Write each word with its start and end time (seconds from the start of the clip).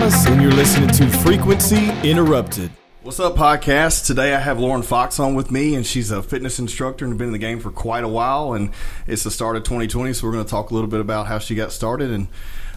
Thomas, 0.00 0.26
and 0.28 0.40
you're 0.40 0.50
listening 0.50 0.88
to 0.88 1.06
Frequency 1.18 1.90
Interrupted. 2.08 2.70
What's 3.02 3.20
up, 3.20 3.36
podcast? 3.36 4.06
Today 4.06 4.34
I 4.34 4.38
have 4.38 4.58
Lauren 4.58 4.80
Fox 4.80 5.20
on 5.20 5.34
with 5.34 5.50
me, 5.50 5.74
and 5.74 5.86
she's 5.86 6.10
a 6.10 6.22
fitness 6.22 6.58
instructor 6.58 7.04
and 7.04 7.18
been 7.18 7.26
in 7.26 7.32
the 7.34 7.38
game 7.38 7.60
for 7.60 7.70
quite 7.70 8.02
a 8.02 8.08
while. 8.08 8.54
And 8.54 8.72
it's 9.06 9.24
the 9.24 9.30
start 9.30 9.56
of 9.56 9.64
2020, 9.64 10.14
so 10.14 10.26
we're 10.26 10.32
going 10.32 10.44
to 10.46 10.50
talk 10.50 10.70
a 10.70 10.74
little 10.74 10.88
bit 10.88 11.00
about 11.00 11.26
how 11.26 11.38
she 11.38 11.54
got 11.54 11.70
started 11.70 12.10
and 12.10 12.28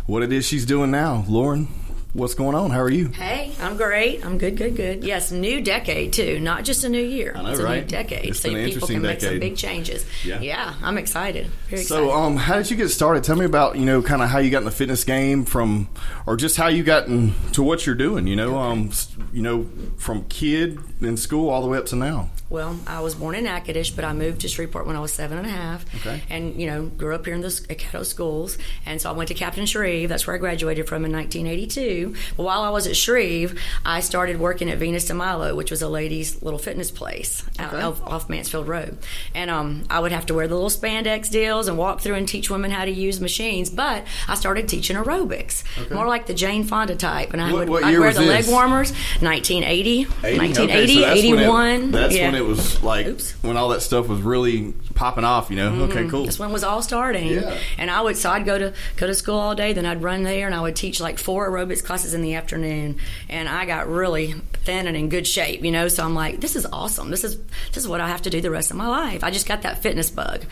what 0.05 0.21
it 0.21 0.34
is 0.34 0.45
she's 0.45 0.66
doing 0.66 0.91
now. 0.91 1.23
Lauren, 1.30 1.70
What's 2.14 2.36
going 2.36 2.54
on? 2.54 2.70
How 2.70 2.80
are 2.82 2.91
you? 2.91 3.07
Hey, 3.07 3.54
I'm 3.59 3.75
great. 3.75 4.23
I'm 4.23 4.38
good, 4.38 4.55
good, 4.55 4.75
good. 4.75 5.04
Yes, 5.04 5.32
new 5.32 5.62
decade 5.62 6.13
too, 6.13 6.39
not 6.39 6.63
just 6.63 6.84
a 6.84 6.89
new 6.89 7.02
year. 7.02 7.34
I 7.36 7.41
know, 7.41 7.49
it's 7.49 7.59
a 7.59 7.63
right? 7.63 7.81
new 7.81 7.88
decade, 7.89 8.26
It's 8.26 8.39
so 8.39 8.49
been 8.49 8.59
an 8.59 8.66
people 8.66 8.73
interesting 8.84 8.95
can 8.98 9.02
make 9.02 9.20
some 9.22 9.39
big 9.39 9.58
changes. 9.58 10.05
Yeah. 10.23 10.39
yeah 10.39 10.76
I'm 10.84 10.99
excited. 10.99 11.48
Very 11.70 11.81
So, 11.81 12.03
excited. 12.05 12.12
um, 12.23 12.38
how 12.38 12.58
did 12.58 12.70
you 12.70 12.77
get 12.77 12.89
started? 12.89 13.23
Tell 13.23 13.36
me 13.36 13.45
about 13.45 13.77
you 13.77 13.86
know 13.86 14.03
kind 14.03 14.22
of 14.22 14.30
how 14.30 14.38
you 14.38 14.52
got 14.52 14.59
in 14.59 14.66
the 14.66 14.72
fitness 14.72 15.03
game 15.03 15.44
from, 15.44 15.89
or 16.27 16.38
just 16.38 16.55
how 16.55 16.67
you 16.67 16.84
got 16.84 17.08
into 17.08 17.63
what 17.63 17.88
you're 17.88 17.95
doing. 17.95 18.27
You 18.27 18.36
know, 18.36 18.59
um, 18.59 18.91
you 19.34 19.41
know, 19.41 19.67
from 19.98 20.25
kid 20.25 20.77
in 21.02 21.17
school 21.17 21.50
all 21.50 21.64
the 21.64 21.67
way 21.67 21.80
up 21.80 21.88
to 21.88 21.95
now. 21.95 22.30
Well, 22.53 22.80
I 22.85 22.99
was 23.02 23.16
born 23.16 23.34
in 23.34 23.45
Natchitoches, 23.45 23.89
but 23.89 24.05
I 24.05 24.13
moved 24.13 24.41
to 24.41 24.48
Shreveport 24.48 24.85
when 24.85 24.95
I 24.95 24.99
was 24.99 25.11
seven 25.11 25.39
and 25.39 25.48
a 25.48 25.49
half. 25.49 25.84
Okay. 25.95 26.21
And 26.30 26.61
you 26.61 26.67
know, 26.67 26.85
grew 26.85 27.16
up 27.16 27.25
here 27.25 27.34
in 27.34 27.41
the 27.41 27.48
Caddo 27.48 28.05
schools, 28.05 28.59
and 28.85 29.02
so 29.02 29.09
I 29.09 29.13
went 29.13 29.30
to 29.30 29.34
Captain 29.34 29.66
Shreve. 29.66 30.07
That's 30.07 30.27
where 30.27 30.35
I 30.35 30.39
graduated 30.39 30.88
from 30.88 31.03
in 31.03 31.11
1982. 31.11 32.13
But 32.38 32.44
while 32.44 32.61
I 32.61 32.70
was 32.70 32.85
at 32.85 32.95
Shreve, 32.95 33.59
I 33.84 34.02
started 34.02 34.39
working 34.39 34.70
at 34.70 34.77
Venus 34.77 35.05
de 35.05 35.16
Milo, 35.16 35.55
which 35.55 35.71
was 35.71 35.81
a 35.81 35.89
ladies' 35.89 36.44
little 36.44 36.59
fitness 36.59 36.91
place 36.91 37.44
Okay. 37.59 37.81
off, 37.81 38.02
off 38.03 38.30
Mansfield 38.30 38.67
Road. 38.67 39.00
And 39.33 39.50
um, 39.50 39.83
I 39.89 40.00
would 40.00 40.11
have 40.11 40.28
to 40.28 40.35
wear 40.35 40.47
the 40.47 40.53
little 40.53 40.69
spandex 40.69 41.31
deals 41.31 41.67
and 41.67 41.75
walk 41.75 42.02
through 42.02 42.16
and 42.16 42.28
teach 42.28 42.52
women 42.52 42.69
how 42.69 42.85
to 42.85 42.91
use 42.91 43.19
machines. 43.19 43.72
But 43.72 44.06
I 44.28 44.35
started 44.35 44.67
teaching 44.69 44.95
aerobics, 44.95 45.63
more 45.91 46.06
like 46.08 46.28
the 46.28 46.35
Jane 46.35 46.63
Fonda 46.66 46.95
type. 46.95 47.33
And 47.33 47.41
I 47.41 47.52
What- 47.52 47.59
would 47.61 47.69
what 47.69 47.83
I'd 47.83 47.97
wear 47.97 48.13
the 48.13 48.19
this? 48.19 48.30
leg 48.30 48.47
warmers, 48.47 48.91
1980, 49.22 50.03
1980, 50.03 50.44
Okay, 50.44 50.53
so 50.53 50.67
that's 50.67 51.23
when 51.23 51.33
it- 51.33 51.41
81. 51.41 51.91
that's 51.91 52.16
yeah. 52.16 52.25
when 52.28 52.35
it 52.35 52.42
was 52.44 52.81
like 52.83 53.08
Oops. 53.08 53.31
when 53.44 53.58
all 53.58 53.69
that 53.69 53.81
stuff 53.81 54.08
was 54.08 54.22
really 54.22 54.73
popping 54.95 55.23
off. 55.23 55.49
You 55.49 55.58
know. 55.58 55.83
Okay, 55.86 56.08
cool. 56.08 56.25
This 56.25 56.39
one 56.39 56.52
was 56.52 56.63
all 56.63 56.81
starting. 56.81 57.27
Yeah. 57.30 57.58
And 57.77 57.89
I 57.91 58.02
would 58.02 58.17
so 58.17 58.30
I'd 58.30 58.45
go 58.45 58.58
to 58.58 58.73
go 58.97 59.08
to 59.08 59.13
school 59.13 59.35
all 59.38 59.55
day, 59.55 59.73
then 59.73 59.85
I'd 59.85 60.02
run 60.02 60.23
there 60.23 60.45
and 60.45 60.55
I 60.55 60.61
would 60.61 60.75
teach 60.75 61.00
like 61.00 61.17
four 61.19 61.50
aerobics 61.50 61.83
classes 61.83 62.13
in 62.13 62.22
the 62.22 62.35
afternoon. 62.35 62.97
And 63.30 63.47
I 63.50 63.66
got 63.66 63.88
really 63.88 64.33
thin 64.63 64.88
and 64.88 64.95
in 64.95 65.09
good 65.09 65.27
shape, 65.27 65.63
you 65.63 65.72
know. 65.72 65.88
So 65.88 66.03
I'm 66.03 66.16
like, 66.16 66.39
this 66.39 66.55
is 66.55 66.66
awesome. 66.66 67.09
This 67.11 67.23
is 67.23 67.38
this 67.73 67.77
is 67.77 67.88
what 67.88 68.02
I 68.02 68.08
have 68.08 68.22
to 68.23 68.30
do 68.30 68.41
the 68.41 68.52
rest 68.52 68.72
of 68.72 68.77
my 68.77 68.88
life. 68.88 69.23
I 69.23 69.31
just 69.31 69.47
got 69.47 69.63
that 69.63 69.81
fitness 69.81 70.09
bug. 70.09 70.44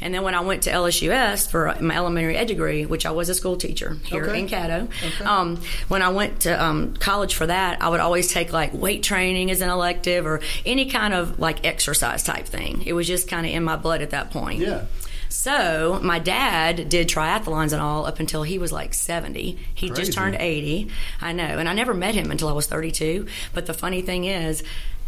And 0.00 0.14
then 0.14 0.22
when 0.22 0.34
I 0.34 0.40
went 0.40 0.62
to 0.62 0.70
LSUS 0.70 1.48
for 1.50 1.74
my 1.80 1.94
elementary 1.94 2.36
ed 2.36 2.46
degree, 2.48 2.86
which 2.86 3.04
I 3.04 3.10
was 3.10 3.28
a 3.28 3.34
school 3.34 3.56
teacher 3.56 3.96
here 4.04 4.24
Okay. 4.24 4.40
in 4.40 4.48
Caddo, 4.48 5.26
um, 5.26 5.60
when 5.88 6.00
I 6.02 6.08
went 6.08 6.40
to 6.40 6.62
um, 6.64 6.94
college 6.96 7.34
for 7.34 7.46
that, 7.46 7.82
I 7.82 7.88
would 7.90 8.00
always 8.00 8.32
take 8.32 8.52
like 8.52 8.72
weight 8.72 9.02
training 9.02 9.50
as 9.50 9.60
an 9.60 9.68
elective 9.68 10.24
or 10.26 10.40
any 10.64 10.86
kind 10.86 11.12
of 11.12 11.38
like 11.38 11.66
exercise 11.66 12.22
type 12.22 12.46
thing. 12.46 12.82
It 12.86 12.94
was 12.94 13.06
just 13.06 13.28
kind 13.28 13.46
of 13.46 13.52
in 13.52 13.62
my 13.62 13.76
blood 13.76 13.89
at 14.02 14.10
that 14.10 14.30
point. 14.30 14.60
Yeah. 14.60 14.84
So 15.28 16.00
my 16.02 16.18
dad 16.18 16.88
did 16.88 17.08
triathlons 17.08 17.72
and 17.72 17.80
all 17.80 18.04
up 18.06 18.18
until 18.20 18.42
he 18.42 18.58
was 18.58 18.72
like 18.72 18.94
70. 18.94 19.58
He 19.74 19.88
Crazy. 19.88 20.02
just 20.02 20.12
turned 20.12 20.34
80. 20.36 20.90
I 21.20 21.32
know. 21.32 21.44
And 21.44 21.68
I 21.68 21.72
never 21.72 21.94
met 21.94 22.14
him 22.14 22.30
until 22.30 22.48
I 22.48 22.52
was 22.52 22.66
32. 22.66 23.26
But 23.54 23.66
the 23.66 23.74
funny 23.74 24.02
thing 24.02 24.24
is, 24.24 24.62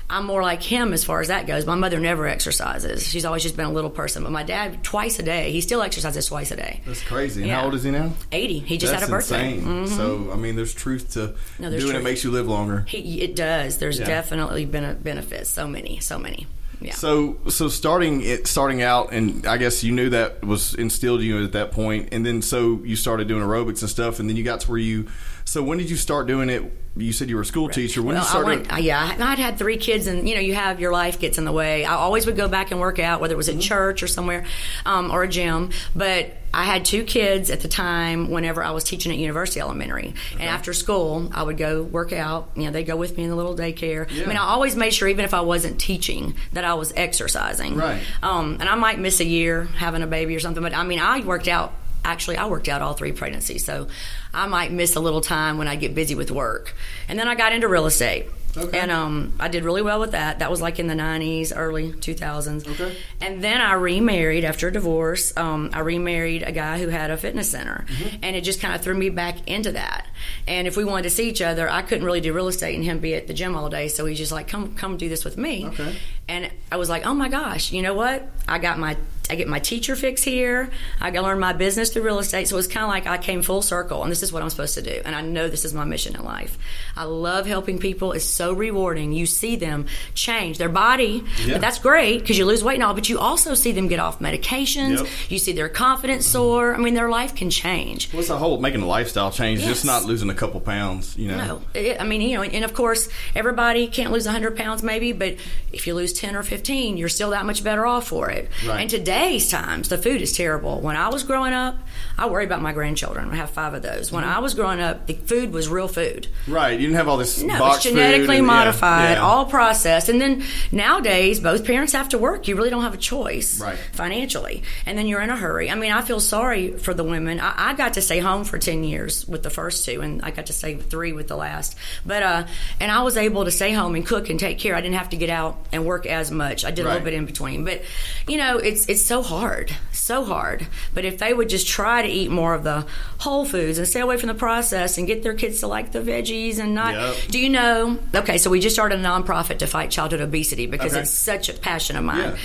I'm 0.09 0.27
more 0.27 0.43
like 0.43 0.63
him 0.63 0.93
as 0.93 1.05
far 1.05 1.21
as 1.23 1.29
that 1.29 1.47
goes. 1.47 1.65
My 1.67 1.75
mother 1.75 1.99
never 1.99 2.27
exercises. 2.29 3.07
She's 3.07 3.25
always 3.25 3.43
just 3.43 3.57
been 3.57 3.65
a 3.67 3.73
little 3.73 3.89
person. 3.91 4.23
But 4.23 4.31
my 4.31 4.43
dad, 4.43 4.85
twice 4.85 5.19
a 5.19 5.23
day, 5.23 5.51
he 5.53 5.61
still 5.63 5.81
exercises 5.83 6.27
twice 6.27 6.51
a 6.51 6.57
day. 6.57 6.83
That's 6.87 7.03
crazy. 7.03 7.41
And 7.41 7.49
Yeah. 7.49 7.59
How 7.61 7.65
old 7.65 7.75
is 7.75 7.83
he 7.83 7.91
now? 7.91 8.13
80. 8.31 8.59
He 8.61 8.77
just 8.79 8.93
That's 8.93 9.05
had 9.05 9.09
a 9.09 9.13
birthday. 9.13 9.55
insane. 9.55 9.87
Mhm. 9.87 9.97
So 9.97 10.31
I 10.33 10.37
mean, 10.37 10.55
there's 10.55 10.75
truth 10.75 11.13
to 11.15 11.35
No, 11.59 11.71
there's 11.71 11.83
doing 11.85 11.97
it 11.97 12.03
makes 12.05 12.23
you 12.25 12.31
live 12.31 12.47
longer. 12.47 12.85
He, 12.87 13.23
it 13.23 13.35
does. 13.35 13.79
There's 13.79 13.99
Yeah. 13.99 14.05
definitely 14.07 14.67
been 14.67 14.85
a 14.85 14.93
benefits. 14.93 15.49
So 15.51 15.67
many, 15.67 15.99
so 16.01 16.19
many. 16.19 16.47
Yeah. 16.85 16.95
So 16.95 17.39
so 17.49 17.69
starting 17.69 18.23
it 18.23 18.47
starting 18.47 18.83
out, 18.83 19.13
and 19.13 19.47
I 19.47 19.57
guess 19.57 19.83
you 19.85 19.93
knew 19.93 20.11
that 20.11 20.45
was 20.45 20.75
instilled 20.75 21.21
in 21.21 21.27
you 21.27 21.45
at 21.45 21.53
that 21.53 21.73
point, 21.73 22.09
and 22.13 22.25
then 22.25 22.43
so 22.43 22.81
you 22.85 22.97
started 22.97 23.29
doing 23.29 23.43
aerobics 23.43 23.81
and 23.81 23.91
stuff, 23.91 24.21
and 24.21 24.29
then 24.29 24.37
you 24.37 24.45
got 24.45 24.61
to 24.61 24.71
where 24.71 24.79
you. 24.79 25.07
So 25.53 25.63
when 25.63 25.77
did 25.77 25.91
you 25.91 25.97
start 25.97 26.27
doing 26.27 26.49
it? 26.49 26.63
You 26.97 27.13
said 27.13 27.29
you 27.29 27.37
were 27.37 27.43
a 27.43 27.45
school 27.47 27.69
teacher. 27.69 28.01
When 28.01 28.15
well, 28.15 28.25
did 28.25 28.27
you 28.33 28.39
I 28.39 28.41
start? 28.43 28.47
went, 28.47 28.69
doing- 28.71 28.85
yeah, 28.85 29.17
I- 29.19 29.33
I'd 29.33 29.39
had 29.39 29.59
three 29.59 29.77
kids, 29.77 30.07
and 30.07 30.27
you 30.27 30.35
know, 30.35 30.41
you 30.41 30.55
have 30.55 30.81
your 30.81 30.93
life 30.93 31.21
gets 31.21 31.37
in 31.37 31.45
the 31.45 31.53
way. 31.53 31.85
I 31.85 31.93
always 31.93 32.25
would 32.25 32.37
go 32.39 32.49
back 32.49 32.71
and 32.71 32.81
work 32.81 32.99
out, 32.99 33.21
whether 33.21 33.35
it 33.35 33.37
was 33.37 33.49
Mm-hmm. 33.49 33.59
at 33.59 33.63
church 33.65 34.03
or 34.03 34.07
somewhere, 34.07 34.47
um, 34.87 35.11
or 35.11 35.25
a 35.25 35.29
gym. 35.29 35.69
But 35.95 36.35
I 36.55 36.65
had 36.65 36.87
two 36.87 37.05
kids 37.05 37.51
at 37.51 37.61
the 37.61 37.69
time. 37.69 38.31
Whenever 38.31 38.65
I 38.65 38.71
was 38.71 38.83
teaching 38.83 39.13
at 39.13 39.19
University 39.19 39.61
Elementary, 39.61 40.15
and 40.33 40.43
after 40.43 40.73
school, 40.73 41.29
I 41.35 41.43
would 41.43 41.59
go 41.59 41.83
work 41.83 42.15
out. 42.15 42.49
You 42.57 42.65
know, 42.65 42.71
they 42.71 42.83
go 42.83 42.97
with 42.97 43.15
me 43.19 43.25
in 43.25 43.29
the 43.29 43.37
little 43.37 43.55
daycare. 43.55 44.11
I 44.11 44.27
mean, 44.27 44.39
I 44.39 44.45
always 44.45 44.75
made 44.75 44.95
sure, 44.95 45.07
even 45.09 45.27
if 45.27 45.35
I 45.35 45.43
wasn't 45.43 45.79
teaching, 45.79 46.35
that 46.55 46.65
I 46.65 46.73
was 46.75 46.95
exercising. 46.97 47.77
Right. 47.77 48.01
Um, 48.23 48.57
and 48.59 48.71
I 48.71 48.75
might 48.75 48.99
miss 48.99 49.21
a 49.21 49.27
year 49.27 49.65
having 49.65 50.01
a 50.03 50.07
baby 50.07 50.35
or 50.35 50.41
something, 50.41 50.63
but 50.63 50.75
I 50.75 50.83
mean, 50.85 50.99
I 50.99 51.21
worked 51.21 51.49
out. 51.49 51.75
Actually, 52.05 52.37
I 52.37 52.47
worked 52.47 52.69
out 52.69 52.83
all 52.83 52.95
three 52.95 53.13
pregnancies, 53.13 53.65
so 53.65 53.87
I 54.35 54.47
might 54.47 54.73
miss 54.73 54.97
a 54.97 55.01
little 55.01 55.21
time 55.21 55.59
when 55.59 55.69
I 55.69 55.77
get 55.77 55.95
busy 55.95 56.15
with 56.15 56.31
work. 56.31 56.75
And 57.09 57.19
then 57.19 57.29
I 57.29 57.35
got 57.35 57.53
into 57.53 57.69
real 57.69 57.87
estate. 57.87 58.27
Okay. 58.57 58.79
And 58.79 58.91
um, 58.91 59.33
I 59.41 59.49
did 59.49 59.65
really 59.65 59.81
well 59.81 59.99
with 59.99 60.13
that. 60.13 60.41
That 60.41 60.51
was 60.51 60.61
like 60.61 60.79
in 60.79 60.87
the 60.87 60.95
90s, 60.95 61.53
early 61.57 61.93
2000s. 61.93 62.69
Okay. 62.69 62.97
And 63.21 63.43
then 63.43 63.61
I 63.61 63.75
remarried 63.75 64.45
after 64.45 64.69
a 64.69 64.73
divorce. 64.73 65.35
Um, 65.37 65.71
I 65.73 65.81
remarried 65.81 66.43
a 66.43 66.53
guy 66.53 66.79
who 66.79 66.89
had 66.89 67.11
a 67.11 67.17
fitness 67.17 67.51
center. 67.51 67.87
Mm-hmm. 67.89 68.17
And 68.23 68.37
it 68.37 68.43
just 68.43 68.61
kind 68.61 68.75
of 68.75 68.83
threw 68.83 68.95
me 68.95 69.09
back 69.09 69.49
into 69.49 69.73
that. 69.73 70.07
And 70.47 70.67
if 70.67 70.77
we 70.77 70.85
wanted 70.85 71.05
to 71.05 71.11
see 71.11 71.31
each 71.31 71.41
other, 71.41 71.69
I 71.69 71.81
couldn't 71.81 72.05
really 72.05 72.21
do 72.21 72.35
real 72.35 72.49
estate 72.49 72.75
and 72.75 72.85
him 72.85 72.99
be 72.99 73.15
at 73.15 73.27
the 73.27 73.35
gym 73.35 73.57
all 73.57 73.71
day. 73.71 73.89
So 73.89 74.05
he's 74.05 74.19
just 74.19 74.33
like, 74.33 74.49
come, 74.49 74.75
come 74.75 74.99
do 74.99 75.09
this 75.09 75.25
with 75.25 75.39
me. 75.39 75.67
Okay. 75.69 75.97
And 76.29 76.51
I 76.71 76.77
was 76.77 76.91
like, 76.91 77.07
oh 77.07 77.15
my 77.15 77.29
gosh, 77.29 77.73
you 77.73 77.81
know 77.81 77.95
what? 77.95 78.29
I 78.47 78.59
got 78.59 78.79
my 78.79 78.99
I 79.33 79.35
get 79.35 79.49
my 79.49 79.61
teacher 79.61 79.97
fix 79.97 80.23
here. 80.23 80.69
I 81.01 81.11
got 81.11 81.23
to 81.23 81.27
learn 81.27 81.39
my 81.41 81.55
business 81.55 81.89
through 81.91 82.03
real 82.03 82.19
estate. 82.19 82.49
So 82.49 82.59
it's 82.59 82.67
kind 82.69 82.85
of 82.85 82.91
like 82.91 83.07
I 83.07 83.17
came 83.17 83.41
full 83.41 83.63
circle, 83.63 84.03
and 84.03 84.13
this 84.13 84.23
is 84.23 84.31
what 84.31 84.43
I'm 84.43 84.51
supposed 84.51 84.75
to 84.75 84.83
do. 84.83 85.01
And 85.07 85.15
I 85.17 85.23
know 85.23 85.49
this 85.49 85.65
is 85.65 85.73
my 85.73 85.85
mission 85.87 86.15
in 86.15 86.23
life. 86.23 86.59
I 86.99 87.05
love 87.05 87.47
helping 87.47 87.79
people. 87.79 88.13
It's 88.13 88.27
so 88.27 88.53
rewarding. 88.53 89.13
You 89.13 89.25
see 89.25 89.57
them 89.57 89.87
change 90.13 90.59
their 90.59 90.69
body, 90.69 91.25
Yeah. 91.47 91.55
but 91.55 91.61
that's 91.63 91.79
great 91.79 92.19
because 92.21 92.37
you 92.37 92.45
lose 92.45 92.63
weight 92.63 92.75
and 92.75 92.83
all. 92.83 92.93
But 92.93 93.09
you 93.09 93.19
also 93.19 93.55
see 93.55 93.73
them 93.73 93.89
get 93.89 94.01
off 94.01 94.19
medications. 94.19 94.99
Yep. 94.99 95.07
You 95.31 95.39
see 95.39 95.53
their 95.53 95.71
confidence 95.71 96.27
soar. 96.27 96.75
I 96.75 96.79
mean, 96.79 96.93
their 96.93 97.09
life 97.09 97.35
can 97.35 97.49
change. 97.49 98.13
What's 98.13 98.29
the 98.29 98.37
whole 98.37 98.61
making 98.61 98.83
a 98.83 98.87
lifestyle 98.87 99.31
change? 99.31 99.61
Just 99.63 99.87
not 99.87 100.05
losing 100.05 100.29
a 100.29 100.35
couple 100.35 100.61
pounds. 100.61 101.17
You 101.17 101.29
know. 101.29 101.37
No, 101.39 101.63
it, 101.73 101.99
I 101.99 102.05
mean, 102.05 102.21
you 102.21 102.37
know, 102.37 102.43
and 102.43 102.65
of 102.67 102.75
course, 102.75 103.09
everybody 103.35 103.87
can't 103.87 104.13
lose 104.13 104.27
100 104.27 104.57
pounds 104.59 104.83
maybe, 104.83 105.13
but 105.13 105.37
if 105.73 105.87
you 105.87 105.95
lose 105.95 106.13
10 106.13 106.37
or 106.37 106.43
15, 106.43 106.99
you're 106.99 107.09
still 107.09 107.31
that 107.31 107.47
much 107.47 107.65
better 107.65 107.87
off 107.87 108.09
for 108.09 108.29
it. 108.29 108.51
Right. 108.67 108.83
And 108.83 108.91
today's 109.23 109.49
times, 109.49 109.89
the 109.89 109.97
food 109.97 110.21
is 110.21 110.33
terrible. 110.33 110.81
When 110.81 110.97
I 110.97 111.09
was 111.09 111.23
growing 111.23 111.53
up, 111.53 111.77
I 112.23 112.27
worry 112.27 112.45
about 112.45 112.63
my 112.63 112.73
grandchildren. 112.73 113.31
I 113.33 113.35
have 113.35 113.51
five 113.51 113.75
of 113.75 113.83
those. 113.83 114.13
When 114.13 114.23
I 114.23 114.39
was 114.39 114.55
growing 114.55 114.79
up, 114.79 115.07
the 115.09 115.15
food 115.15 115.53
was 115.53 115.69
real 115.69 115.89
food. 115.89 116.29
Right. 116.47 116.71
You 116.79 116.87
didn't 116.87 116.95
have 116.95 117.09
all 117.09 117.17
this. 117.17 117.43
No, 117.43 117.73
it's 117.73 117.83
genetically 117.83 118.39
and- 118.39 118.47
modified, 118.47 119.17
yeah. 119.17 119.23
all 119.25 119.45
processed. 119.47 120.09
And 120.09 120.21
then 120.21 120.45
nowadays, 120.71 121.41
both 121.41 121.65
parents 121.67 121.93
have 121.95 122.11
to 122.11 122.19
work. 122.19 122.47
You 122.47 122.55
really 122.55 122.71
don't 122.71 122.83
have 122.83 122.95
a 122.95 122.99
choice 122.99 123.61
Right. 123.61 123.77
financially. 123.93 124.63
And 124.87 124.97
then 124.97 125.09
you're 125.09 125.21
in 125.21 125.31
a 125.31 125.37
hurry. 125.37 125.69
I 125.69 125.75
mean, 125.75 125.91
I 125.91 126.03
feel 126.03 126.21
sorry 126.21 126.71
for 126.79 126.95
the 126.95 127.03
women. 127.03 127.41
I, 127.41 127.71
I 127.71 127.75
got 127.75 127.95
to 127.95 128.01
stay 128.01 128.21
home 128.21 128.45
for 128.45 128.57
10 128.57 128.85
years 128.85 129.27
with 129.27 129.43
the 129.43 129.51
first 129.51 129.85
two, 129.85 130.01
and 130.01 130.23
I 130.23 130.31
got 130.31 130.47
to 130.47 130.53
stay 130.53 130.77
three 130.77 131.13
with 131.13 131.27
the 131.27 131.37
last. 131.37 131.77
But, 132.07 132.23
uh, 132.23 132.47
and 132.79 132.93
I 132.93 133.03
was 133.03 133.17
able 133.17 133.47
to 133.47 133.51
stay 133.51 133.73
home 133.73 133.97
and 133.97 134.07
cook 134.07 134.31
and 134.31 134.39
take 134.39 134.61
care. 134.61 134.77
I 134.77 134.81
didn't 134.81 134.95
have 134.95 135.11
to 135.11 135.17
get 135.17 135.29
out 135.29 135.59
and 135.73 135.85
work 135.85 136.07
as 136.07 136.31
much. 136.31 136.65
I 136.65 136.71
did 136.71 136.85
a 136.85 136.89
little 136.89 137.03
bit 137.05 137.15
in 137.15 137.27
between. 137.27 137.65
But, 137.65 137.83
you 138.29 138.37
know, 138.37 138.59
it's, 138.59 138.87
it's 138.89 139.03
so 139.03 139.23
hard, 139.23 139.75
so 139.91 140.25
hard. 140.25 140.69
But 140.95 141.05
if 141.05 141.19
they 141.19 141.35
would 141.35 141.49
just 141.49 141.67
try 141.67 142.03
to 142.03 142.12
eat 142.13 142.31
more 142.31 142.55
of 142.55 142.63
the 142.65 142.87
whole 143.19 143.45
foods 143.45 143.79
and 143.79 143.87
stay 143.89 144.01
away 144.01 144.17
from 144.19 144.29
the 144.29 144.35
process 144.35 144.99
and 144.99 145.07
get 145.07 145.23
their 145.23 145.35
kids 145.35 145.61
to 145.61 145.67
like 145.67 145.93
the 145.93 146.01
veggies 146.01 146.59
and 146.59 146.75
not. 146.75 146.95
Yep. 146.95 147.17
Do 147.31 147.39
you 147.39 147.49
know? 147.49 147.99
Okay, 148.15 148.39
so 148.39 148.51
we 148.51 148.61
just 148.61 148.75
started 148.77 149.01
a 149.01 149.03
nonprofit 149.03 149.59
to 149.59 149.67
fight 149.67 149.91
childhood 149.91 150.21
obesity 150.21 150.67
because 150.67 150.93
Okay. 150.93 151.03
it's 151.03 151.11
such 151.11 151.49
a 151.49 151.53
passion 151.55 151.97
of 151.97 152.05
mine. 152.05 152.19
Yeah. 152.19 152.37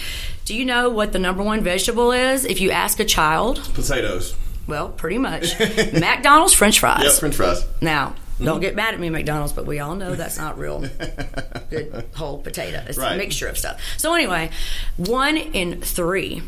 Do 0.46 0.56
you 0.56 0.66
know 0.66 0.90
what 0.90 1.12
the 1.12 1.20
number 1.20 1.44
one 1.44 1.62
vegetable 1.62 2.12
is? 2.12 2.46
If 2.46 2.62
you 2.62 2.72
ask 2.72 3.00
a 3.00 3.06
child, 3.06 3.58
Potatoes. 3.74 4.36
well, 4.66 4.90
pretty 4.90 5.18
much 5.18 5.60
McDonald's 5.94 6.54
French 6.54 6.80
fries. 6.80 7.04
Yep. 7.04 7.14
French 7.14 7.36
fries. 7.36 7.66
Now, 7.82 8.16
Mm-hmm. 8.38 8.46
don't 8.46 8.60
get 8.60 8.76
mad 8.76 8.94
at 8.94 9.00
me, 9.00 9.10
McDonald's, 9.10 9.52
but 9.52 9.66
we 9.66 9.80
all 9.80 9.96
know 9.96 10.14
that's 10.14 10.38
not 10.38 10.60
real 10.60 10.82
good 11.72 12.06
whole 12.16 12.38
potato. 12.38 12.84
It's 12.88 12.96
Right. 12.96 13.14
a 13.14 13.18
mixture 13.18 13.48
of 13.48 13.58
stuff. 13.58 13.82
So 13.98 14.14
anyway, 14.14 14.52
one 14.96 15.38
in 15.38 15.82
three 15.82 16.44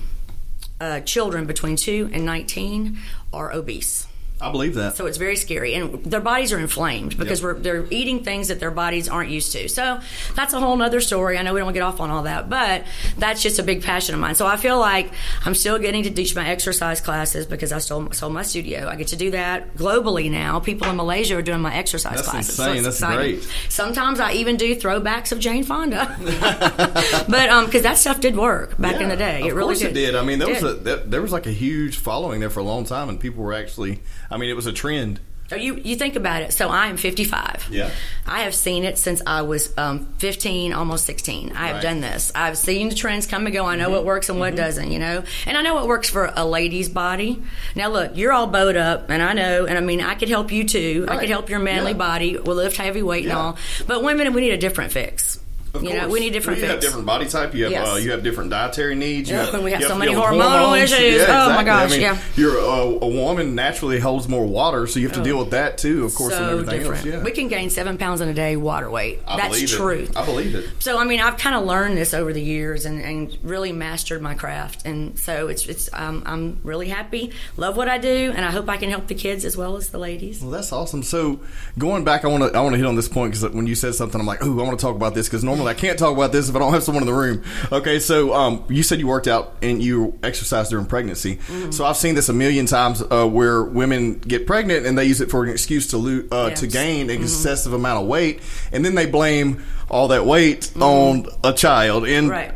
uh, 0.79 0.99
children 1.01 1.45
between 1.45 1.75
two 1.75 2.09
and 2.13 2.25
nineteen 2.25 2.97
are 3.33 3.53
obese. 3.53 4.08
I 4.41 4.51
believe 4.51 4.75
that. 4.75 4.95
So 4.95 5.05
it's 5.05 5.17
very 5.17 5.35
scary, 5.35 5.73
and 5.73 6.01
their 6.05 6.21
bodies 6.21 6.53
are 6.53 6.59
inflamed 6.59 7.17
because 7.17 7.39
Yep. 7.41 7.43
we're 7.43 7.53
they're 7.59 7.85
eating 7.89 8.23
things 8.23 8.47
that 8.47 8.59
their 8.61 8.71
bodies 8.71 9.09
aren't 9.09 9.29
used 9.31 9.51
to. 9.51 9.67
So 9.67 9.99
that's 10.35 10.53
a 10.53 10.59
whole 10.61 10.77
nother 10.77 11.01
story. 11.01 11.37
I 11.37 11.41
know 11.41 11.53
we 11.53 11.59
don't 11.59 11.73
get 11.73 11.81
off 11.83 11.99
on 11.99 12.09
all 12.09 12.23
that, 12.23 12.49
but 12.49 12.85
that's 13.17 13.41
just 13.43 13.59
a 13.59 13.63
big 13.63 13.83
passion 13.83 14.15
of 14.15 14.21
mine. 14.21 14.35
So 14.35 14.47
I 14.47 14.55
feel 14.57 14.79
like 14.79 15.11
I'm 15.45 15.55
still 15.55 15.77
getting 15.77 16.03
to 16.03 16.09
teach 16.11 16.35
my 16.35 16.47
exercise 16.47 17.01
classes 17.01 17.45
because 17.45 17.73
I 17.73 17.79
sold, 17.79 18.15
sold 18.15 18.31
my 18.33 18.43
studio. 18.43 18.87
I 18.87 18.95
get 18.95 19.07
to 19.09 19.17
do 19.17 19.31
that 19.31 19.75
globally 19.75 20.31
now. 20.31 20.59
People 20.61 20.89
in 20.89 20.95
Malaysia 20.95 21.35
are 21.35 21.41
doing 21.41 21.59
my 21.61 21.75
exercise 21.75 22.15
That's 22.15 22.29
classes. 22.29 22.57
insane. 22.59 22.75
it's 22.77 22.83
That's 22.85 22.95
exciting. 23.01 23.35
great. 23.39 23.49
Sometimes 23.69 24.19
I 24.21 24.31
even 24.33 24.55
do 24.55 24.73
throwbacks 24.75 25.31
of 25.33 25.39
Jane 25.39 25.63
Fonda, 25.65 26.15
but 27.27 27.49
um, 27.49 27.65
because 27.65 27.83
that 27.83 27.97
stuff 27.97 28.19
did 28.21 28.35
work 28.37 28.77
back 28.77 29.01
in 29.01 29.09
the 29.09 29.17
day. 29.17 29.41
It 29.41 29.53
really 29.53 29.75
course 29.75 29.81
it 29.81 29.93
did. 29.93 30.15
I 30.15 30.23
mean, 30.23 30.39
there 30.39 30.47
was 30.49 30.63
a 30.63 30.73
there 30.75 31.21
was 31.21 31.31
like 31.31 31.45
a 31.45 31.51
huge 31.51 31.97
following 31.97 32.39
there 32.39 32.49
for 32.49 32.61
a 32.61 32.63
long 32.63 32.85
time, 32.85 33.09
and 33.09 33.19
people 33.19 33.43
were 33.43 33.53
actually. 33.53 33.99
I 34.31 34.37
mean, 34.37 34.49
it 34.49 34.55
was 34.55 34.65
a 34.67 34.73
trend. 34.73 35.19
Oh, 35.51 35.55
You 35.55 35.77
you 35.83 35.95
think 35.95 36.15
about 36.15 36.43
it. 36.43 36.53
So 36.53 36.69
I 36.69 36.89
am 36.89 36.97
55. 36.97 37.69
Yeah. 37.71 37.89
I 38.27 38.41
have 38.41 38.53
seen 38.53 38.83
it 38.83 38.99
since 38.99 39.19
I 39.25 39.41
was 39.41 39.75
um, 39.79 40.05
15, 40.19 40.73
almost 40.73 41.05
16. 41.05 41.51
I 41.53 41.53
have 41.53 41.59
Right. 41.59 41.73
Mm-hmm. 41.73 41.81
done 41.81 42.01
this. 42.01 42.31
I've 42.35 42.55
seen 42.55 42.89
the 42.89 42.93
trends 42.95 43.25
come 43.25 43.47
and 43.47 43.53
go. 43.55 43.65
I 43.65 43.75
know 43.75 43.89
what 43.89 44.05
works 44.05 44.29
and 44.29 44.37
what 44.39 44.55
doesn't. 44.55 44.91
You 44.91 44.99
know, 44.99 45.23
and 45.47 45.57
I 45.57 45.63
know 45.63 45.73
what 45.73 45.87
works 45.87 46.07
for 46.07 46.31
a 46.35 46.45
lady's 46.45 46.87
body. 46.87 47.41
Now 47.75 47.89
look, 47.89 48.15
you're 48.15 48.31
all 48.31 48.45
bowed 48.45 48.75
up, 48.77 49.09
and 49.09 49.23
I 49.23 49.33
know, 49.33 49.65
and 49.65 49.75
I 49.75 49.81
mean, 49.81 50.01
I 50.01 50.13
could 50.13 50.29
help 50.29 50.51
you 50.51 50.65
too. 50.65 51.07
I 51.09 51.17
could 51.17 51.29
help 51.29 51.49
your 51.49 51.57
manly 51.59 51.93
Yeah. 51.93 51.97
body. 51.97 52.37
We'll 52.37 52.55
lift 52.57 52.77
heavy 52.77 53.01
weight 53.01 53.23
and 53.23 53.33
all. 53.33 53.57
But 53.87 54.03
women, 54.03 54.31
we 54.33 54.41
need 54.41 54.51
a 54.53 54.57
different 54.57 54.91
fix. 54.91 55.38
Of 55.73 55.83
you 55.83 55.93
know, 55.93 56.07
we 56.09 56.19
need 56.19 56.33
different 56.33 56.59
You 56.59 56.65
have 56.65 56.79
different 56.79 57.05
body 57.05 57.27
type. 57.27 57.53
You 57.53 57.65
have 57.65 57.71
Yes. 57.71 57.87
uh, 57.87 57.95
you 57.97 58.11
have 58.11 58.23
different 58.23 58.49
dietary 58.49 58.95
needs. 58.95 59.29
You 59.29 59.35
Yeah, 59.35 59.45
have, 59.45 59.53
and 59.53 59.63
we 59.63 59.71
have 59.71 59.81
you 59.81 59.87
so 59.87 59.95
many 59.95 60.13
hormonal 60.13 60.59
hormones. 60.59 60.91
issues. 60.91 61.21
Yeah, 61.21 61.47
Oh, 61.47 61.53
my 61.53 61.63
gosh, 61.63 61.89
I 61.89 61.91
mean, 61.91 62.01
yeah. 62.01 62.17
You're 62.35 62.57
a, 62.57 62.81
a 63.03 63.07
woman 63.07 63.53
naturally 63.55 63.99
holds 63.99 64.27
more 64.27 64.45
water, 64.47 64.87
so 64.87 64.99
you 64.99 65.07
have 65.07 65.17
to 65.17 65.23
deal 65.23 65.37
with 65.37 65.51
that 65.51 65.77
too. 65.77 66.05
Of 66.05 66.15
course, 66.15 66.33
and 66.33 66.45
so 66.45 66.51
everything 66.59 66.79
different. 66.79 67.05
else. 67.05 67.15
Yeah, 67.17 67.23
We 67.23 67.31
can 67.31 67.47
gain 67.49 67.69
seven 67.69 67.97
pounds 67.97 68.21
in 68.21 68.29
a 68.29 68.33
day 68.33 68.55
water 68.55 68.89
weight. 68.89 69.19
I 69.27 69.37
That's 69.37 69.71
true. 69.71 70.07
I 70.15 70.25
believe 70.25 70.55
it. 70.55 70.69
So 70.79 70.97
I 70.97 71.03
mean, 71.05 71.19
I've 71.19 71.37
kind 71.37 71.55
of 71.55 71.65
learned 71.65 71.97
this 71.97 72.13
over 72.15 72.33
the 72.33 72.41
years 72.41 72.85
and, 72.85 73.01
and 73.01 73.37
really 73.43 73.71
mastered 73.71 74.21
my 74.23 74.33
craft, 74.33 74.85
and 74.85 75.19
so 75.19 75.49
it's 75.49 75.67
it's 75.67 75.89
um, 75.93 76.23
I'm 76.25 76.57
really 76.63 76.89
happy, 76.89 77.31
love 77.57 77.77
what 77.77 77.87
I 77.87 77.99
do, 77.99 78.33
and 78.35 78.43
I 78.43 78.49
hope 78.51 78.67
I 78.69 78.77
can 78.77 78.89
help 78.89 79.07
the 79.07 79.15
kids 79.15 79.45
as 79.45 79.55
well 79.55 79.77
as 79.77 79.89
the 79.89 79.99
ladies. 79.99 80.41
Well, 80.41 80.51
that's 80.51 80.71
awesome. 80.71 81.03
So 81.03 81.41
going 81.77 82.03
back, 82.03 82.25
I 82.25 82.27
want 82.27 82.51
to 82.51 82.57
I 82.57 82.61
want 82.61 82.73
to 82.73 82.77
hit 82.77 82.87
on 82.87 82.95
this 82.95 83.07
point 83.07 83.33
because 83.33 83.53
when 83.53 83.67
you 83.67 83.75
said 83.75 83.93
something, 83.93 84.19
I'm 84.19 84.25
like, 84.27 84.39
oh, 84.43 84.59
I 84.59 84.63
want 84.63 84.79
to 84.79 84.83
talk 84.83 84.95
about 84.95 85.13
this 85.13 85.27
because 85.27 85.43
normally 85.43 85.58
I 85.67 85.73
can't 85.73 85.97
talk 85.99 86.13
about 86.15 86.31
this 86.31 86.49
if 86.49 86.55
I 86.55 86.59
don't 86.59 86.73
have 86.73 86.83
someone 86.83 87.03
in 87.03 87.07
the 87.07 87.13
room. 87.13 87.43
Okay, 87.71 87.99
so 87.99 88.33
um, 88.33 88.63
you 88.69 88.83
said 88.83 88.99
you 88.99 89.07
worked 89.07 89.27
out 89.27 89.55
and 89.61 89.81
you 89.81 90.17
exercised 90.23 90.69
during 90.69 90.85
pregnancy. 90.85 91.35
Mm-hmm. 91.37 91.71
So 91.71 91.85
I've 91.85 91.97
seen 91.97 92.15
this 92.15 92.29
a 92.29 92.33
million 92.33 92.65
times 92.65 93.01
uh, 93.11 93.25
where 93.27 93.63
women 93.63 94.19
get 94.19 94.47
pregnant 94.47 94.85
and 94.85 94.97
they 94.97 95.05
use 95.05 95.21
it 95.21 95.29
for 95.29 95.43
an 95.43 95.49
excuse 95.49 95.87
to 95.87 95.97
lo- 95.97 96.27
uh, 96.31 96.49
to 96.51 96.67
gain 96.67 97.09
an 97.09 97.15
Mm-hmm. 97.15 97.23
excessive 97.23 97.73
amount 97.73 98.01
of 98.01 98.07
weight, 98.07 98.41
and 98.71 98.83
then 98.85 98.95
they 98.95 99.05
blame 99.05 99.63
all 99.89 100.07
that 100.09 100.25
weight 100.25 100.71
on 100.79 101.25
a 101.43 101.53
child. 101.53 102.05
And 102.05 102.27
Mm-hmm. 102.27 102.31
Right. 102.31 102.53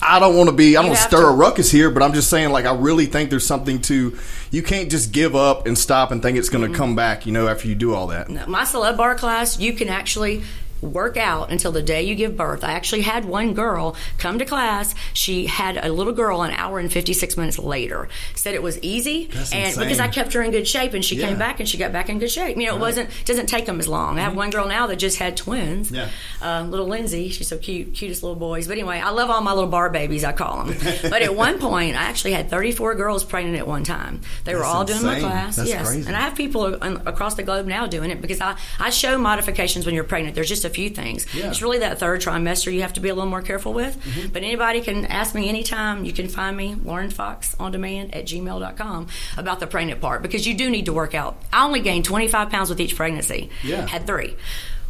I 0.00 0.20
don't 0.20 0.36
want 0.36 0.48
to 0.48 0.54
be. 0.54 0.76
I 0.76 0.82
don't 0.82 0.96
stir 0.96 1.22
to- 1.22 1.26
a 1.26 1.32
ruckus 1.32 1.72
here, 1.72 1.90
but 1.90 2.04
I'm 2.04 2.12
just 2.12 2.30
saying, 2.30 2.50
like, 2.50 2.66
I 2.66 2.72
really 2.72 3.06
think 3.06 3.30
there's 3.30 3.44
something 3.44 3.80
to. 3.82 4.16
You 4.52 4.62
can't 4.62 4.88
just 4.92 5.10
give 5.10 5.34
up 5.34 5.66
and 5.66 5.76
stop 5.76 6.12
and 6.12 6.22
think 6.22 6.38
it's 6.38 6.48
going 6.48 6.70
to 6.70 6.78
come 6.78 6.94
back. 6.94 7.26
You 7.26 7.32
know, 7.32 7.48
after 7.48 7.66
you 7.66 7.74
do 7.74 7.92
all 7.94 8.06
that. 8.06 8.30
My 8.48 8.62
celeb 8.62 8.96
bar 8.96 9.16
class, 9.16 9.58
you 9.58 9.72
can 9.72 9.88
actually 9.88 10.44
work 10.80 11.16
out 11.16 11.50
until 11.50 11.72
the 11.72 11.82
day 11.82 12.02
you 12.02 12.14
give 12.14 12.36
birth. 12.36 12.62
I 12.64 12.72
actually 12.72 13.02
had 13.02 13.24
one 13.24 13.54
girl 13.54 13.96
come 14.18 14.38
to 14.38 14.44
class. 14.44 14.94
She 15.12 15.46
had 15.46 15.76
a 15.84 15.90
little 15.92 16.12
girl 16.12 16.42
an 16.42 16.52
hour 16.52 16.78
and 16.78 16.92
56 16.92 17.36
minutes 17.36 17.58
later. 17.58 18.08
Said 18.34 18.54
it 18.54 18.62
was 18.62 18.78
easy 18.82 19.26
That's 19.26 19.52
and 19.52 19.66
insane. 19.66 19.84
because 19.84 20.00
I 20.00 20.08
kept 20.08 20.32
her 20.34 20.42
in 20.42 20.50
good 20.50 20.66
shape 20.68 20.94
and 20.94 21.04
she 21.04 21.16
Yeah. 21.16 21.28
came 21.28 21.38
back 21.38 21.60
and 21.60 21.68
she 21.68 21.78
got 21.78 21.92
back 21.92 22.08
in 22.08 22.18
good 22.18 22.30
shape. 22.30 22.56
You 22.56 22.66
know, 22.66 22.76
it 22.76 22.80
wasn't 22.80 23.10
doesn't 23.24 23.46
take 23.46 23.66
them 23.66 23.80
as 23.80 23.88
long. 23.88 24.18
I 24.18 24.22
have 24.22 24.36
one 24.36 24.50
girl 24.50 24.66
now 24.68 24.86
that 24.86 24.96
just 24.96 25.18
had 25.18 25.36
twins. 25.36 25.90
Yeah. 25.90 26.08
Uh, 26.40 26.62
little 26.62 26.86
Lindsay, 26.86 27.28
she's 27.30 27.48
so 27.48 27.58
cute, 27.58 27.94
cutest 27.94 28.22
little 28.22 28.36
boys. 28.36 28.66
But 28.68 28.74
anyway, 28.74 29.00
I 29.00 29.10
love 29.10 29.30
all 29.30 29.40
my 29.40 29.52
little 29.52 29.68
bar 29.70 29.90
babies, 29.90 30.24
I 30.24 30.32
call 30.32 30.64
them. 30.64 30.76
but 31.10 31.22
at 31.22 31.34
one 31.34 31.58
point, 31.58 31.96
I 31.96 32.02
actually 32.04 32.32
had 32.32 32.48
34 32.50 32.94
girls 32.94 33.24
pregnant 33.24 33.56
at 33.58 33.66
one 33.66 33.84
time. 33.84 34.20
They 34.44 34.54
were 34.54 34.60
That's 34.60 34.70
all 34.74 34.84
doing 34.84 35.02
my 35.02 35.18
class. 35.18 35.56
That's 35.56 35.68
yes. 35.68 35.88
crazy. 35.88 36.06
And 36.06 36.16
I 36.16 36.20
have 36.20 36.34
people 36.36 36.64
across 36.74 37.34
the 37.34 37.42
globe 37.42 37.66
now 37.66 37.86
doing 37.86 38.10
it 38.10 38.20
because 38.20 38.40
I, 38.40 38.56
I 38.78 38.90
show 38.90 39.18
modifications 39.18 39.84
when 39.86 39.94
you're 39.94 40.04
pregnant. 40.04 40.34
There's 40.34 40.48
just 40.48 40.64
a 40.64 40.67
few 40.70 40.90
things. 40.90 41.26
Yeah. 41.34 41.42
Mm-hmm. 41.42 41.50
It's 41.50 41.62
really 41.62 41.78
that 41.78 41.98
third 41.98 42.20
trimester 42.20 42.72
you 42.72 42.82
have 42.82 42.92
to 42.94 43.00
be 43.00 43.08
a 43.08 43.14
little 43.14 43.30
more 43.30 43.42
careful 43.42 43.72
with. 43.72 43.96
But 44.32 44.42
anybody 44.42 44.80
can 44.80 45.04
ask 45.06 45.34
me 45.34 45.48
anytime. 45.48 46.04
You 46.04 46.12
can 46.12 46.28
find 46.28 46.56
me, 46.56 46.74
Lauren 46.74 47.10
Fox 47.10 47.54
on 47.58 47.72
demand 47.72 48.14
at 48.14 48.24
gmail.com 48.26 49.06
about 49.36 49.60
the 49.60 49.66
pregnant 49.66 50.00
part 50.00 50.22
because 50.22 50.46
you 50.46 50.54
do 50.54 50.70
need 50.70 50.86
to 50.86 50.92
work 50.92 51.14
out. 51.14 51.36
I 51.52 51.64
only 51.64 51.80
gained 51.80 52.04
25 52.04 52.50
pounds 52.50 52.68
with 52.70 52.80
each 52.80 52.96
pregnancy. 52.96 53.50
Yeah. 53.64 53.86
Had 53.86 54.06
three. 54.06 54.36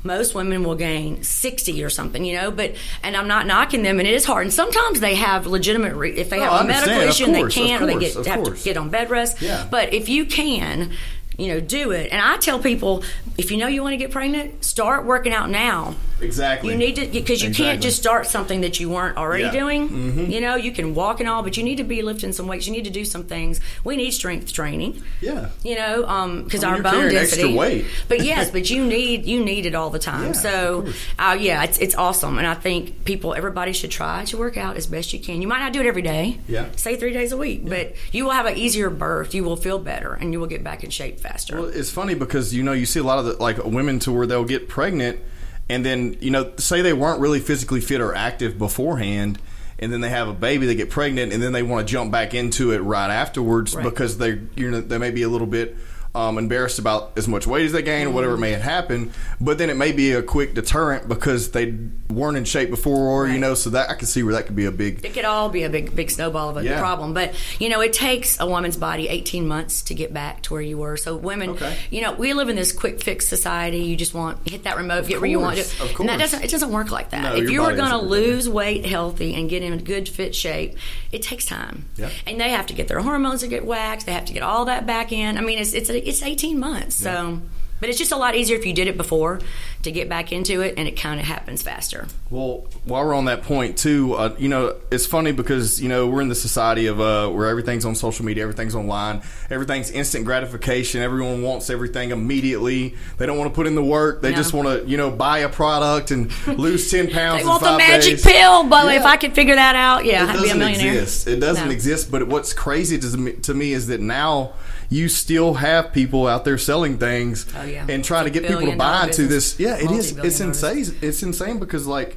Most 0.04 0.32
women 0.32 0.62
will 0.62 0.76
gain 0.76 1.24
60 1.24 1.82
or 1.82 1.90
something, 1.90 2.24
you 2.24 2.36
know, 2.36 2.52
but, 2.52 2.76
and 3.02 3.16
I'm 3.16 3.26
not 3.26 3.48
knocking 3.48 3.82
them, 3.82 3.98
and 3.98 4.06
it 4.06 4.14
is 4.14 4.24
hard. 4.24 4.44
And 4.46 4.52
sometimes 4.54 5.00
they 5.00 5.16
have 5.16 5.44
legitimate, 5.48 5.96
re- 5.96 6.12
if 6.16 6.30
they 6.30 6.38
No, 6.38 6.50
have 6.50 6.64
a 6.64 6.68
medical 6.68 7.00
issue 7.00 7.24
and 7.24 7.34
they 7.34 7.48
can't, 7.48 7.82
or 7.82 7.86
they 7.86 7.98
get, 7.98 8.14
have 8.26 8.44
course. 8.44 8.60
to 8.60 8.64
get 8.64 8.76
on 8.76 8.90
bed 8.90 9.10
rest. 9.10 9.42
Yeah. 9.42 9.66
But 9.68 9.92
if 9.92 10.08
you 10.08 10.24
can, 10.24 10.92
you 11.38 11.48
know, 11.48 11.60
do 11.60 11.92
it. 11.92 12.10
And 12.12 12.20
I 12.20 12.36
tell 12.36 12.58
people, 12.58 13.02
if 13.38 13.50
you 13.50 13.56
know 13.56 13.68
you 13.68 13.82
want 13.82 13.92
to 13.94 13.96
get 13.96 14.10
pregnant, 14.10 14.64
start 14.64 15.04
working 15.06 15.32
out 15.32 15.48
now. 15.48 15.94
Exactly. 16.20 16.72
You 16.72 16.76
need 16.76 16.96
to 16.96 17.06
because 17.06 17.40
you 17.42 17.50
Exactly. 17.50 17.64
can't 17.64 17.80
just 17.82 17.96
start 17.96 18.26
something 18.26 18.62
that 18.62 18.80
you 18.80 18.90
weren't 18.90 19.16
already 19.16 19.44
Yeah. 19.44 19.50
Mm-hmm. 19.52 20.16
doing. 20.16 20.32
You 20.32 20.40
know, 20.40 20.56
you 20.56 20.72
can 20.72 20.96
walk 20.96 21.20
and 21.20 21.28
all, 21.28 21.44
but 21.44 21.56
you 21.56 21.62
need 21.62 21.76
to 21.76 21.84
be 21.84 22.02
lifting 22.02 22.32
some 22.32 22.48
weights. 22.48 22.66
You 22.66 22.72
need 22.72 22.84
to 22.86 22.90
do 22.90 23.04
some 23.04 23.22
things. 23.22 23.60
We 23.84 23.94
need 23.96 24.10
strength 24.10 24.52
training. 24.52 25.00
Yeah. 25.20 25.50
You 25.62 25.76
know, 25.76 26.42
because 26.42 26.64
I 26.64 26.72
mean, 26.74 26.84
our 26.84 26.92
bone 26.92 27.12
density. 27.12 27.54
weight. 27.56 27.86
but 28.08 28.24
yes, 28.24 28.50
but 28.50 28.68
you 28.68 28.84
need 28.84 29.26
you 29.26 29.44
need 29.44 29.64
it 29.64 29.76
all 29.76 29.90
the 29.90 30.00
time. 30.00 30.26
Yeah, 30.26 30.32
so, 30.32 30.86
uh, 31.20 31.36
yeah, 31.38 31.62
it's 31.62 31.78
it's 31.78 31.94
awesome, 31.94 32.36
and 32.38 32.48
I 32.48 32.54
think 32.54 33.04
people, 33.04 33.32
everybody 33.34 33.72
should 33.72 33.92
try 33.92 34.24
to 34.24 34.36
work 34.36 34.56
out 34.56 34.76
as 34.76 34.88
best 34.88 35.12
you 35.12 35.20
can. 35.20 35.40
You 35.40 35.46
might 35.46 35.60
not 35.60 35.72
do 35.72 35.78
it 35.80 35.86
every 35.86 36.02
day. 36.02 36.40
Yeah. 36.48 36.66
Say 36.74 36.96
three 36.96 37.12
days 37.12 37.30
a 37.30 37.36
week, 37.36 37.60
but 37.68 37.94
you 38.10 38.24
will 38.24 38.32
have 38.32 38.46
an 38.46 38.56
easier 38.56 38.90
birth. 38.90 39.34
You 39.36 39.44
will 39.44 39.56
feel 39.56 39.78
better, 39.78 40.14
and 40.14 40.32
you 40.32 40.40
will 40.40 40.48
get 40.48 40.64
back 40.64 40.82
in 40.82 40.90
shape 40.90 41.20
faster. 41.20 41.27
Well, 41.52 41.64
it's 41.66 41.90
funny 41.90 42.14
because 42.14 42.54
you 42.54 42.62
know 42.62 42.72
you 42.72 42.86
see 42.86 43.00
a 43.00 43.04
lot 43.04 43.18
of 43.18 43.24
the, 43.26 43.32
like 43.34 43.62
women 43.64 43.98
to 44.00 44.12
where 44.12 44.26
they'll 44.26 44.44
get 44.44 44.68
pregnant, 44.68 45.20
and 45.68 45.84
then 45.84 46.16
you 46.20 46.30
know 46.30 46.52
say 46.56 46.82
they 46.82 46.92
weren't 46.92 47.20
really 47.20 47.40
physically 47.40 47.80
fit 47.80 48.00
or 48.00 48.14
active 48.14 48.58
beforehand, 48.58 49.38
and 49.78 49.92
then 49.92 50.00
they 50.00 50.08
have 50.10 50.28
a 50.28 50.32
baby, 50.32 50.66
they 50.66 50.74
get 50.74 50.90
pregnant, 50.90 51.32
and 51.32 51.42
then 51.42 51.52
they 51.52 51.62
want 51.62 51.86
to 51.86 51.92
jump 51.92 52.10
back 52.12 52.34
into 52.34 52.72
it 52.72 52.78
right 52.78 53.10
afterwards 53.10 53.74
Right. 53.74 53.84
because 53.84 54.18
they 54.18 54.40
you 54.56 54.70
know 54.70 54.80
they 54.80 54.98
may 54.98 55.10
be 55.10 55.22
a 55.22 55.28
little 55.28 55.46
bit. 55.46 55.76
Um, 56.14 56.38
embarrassed 56.38 56.78
about 56.78 57.12
as 57.16 57.28
much 57.28 57.46
weight 57.46 57.66
as 57.66 57.72
they 57.72 57.82
gain 57.82 58.06
or 58.08 58.10
whatever 58.10 58.32
Mm-hmm. 58.32 58.40
may 58.40 58.50
have 58.52 58.62
happened, 58.62 59.12
but 59.40 59.58
then 59.58 59.68
it 59.68 59.76
may 59.76 59.92
be 59.92 60.12
a 60.12 60.22
quick 60.22 60.54
deterrent 60.54 61.06
because 61.06 61.50
they 61.50 61.66
weren't 62.10 62.36
in 62.38 62.44
shape 62.44 62.70
before, 62.70 62.96
or 63.08 63.28
you 63.28 63.38
know, 63.38 63.54
so 63.54 63.70
that 63.70 63.90
I 63.90 63.94
can 63.94 64.06
see 64.06 64.22
where 64.22 64.34
that 64.34 64.46
could 64.46 64.56
be 64.56 64.64
a 64.64 64.72
big 64.72 65.04
it 65.04 65.12
could 65.12 65.24
all 65.26 65.48
be 65.50 65.62
a 65.64 65.68
big 65.68 65.94
big 65.94 66.10
snowball 66.10 66.48
of 66.48 66.56
a 66.56 66.64
Yeah. 66.64 66.78
problem. 66.80 67.12
But 67.12 67.34
you 67.58 67.68
know 67.68 67.80
it 67.82 67.92
takes 67.92 68.40
a 68.40 68.46
woman's 68.46 68.76
body 68.78 69.08
18 69.08 69.46
months 69.46 69.82
to 69.82 69.94
get 69.94 70.14
back 70.14 70.42
to 70.44 70.54
where 70.54 70.62
you 70.62 70.78
were. 70.78 70.96
So 70.96 71.16
women 71.16 71.50
Okay. 71.50 71.76
you 71.90 72.00
know 72.00 72.12
we 72.12 72.32
live 72.32 72.48
in 72.48 72.56
this 72.56 72.72
quick 72.72 73.02
fix 73.02 73.28
society. 73.28 73.78
You 73.80 73.94
just 73.96 74.14
want 74.14 74.48
hit 74.48 74.64
that 74.64 74.76
remote 74.78 75.06
get 75.06 75.20
where 75.20 75.28
you 75.30 75.38
want 75.40 75.56
to. 75.56 75.62
Of 75.62 75.80
and 76.00 76.08
that 76.08 76.18
course. 76.18 76.30
doesn't 76.30 76.44
it 76.44 76.50
doesn't 76.50 76.70
work 76.72 76.90
like 76.90 77.10
that. 77.10 77.22
No, 77.22 77.36
if 77.42 77.50
you 77.50 77.60
are 77.62 77.74
going 77.74 77.76
to 77.76 77.82
doesn't 77.82 78.08
work 78.08 78.10
like 78.10 78.20
that. 78.20 78.26
lose 78.32 78.48
weight 78.48 78.86
healthy 78.86 79.34
and 79.34 79.50
get 79.50 79.62
in 79.62 79.72
a 79.74 79.78
good 79.78 80.08
fit 80.08 80.34
shape 80.34 80.76
it 81.12 81.22
takes 81.22 81.44
time. 81.44 81.84
Yeah. 81.96 82.08
and 82.26 82.40
they 82.40 82.50
have 82.50 82.66
to 82.68 82.74
get 82.74 82.88
their 82.88 83.00
hormones 83.00 83.40
to 83.40 83.48
get 83.48 83.64
waxed. 83.66 84.06
They 84.06 84.12
have 84.12 84.24
to 84.26 84.32
get 84.32 84.42
all 84.42 84.64
that 84.66 84.86
back 84.86 85.12
in. 85.12 85.36
I 85.36 85.42
mean 85.42 85.58
it's 85.58 85.74
it's 85.74 85.90
it's 85.90 86.22
18 86.22 86.58
months. 86.58 86.96
So 86.96 87.40
but 87.80 87.88
it's 87.88 87.98
just 87.98 88.12
a 88.12 88.16
lot 88.16 88.34
easier 88.34 88.56
if 88.56 88.66
you 88.66 88.72
did 88.72 88.86
it 88.88 88.96
before 88.96 89.40
to 89.82 89.90
get 89.92 90.08
back 90.08 90.32
into 90.32 90.60
it 90.60 90.74
and 90.76 90.88
it 90.88 90.96
kind 90.96 91.20
of 91.20 91.26
happens 91.26 91.62
faster 91.62 92.06
Well, 92.30 92.66
while 92.84 93.04
we're 93.04 93.14
on 93.14 93.26
that 93.26 93.42
point 93.42 93.78
too, 93.78 94.14
uh, 94.14 94.34
you 94.38 94.48
know, 94.48 94.74
it's 94.90 95.06
funny 95.06 95.32
because 95.32 95.80
you 95.80 95.88
know 95.88 96.06
we're 96.08 96.20
in 96.20 96.28
the 96.28 96.34
society 96.34 96.86
of 96.86 97.00
uh, 97.00 97.28
where 97.28 97.46
everything's 97.48 97.84
on 97.84 97.94
social 97.94 98.24
media, 98.24 98.42
everything's 98.42 98.74
online, 98.74 99.22
everything's 99.50 99.90
instant 99.90 100.24
gratification. 100.24 101.00
Everyone 101.02 101.42
wants 101.42 101.70
everything 101.70 102.10
immediately. 102.10 102.94
They 103.18 103.26
don't 103.26 103.38
want 103.38 103.50
to 103.50 103.54
put 103.54 103.66
in 103.66 103.74
the 103.74 103.84
work. 103.84 104.20
They 104.22 104.30
No. 104.30 104.36
just 104.36 104.52
want 104.52 104.68
to, 104.68 104.88
you 104.88 104.96
know, 104.96 105.10
buy 105.10 105.38
a 105.40 105.48
product 105.48 106.10
and 106.10 106.30
lose 106.48 106.90
ten 106.90 107.08
pounds. 107.10 107.42
They 107.42 107.48
want 107.48 107.62
the 107.62 107.76
magic 107.78 108.16
days. 108.16 108.26
pill, 108.26 108.64
but 108.64 108.94
if 108.94 109.04
I 109.04 109.16
could 109.16 109.34
figure 109.34 109.54
that 109.54 109.74
out, 109.76 110.04
yeah, 110.04 110.24
it 110.24 110.36
I'd 110.36 110.42
be 110.42 110.50
a 110.50 110.54
millionaire. 110.54 110.92
exist. 110.94 111.26
It 111.28 111.40
doesn't 111.40 111.66
No. 111.66 111.72
exist. 111.72 112.10
But 112.10 112.26
what's 112.28 112.52
crazy 112.52 112.98
to 112.98 113.54
me 113.54 113.72
is 113.72 113.86
that 113.88 114.00
now 114.00 114.52
you 114.90 115.08
still 115.08 115.54
have 115.54 115.92
people 115.92 116.26
out 116.26 116.44
there 116.44 116.56
selling 116.58 116.96
things 116.98 117.46
Oh, 117.56 117.62
yeah. 117.64 117.84
and 117.88 118.02
trying 118.04 118.24
to 118.24 118.30
get 118.30 118.46
people 118.46 118.64
to 118.70 118.76
buy 118.76 119.04
into 119.06 119.26
this. 119.26 119.58
Yeah, 119.60 119.76
it 119.76 119.90
is. 119.90 120.16
It's 120.16 120.40
insane. 120.40 120.86
It's 121.02 121.22
insane 121.22 121.58
because 121.58 121.86
like 121.86 122.16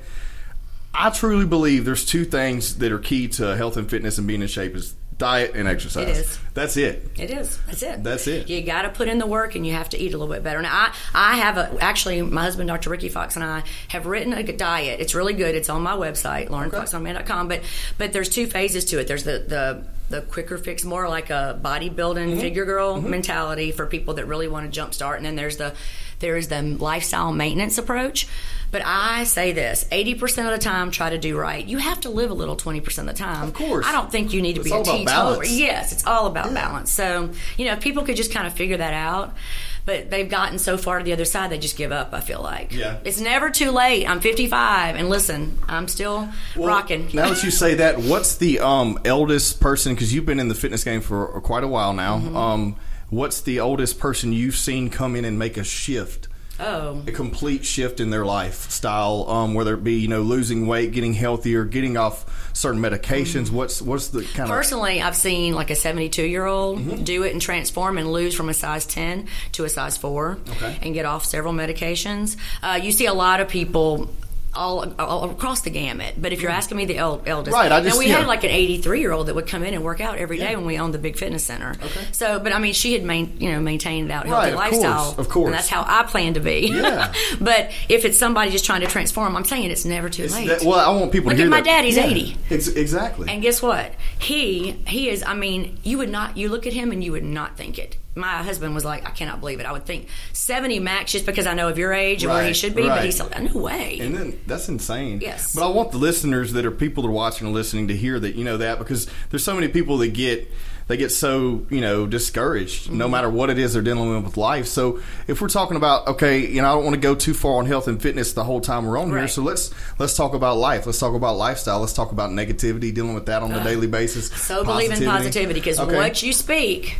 I 0.93 1.09
truly 1.09 1.45
believe 1.45 1.85
there's 1.85 2.05
two 2.05 2.25
things 2.25 2.77
that 2.77 2.91
are 2.91 2.99
key 2.99 3.27
to 3.29 3.55
health 3.55 3.77
and 3.77 3.89
fitness 3.89 4.17
and 4.17 4.27
being 4.27 4.41
in 4.41 4.47
shape 4.47 4.75
is 4.75 4.93
diet 5.21 5.55
and 5.55 5.67
exercise. 5.67 6.07
It 6.07 6.17
is. 6.17 6.39
That's 6.55 6.77
it. 6.77 7.11
It 7.15 7.29
is. 7.29 7.59
That's 7.67 7.83
it. 7.83 8.03
That's 8.03 8.27
it. 8.27 8.49
You 8.49 8.63
got 8.63 8.81
to 8.81 8.89
put 8.89 9.07
in 9.07 9.19
the 9.19 9.27
work, 9.27 9.55
and 9.55 9.65
you 9.65 9.73
have 9.73 9.87
to 9.89 9.97
eat 9.97 10.13
a 10.13 10.17
little 10.17 10.33
bit 10.33 10.43
better. 10.43 10.61
Now, 10.61 10.73
I, 10.73 10.93
I 11.13 11.37
have 11.37 11.57
a 11.57 11.77
actually, 11.79 12.23
my 12.23 12.41
husband, 12.41 12.67
Dr. 12.67 12.89
Ricky 12.89 13.07
Fox, 13.07 13.35
and 13.35 13.45
I 13.45 13.63
have 13.89 14.07
written 14.07 14.33
a 14.33 14.43
diet. 14.43 14.99
It's 14.99 15.13
really 15.13 15.33
good. 15.33 15.53
It's 15.53 15.69
on 15.69 15.83
my 15.83 15.93
website, 15.93 16.49
laurenfoxondemand.com. 16.49 17.47
But 17.47 17.61
but 17.99 18.13
there's 18.13 18.29
two 18.29 18.47
phases 18.47 18.85
to 18.85 18.99
it. 18.99 19.07
There's 19.07 19.23
the 19.23 19.45
the 19.47 19.83
the 20.09 20.21
quicker 20.23 20.57
fix, 20.57 20.83
more 20.83 21.07
like 21.07 21.29
a 21.29 21.59
bodybuilding 21.63 22.31
mm-hmm. 22.31 22.39
figure 22.39 22.65
girl 22.65 22.97
mm-hmm. 22.97 23.09
mentality 23.09 23.71
for 23.71 23.85
people 23.85 24.15
that 24.15 24.25
really 24.25 24.47
want 24.47 24.71
to 24.71 24.81
jumpstart, 24.81 25.17
and 25.17 25.25
then 25.25 25.35
there's 25.35 25.57
the 25.57 25.73
there 26.21 26.37
is 26.37 26.47
the 26.47 26.61
lifestyle 26.61 27.31
maintenance 27.33 27.77
approach. 27.77 28.27
But 28.71 28.83
I 28.85 29.25
say 29.25 29.51
this: 29.51 29.85
eighty 29.91 30.15
percent 30.15 30.47
of 30.47 30.53
the 30.57 30.63
time, 30.63 30.91
try 30.91 31.09
to 31.09 31.17
do 31.17 31.37
right. 31.37 31.65
You 31.65 31.77
have 31.79 31.99
to 32.01 32.09
live 32.09 32.31
a 32.31 32.33
little 32.33 32.55
twenty 32.55 32.79
percent 32.79 33.09
of 33.09 33.15
the 33.15 33.21
time. 33.21 33.49
Of 33.49 33.53
course. 33.53 33.85
I 33.85 33.91
don't 33.91 34.09
think 34.09 34.33
you 34.33 34.41
need 34.41 34.53
to 34.55 34.61
It's 34.61 34.69
be 34.69 34.73
all 34.73 34.79
a 34.79 34.81
about 34.81 34.91
teetotaler. 34.97 35.33
balance. 35.33 35.51
Yes, 35.51 35.91
it's 35.91 36.05
all 36.07 36.25
about 36.27 36.53
balance. 36.53 36.89
So 36.91 37.31
you 37.57 37.65
know, 37.65 37.73
if 37.73 37.81
people 37.81 38.03
could 38.03 38.15
just 38.15 38.31
kind 38.31 38.47
of 38.47 38.53
figure 38.53 38.77
that 38.77 38.93
out. 38.93 39.35
But 39.83 40.11
they've 40.11 40.29
gotten 40.29 40.59
so 40.59 40.77
far 40.77 40.99
to 40.99 41.03
the 41.03 41.11
other 41.11 41.25
side, 41.25 41.49
they 41.49 41.57
just 41.57 41.75
give 41.75 41.91
up. 41.91 42.13
I 42.13 42.21
feel 42.21 42.39
like. 42.39 42.71
Yeah. 42.71 42.99
It's 43.03 43.19
never 43.19 43.49
too 43.49 43.71
late. 43.71 44.07
I'm 44.07 44.19
55, 44.19 44.95
and 44.95 45.09
listen, 45.09 45.57
I'm 45.67 45.87
still 45.87 46.29
Well, 46.55 46.67
rocking. 46.67 47.09
Now 47.13 47.29
that 47.29 47.43
you 47.43 47.49
say 47.49 47.73
that, 47.73 47.97
what's 47.97 48.35
the 48.35 48.59
um, 48.59 48.99
eldest 49.05 49.59
person? 49.59 49.95
Because 49.95 50.13
you've 50.13 50.27
been 50.27 50.39
in 50.39 50.49
the 50.49 50.55
fitness 50.55 50.83
game 50.83 51.01
for 51.01 51.41
quite 51.41 51.63
a 51.63 51.67
while 51.67 51.93
now. 51.93 52.19
Mm-hmm. 52.19 52.37
Um, 52.37 52.75
what's 53.11 53.41
the 53.41 53.59
oldest 53.59 53.99
person 53.99 54.33
you've 54.33 54.55
seen 54.55 54.89
come 54.89 55.15
in 55.15 55.23
and 55.25 55.37
make 55.37 55.57
a 55.57 55.63
shift? 55.63 56.27
oh, 56.59 57.01
a 57.07 57.11
complete 57.11 57.65
shift 57.65 57.99
in 57.99 58.11
their 58.11 58.23
lifestyle, 58.23 59.27
um, 59.27 59.55
whether 59.55 59.73
it 59.73 59.83
be 59.83 59.93
you 59.95 60.07
know 60.07 60.21
losing 60.21 60.67
weight, 60.67 60.91
getting 60.91 61.13
healthier, 61.13 61.65
getting 61.65 61.97
off 61.97 62.51
certain 62.53 62.79
medications. 62.79 63.45
Mm-hmm. 63.45 63.55
What's 63.55 63.81
what's 63.81 64.09
the 64.09 64.21
kind 64.21 64.41
of 64.41 64.47
Personally, 64.49 65.01
I've 65.01 65.15
seen 65.15 65.53
like 65.55 65.71
a 65.71 65.75
72 65.75 66.21
year 66.23 66.45
old 66.45 66.79
Mm-hmm. 66.79 67.03
do 67.03 67.23
it 67.23 67.31
and 67.31 67.41
transform 67.41 67.97
and 67.97 68.11
lose 68.11 68.35
from 68.35 68.47
a 68.49 68.53
size 68.53 68.85
10 68.85 69.27
to 69.53 69.63
a 69.65 69.69
size 69.69 69.97
4 69.97 70.37
Okay. 70.51 70.77
and 70.83 70.93
get 70.93 71.05
off 71.05 71.25
several 71.25 71.53
medications. 71.53 72.37
Uh, 72.61 72.79
you 72.81 72.91
see 72.91 73.07
a 73.07 73.13
lot 73.13 73.39
of 73.39 73.47
people. 73.47 74.09
All, 74.53 74.83
all 74.99 75.29
across 75.31 75.61
the 75.61 75.69
gamut, 75.69 76.15
but 76.17 76.33
if 76.33 76.41
you're 76.41 76.51
asking 76.51 76.75
me 76.75 76.83
the 76.83 76.97
el- 76.97 77.21
eldest, 77.25 77.55
Right, 77.55 77.71
I 77.71 77.79
just- 77.79 77.95
now 77.95 77.99
we 77.99 78.07
yeah. 78.09 78.17
had 78.17 78.27
like 78.27 78.43
an 78.43 78.49
83 78.49 78.99
year 78.99 79.13
old 79.13 79.27
that 79.27 79.35
would 79.35 79.47
come 79.47 79.63
in 79.63 79.73
and 79.73 79.81
work 79.81 80.01
out 80.01 80.17
every 80.17 80.37
day 80.39 80.57
when 80.57 80.65
we 80.65 80.77
owned 80.77 80.93
the 80.93 80.97
big 80.97 81.15
fitness 81.15 81.45
center. 81.45 81.73
Okay. 81.81 82.01
So, 82.11 82.37
but 82.37 82.51
I 82.51 82.59
mean, 82.59 82.73
she 82.73 82.91
had 82.91 83.03
main, 83.05 83.37
you 83.39 83.49
know 83.53 83.61
maintained 83.61 84.09
that 84.09 84.25
healthy 84.25 84.51
Right, 84.51 84.53
of 84.53 84.59
course, 84.59 84.83
lifestyle, 84.83 85.15
of 85.17 85.29
course. 85.29 85.45
and 85.45 85.53
that's 85.53 85.69
how 85.69 85.85
I 85.87 86.03
plan 86.03 86.33
to 86.33 86.41
be. 86.41 86.67
Yeah. 86.67 87.13
but 87.39 87.71
if 87.87 88.03
it's 88.03 88.17
somebody 88.17 88.51
just 88.51 88.65
trying 88.65 88.81
to 88.81 88.87
transform, 88.87 89.37
I'm 89.37 89.45
saying 89.45 89.71
it's 89.71 89.85
never 89.85 90.09
too 90.09 90.23
It's 90.23 90.35
late. 90.35 90.47
that- 90.49 90.63
well, 90.65 90.79
I 90.79 90.99
want 90.99 91.13
people 91.13 91.29
Look 91.29 91.37
to 91.37 91.43
hear 91.43 91.49
my 91.49 91.61
that. 91.61 91.65
dad, 91.65 91.85
he's 91.85 91.95
Yeah, 91.95 92.07
80. 92.07 92.37
Ex- 92.49 92.67
exactly. 92.67 93.29
And 93.31 93.41
guess 93.41 93.61
what? 93.61 93.93
He 94.19 94.71
he 94.85 95.07
is. 95.09 95.23
I 95.25 95.33
mean, 95.33 95.77
you 95.83 95.97
would 95.99 96.09
not. 96.09 96.35
You 96.35 96.49
look 96.49 96.67
at 96.67 96.73
him 96.73 96.91
and 96.91 97.01
you 97.01 97.13
would 97.13 97.23
not 97.23 97.55
think 97.55 97.79
it. 97.79 97.95
My 98.13 98.43
husband 98.43 98.75
was 98.75 98.83
like, 98.83 99.05
I 99.07 99.11
cannot 99.11 99.39
believe 99.39 99.59
it. 99.61 99.65
I 99.65 99.71
would 99.71 99.85
think 99.85 100.07
seventy 100.33 100.79
max 100.79 101.13
just 101.13 101.25
because 101.25 101.47
I 101.47 101.53
know 101.53 101.69
of 101.69 101.77
your 101.77 101.93
age 101.93 102.23
and 102.23 102.31
where 102.33 102.45
he 102.45 102.53
should 102.53 102.75
be. 102.75 102.81
But 102.81 102.89
right. 102.89 103.05
he's 103.05 103.19
like, 103.21 103.41
no 103.41 103.59
way. 103.61 103.99
and 104.01 104.13
then 104.15 104.39
that's 104.47 104.67
insane. 104.67 105.21
Yes. 105.21 105.55
But 105.55 105.65
I 105.65 105.69
want 105.71 105.91
the 105.91 105.97
listeners 105.97 106.51
that 106.53 106.65
are 106.65 106.71
people 106.71 107.03
that 107.03 107.09
are 107.09 107.13
watching 107.13 107.47
and 107.47 107.55
listening 107.55 107.87
to 107.87 107.95
hear 107.95 108.19
that 108.19 108.35
you 108.35 108.43
know 108.43 108.57
that 108.57 108.79
because 108.79 109.07
there's 109.29 109.43
so 109.45 109.53
many 109.55 109.69
people 109.69 109.97
that 109.99 110.09
get 110.09 110.51
they 110.87 110.97
get 110.97 111.09
so 111.09 111.65
you 111.69 111.79
know 111.79 112.05
discouraged 112.05 112.91
no 112.91 113.05
Mm-hmm. 113.05 113.11
matter 113.11 113.29
what 113.29 113.49
it 113.49 113.57
is 113.57 113.71
they're 113.73 113.81
dealing 113.81 114.13
with 114.13 114.25
with 114.25 114.35
life. 114.35 114.67
So 114.67 114.99
if 115.27 115.39
we're 115.41 115.47
talking 115.47 115.77
about 115.77 116.07
okay, 116.07 116.45
you 116.45 116.61
know 116.61 116.69
I 116.69 116.73
don't 116.73 116.83
want 116.83 116.95
to 116.95 116.99
go 117.01 117.15
too 117.15 117.33
far 117.33 117.59
on 117.59 117.65
health 117.65 117.87
and 117.87 118.01
fitness 118.01 118.33
the 118.33 118.43
whole 118.43 118.59
time 118.59 118.87
we're 118.87 118.97
on 118.97 119.09
here. 119.09 119.29
So 119.29 119.41
let's 119.41 119.71
let's 119.99 120.17
talk 120.17 120.33
about 120.33 120.57
life. 120.57 120.85
Let's 120.85 120.99
talk 120.99 121.13
about 121.15 121.37
lifestyle. 121.37 121.79
Let's 121.79 121.93
talk 121.93 122.11
about 122.11 122.31
negativity, 122.31 122.93
dealing 122.93 123.13
with 123.13 123.27
that 123.27 123.41
on 123.41 123.53
a 123.53 123.63
daily 123.63 123.87
basis. 123.87 124.29
Uh, 124.33 124.35
so 124.35 124.63
believe 124.65 124.91
in 124.91 125.05
positivity 125.05 125.61
because 125.61 125.79
Okay. 125.79 125.95
what 125.95 126.21
you 126.23 126.33
speak, 126.33 126.97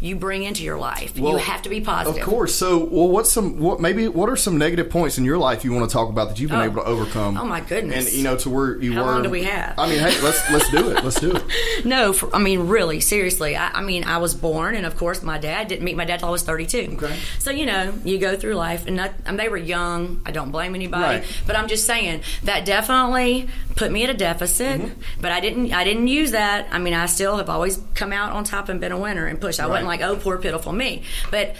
you 0.00 0.16
bring 0.16 0.42
into 0.42 0.62
your 0.64 0.78
life. 0.78 1.18
Well, 1.18 1.32
you 1.32 1.38
have 1.38 1.62
to 1.62 1.68
be 1.68 1.80
positive. 1.80 2.22
Of 2.22 2.26
course. 2.28 2.54
So, 2.54 2.78
well, 2.78 3.08
what's 3.08 3.30
some 3.30 3.58
what 3.58 3.80
maybe 3.80 4.08
what 4.08 4.28
are 4.30 4.36
some 4.36 4.56
negative 4.58 4.88
points 4.90 5.18
in 5.18 5.24
your 5.24 5.36
life 5.38 5.64
you 5.64 5.72
want 5.72 5.88
to 5.88 5.92
talk 5.92 6.08
about 6.08 6.28
that 6.30 6.40
you've 6.40 6.50
been 6.50 6.60
Oh. 6.60 6.64
able 6.64 6.82
to 6.82 6.88
overcome? 6.88 7.36
Oh, 7.36 7.44
my 7.44 7.60
goodness. 7.60 8.06
And 8.08 8.16
you 8.16 8.24
know 8.24 8.36
to 8.38 8.50
where 8.50 8.78
you 8.80 8.94
How 8.94 9.04
were. 9.04 9.10
long 9.12 9.22
do 9.22 9.30
we 9.30 9.44
have? 9.44 9.74
I 9.78 9.88
mean, 9.88 9.98
hey, 9.98 10.20
let's 10.22 10.50
let's 10.50 10.70
do 10.70 10.90
it. 10.90 11.04
Let's 11.04 11.20
do 11.20 11.32
it. 11.36 11.42
No, 11.84 12.12
for, 12.12 12.34
I 12.34 12.38
mean 12.38 12.68
really, 12.68 13.00
seriously. 13.00 13.56
I, 13.56 13.70
I 13.70 13.80
mean, 13.82 14.04
I 14.04 14.18
was 14.18 14.34
born, 14.34 14.74
and 14.74 14.84
of 14.84 14.96
course, 14.98 15.22
my 15.22 15.38
dad 15.38 15.68
didn't 15.68 15.84
meet 15.84 15.96
my 15.96 16.04
dad 16.04 16.20
till 16.20 16.28
I 16.28 16.32
was 16.32 16.42
thirty-two. 16.42 16.96
Okay. 17.02 17.16
So 17.38 17.50
you 17.50 17.64
know, 17.64 17.94
you 18.04 18.18
go 18.18 18.36
through 18.36 18.54
life, 18.54 18.86
and 18.86 19.00
I 19.00 19.10
mean, 19.26 19.36
they 19.36 19.48
were 19.48 19.56
young. 19.56 20.20
I 20.26 20.30
don't 20.30 20.50
blame 20.50 20.74
anybody, 20.74 21.02
Right. 21.20 21.24
but 21.46 21.56
I'm 21.56 21.68
just 21.68 21.86
saying 21.86 22.20
that 22.44 22.64
definitely 22.66 23.48
put 23.76 23.90
me 23.92 24.04
at 24.04 24.10
a 24.10 24.14
deficit. 24.14 24.80
Mm-hmm. 24.80 25.00
But 25.22 25.32
I 25.32 25.40
didn't. 25.40 25.72
I 25.72 25.84
didn't 25.84 26.08
use 26.08 26.32
that. 26.32 26.68
I 26.70 26.78
mean, 26.78 26.92
I 26.94 27.06
still 27.06 27.36
have 27.38 27.48
always 27.48 27.80
come 27.94 28.12
out 28.12 28.32
on 28.32 28.44
top 28.44 28.68
and 28.68 28.78
been 28.80 28.92
a 28.92 28.98
winner 28.98 29.26
and 29.26 29.40
pushed. 29.40 29.58
I 29.60 29.66
wasn't 29.66 29.86
Right. 29.86 29.89
Like, 29.90 30.00
oh, 30.00 30.16
poor 30.16 30.38
pitiful 30.38 30.72
me, 30.72 31.02
but. 31.30 31.56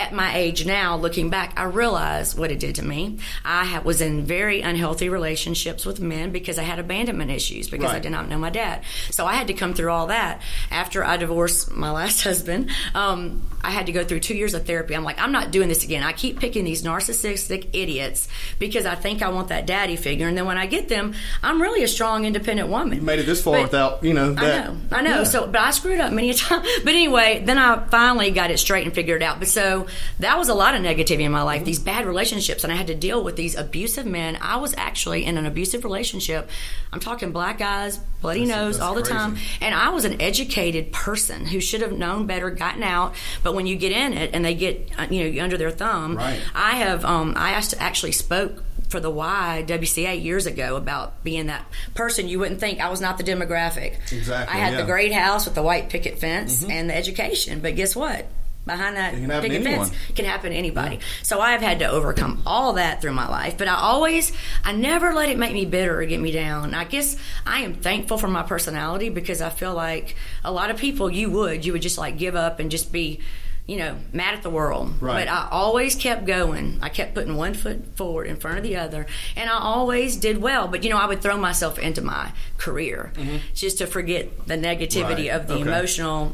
At 0.00 0.14
my 0.14 0.34
age 0.34 0.64
now, 0.64 0.96
looking 0.96 1.28
back, 1.28 1.52
I 1.58 1.64
realize 1.64 2.34
what 2.34 2.50
it 2.50 2.58
did 2.58 2.76
to 2.76 2.82
me. 2.84 3.18
I 3.44 3.80
was 3.84 4.00
in 4.00 4.24
very 4.24 4.62
unhealthy 4.62 5.10
relationships 5.10 5.84
with 5.84 6.00
men 6.00 6.30
because 6.32 6.58
I 6.58 6.62
had 6.62 6.78
abandonment 6.78 7.30
issues 7.30 7.68
because 7.68 7.90
I 7.90 7.98
did 7.98 8.10
not 8.10 8.26
know 8.26 8.38
my 8.38 8.48
dad. 8.48 8.82
So 9.10 9.26
I 9.26 9.34
had 9.34 9.48
to 9.48 9.52
come 9.52 9.74
through 9.74 9.90
all 9.92 10.06
that. 10.06 10.40
After 10.70 11.04
I 11.04 11.18
divorced 11.18 11.70
my 11.70 11.90
last 12.00 12.22
husband, 12.22 12.70
um, 12.94 13.42
I 13.62 13.70
had 13.70 13.86
to 13.86 13.92
go 13.92 14.02
through 14.02 14.20
two 14.20 14.34
years 14.34 14.54
of 14.54 14.64
therapy. 14.66 14.94
I'm 14.96 15.04
like, 15.04 15.20
I'm 15.20 15.32
not 15.32 15.50
doing 15.50 15.68
this 15.68 15.84
again. 15.84 16.02
I 16.02 16.12
keep 16.14 16.40
picking 16.40 16.64
these 16.64 16.82
narcissistic 16.82 17.68
idiots 17.74 18.26
because 18.58 18.86
I 18.86 18.94
think 18.94 19.20
I 19.20 19.28
want 19.28 19.48
that 19.48 19.66
daddy 19.66 19.96
figure. 19.96 20.28
And 20.28 20.36
then 20.36 20.46
when 20.46 20.56
I 20.56 20.64
get 20.64 20.88
them, 20.88 21.12
I'm 21.42 21.60
really 21.60 21.82
a 21.84 21.88
strong, 21.88 22.24
independent 22.24 22.70
woman. 22.70 22.96
You 23.00 23.02
made 23.04 23.18
it 23.18 23.26
this 23.26 23.42
far 23.42 23.56
But- 23.56 23.62
without 23.64 24.02
you 24.02 24.14
know 24.14 24.34
I 24.38 24.46
know, 24.46 24.76
I 24.92 25.02
know. 25.02 25.10
Yeah. 25.18 25.24
So, 25.24 25.46
but 25.46 25.60
I 25.60 25.70
screwed 25.72 26.00
up 26.00 26.10
many 26.10 26.30
a 26.30 26.34
time. 26.46 26.62
But 26.62 26.94
anyway, 26.94 27.42
then 27.44 27.58
I 27.58 27.84
finally 27.88 28.30
got 28.30 28.50
it 28.50 28.56
straight 28.58 28.86
and 28.86 28.94
figured 28.94 29.20
it 29.20 29.24
out. 29.24 29.38
But 29.38 29.48
so 29.48 29.86
that 30.20 30.38
was 30.38 30.48
a 30.48 30.54
lot 30.54 30.74
of 30.74 30.82
negativity 30.82 31.20
in 31.22 31.32
my 31.32 31.42
life. 31.42 31.64
These 31.64 31.78
bad 31.78 32.06
relationships, 32.06 32.64
and 32.64 32.72
I 32.72 32.76
had 32.76 32.86
to 32.88 32.94
deal 32.94 33.22
with 33.22 33.36
these 33.36 33.56
abusive 33.56 34.06
men. 34.06 34.38
I 34.40 34.56
was 34.56 34.74
actually 34.76 35.24
in 35.24 35.36
an 35.38 35.46
abusive 35.46 35.84
relationship. 35.84 36.48
I'm 36.92 37.00
talking 37.00 37.32
black 37.32 37.60
eyes, 37.60 37.98
bloody 38.20 38.46
That's- 38.46 38.64
nose 38.64 38.76
that's 38.78 38.86
all 38.88 38.94
the 38.94 39.02
crazy. 39.02 39.14
time. 39.14 39.36
And 39.60 39.74
I 39.74 39.90
was 39.90 40.04
an 40.04 40.20
educated 40.20 40.92
person 40.92 41.46
who 41.46 41.60
should 41.60 41.80
have 41.80 41.92
known 41.92 42.26
better, 42.26 42.50
gotten 42.50 42.82
out. 42.82 43.14
But 43.42 43.54
when 43.54 43.66
you 43.66 43.76
get 43.76 43.92
in 43.92 44.12
it 44.14 44.30
and 44.34 44.44
they 44.44 44.54
get 44.54 44.90
uh, 44.98 45.06
you 45.10 45.32
know 45.32 45.42
under 45.42 45.56
their 45.56 45.70
thumb, 45.70 46.16
Right. 46.16 46.40
I 46.54 46.72
have 46.76 47.04
um, 47.04 47.34
I 47.36 47.52
asked, 47.52 47.74
actually 47.78 48.12
spoke 48.12 48.62
for 48.88 48.98
the 48.98 49.10
YWCA 49.10 50.20
years 50.22 50.46
ago 50.46 50.74
about 50.76 51.22
being 51.22 51.46
that 51.46 51.64
person 51.94 52.28
you 52.28 52.38
wouldn't 52.40 52.58
think 52.58 52.80
I 52.80 52.88
was 52.90 53.00
not 53.00 53.18
the 53.18 53.24
demographic. 53.24 53.94
Exactly, 54.12 54.54
I 54.54 54.58
had 54.58 54.72
yeah. 54.72 54.78
Mm-hmm. 54.78 54.86
the 54.86 54.92
great 54.92 55.12
house 55.12 55.44
with 55.44 55.54
the 55.54 55.62
white 55.62 55.90
picket 55.90 56.18
fence 56.18 56.64
and 56.64 56.90
the 56.90 56.96
education, 56.96 57.60
but 57.60 57.76
guess 57.76 57.94
what? 57.94 58.26
Behind 58.66 58.96
that 58.96 59.14
It 59.14 59.26
can 59.26 59.40
picket 59.40 59.62
fence 59.64 59.90
it 60.10 60.16
can 60.16 60.26
happen 60.26 60.50
to 60.50 60.56
anybody. 60.56 61.00
So 61.22 61.40
I've 61.40 61.62
had 61.62 61.78
to 61.78 61.86
overcome 61.86 62.42
all 62.46 62.74
that 62.74 63.00
through 63.00 63.12
my 63.12 63.26
life, 63.28 63.56
but 63.56 63.68
I 63.68 63.74
always, 63.74 64.32
I 64.62 64.72
never 64.72 65.14
let 65.14 65.28
it 65.30 65.38
make 65.38 65.52
me 65.54 65.64
bitter 65.64 65.98
or 65.98 66.04
get 66.04 66.20
me 66.20 66.30
down. 66.30 66.74
I 66.74 66.84
guess 66.84 67.16
I 67.46 67.60
am 67.60 67.74
thankful 67.74 68.18
for 68.18 68.28
my 68.28 68.42
personality 68.42 69.08
because 69.08 69.40
I 69.40 69.48
feel 69.50 69.74
like 69.74 70.14
a 70.44 70.52
lot 70.52 70.70
of 70.70 70.76
people 70.76 71.10
you 71.10 71.30
would, 71.30 71.64
you 71.64 71.72
would 71.72 71.82
just 71.82 71.96
like 71.98 72.18
give 72.18 72.36
up 72.36 72.60
and 72.60 72.70
just 72.70 72.92
be, 72.92 73.20
you 73.66 73.78
know, 73.78 73.96
mad 74.12 74.34
at 74.34 74.42
the 74.42 74.50
world. 74.50 74.92
Right. 75.00 75.26
But 75.26 75.32
I 75.32 75.48
always 75.50 75.94
kept 75.94 76.26
going. 76.26 76.78
I 76.82 76.90
kept 76.90 77.14
putting 77.14 77.36
one 77.36 77.54
foot 77.54 77.96
forward 77.96 78.26
in 78.26 78.36
front 78.36 78.58
of 78.58 78.62
the 78.62 78.76
other, 78.76 79.06
and 79.36 79.48
I 79.48 79.58
always 79.58 80.16
did 80.16 80.38
well. 80.38 80.68
But 80.68 80.84
you 80.84 80.90
know, 80.90 80.98
I 80.98 81.06
would 81.06 81.22
throw 81.22 81.36
myself 81.38 81.78
into 81.78 82.02
my 82.02 82.32
career 82.58 83.12
mm-hmm. 83.14 83.38
just 83.54 83.78
to 83.78 83.86
forget 83.86 84.46
the 84.46 84.56
negativity 84.56 85.30
Right. 85.30 85.40
of 85.40 85.46
the 85.46 85.54
Okay. 85.54 85.62
emotional. 85.62 86.32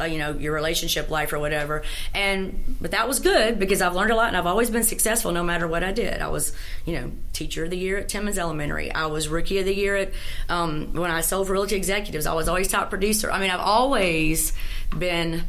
Uh, 0.00 0.04
you 0.04 0.18
know 0.18 0.32
your 0.32 0.52
relationship 0.52 1.10
life 1.10 1.32
or 1.32 1.38
whatever. 1.38 1.82
And 2.14 2.76
but 2.80 2.90
that 2.90 3.06
was 3.06 3.20
good 3.20 3.58
because 3.58 3.80
i've 3.80 3.94
learned 3.94 4.10
a 4.10 4.16
lot 4.16 4.28
and 4.28 4.36
i've 4.36 4.46
always 4.46 4.70
been 4.70 4.82
successful 4.82 5.30
no 5.30 5.44
matter 5.44 5.68
what 5.68 5.84
i 5.84 5.92
did. 5.92 6.20
I 6.20 6.28
was 6.28 6.52
you 6.84 6.94
know 6.94 7.12
teacher 7.32 7.64
of 7.64 7.70
the 7.70 7.78
year 7.78 7.98
at 7.98 8.08
timmons 8.08 8.38
elementary. 8.38 8.90
I 8.92 9.06
was 9.06 9.28
rookie 9.28 9.58
of 9.58 9.66
the 9.66 9.74
year 9.74 9.96
at 9.96 10.12
um, 10.48 10.92
when 10.94 11.10
i 11.10 11.20
sold 11.20 11.46
for 11.46 11.52
realty 11.52 11.76
executives. 11.76 12.26
I 12.26 12.34
was 12.34 12.48
always 12.48 12.68
top 12.68 12.90
producer. 12.90 13.30
I 13.30 13.38
mean 13.40 13.50
i've 13.50 13.60
always 13.60 14.52
been 14.98 15.44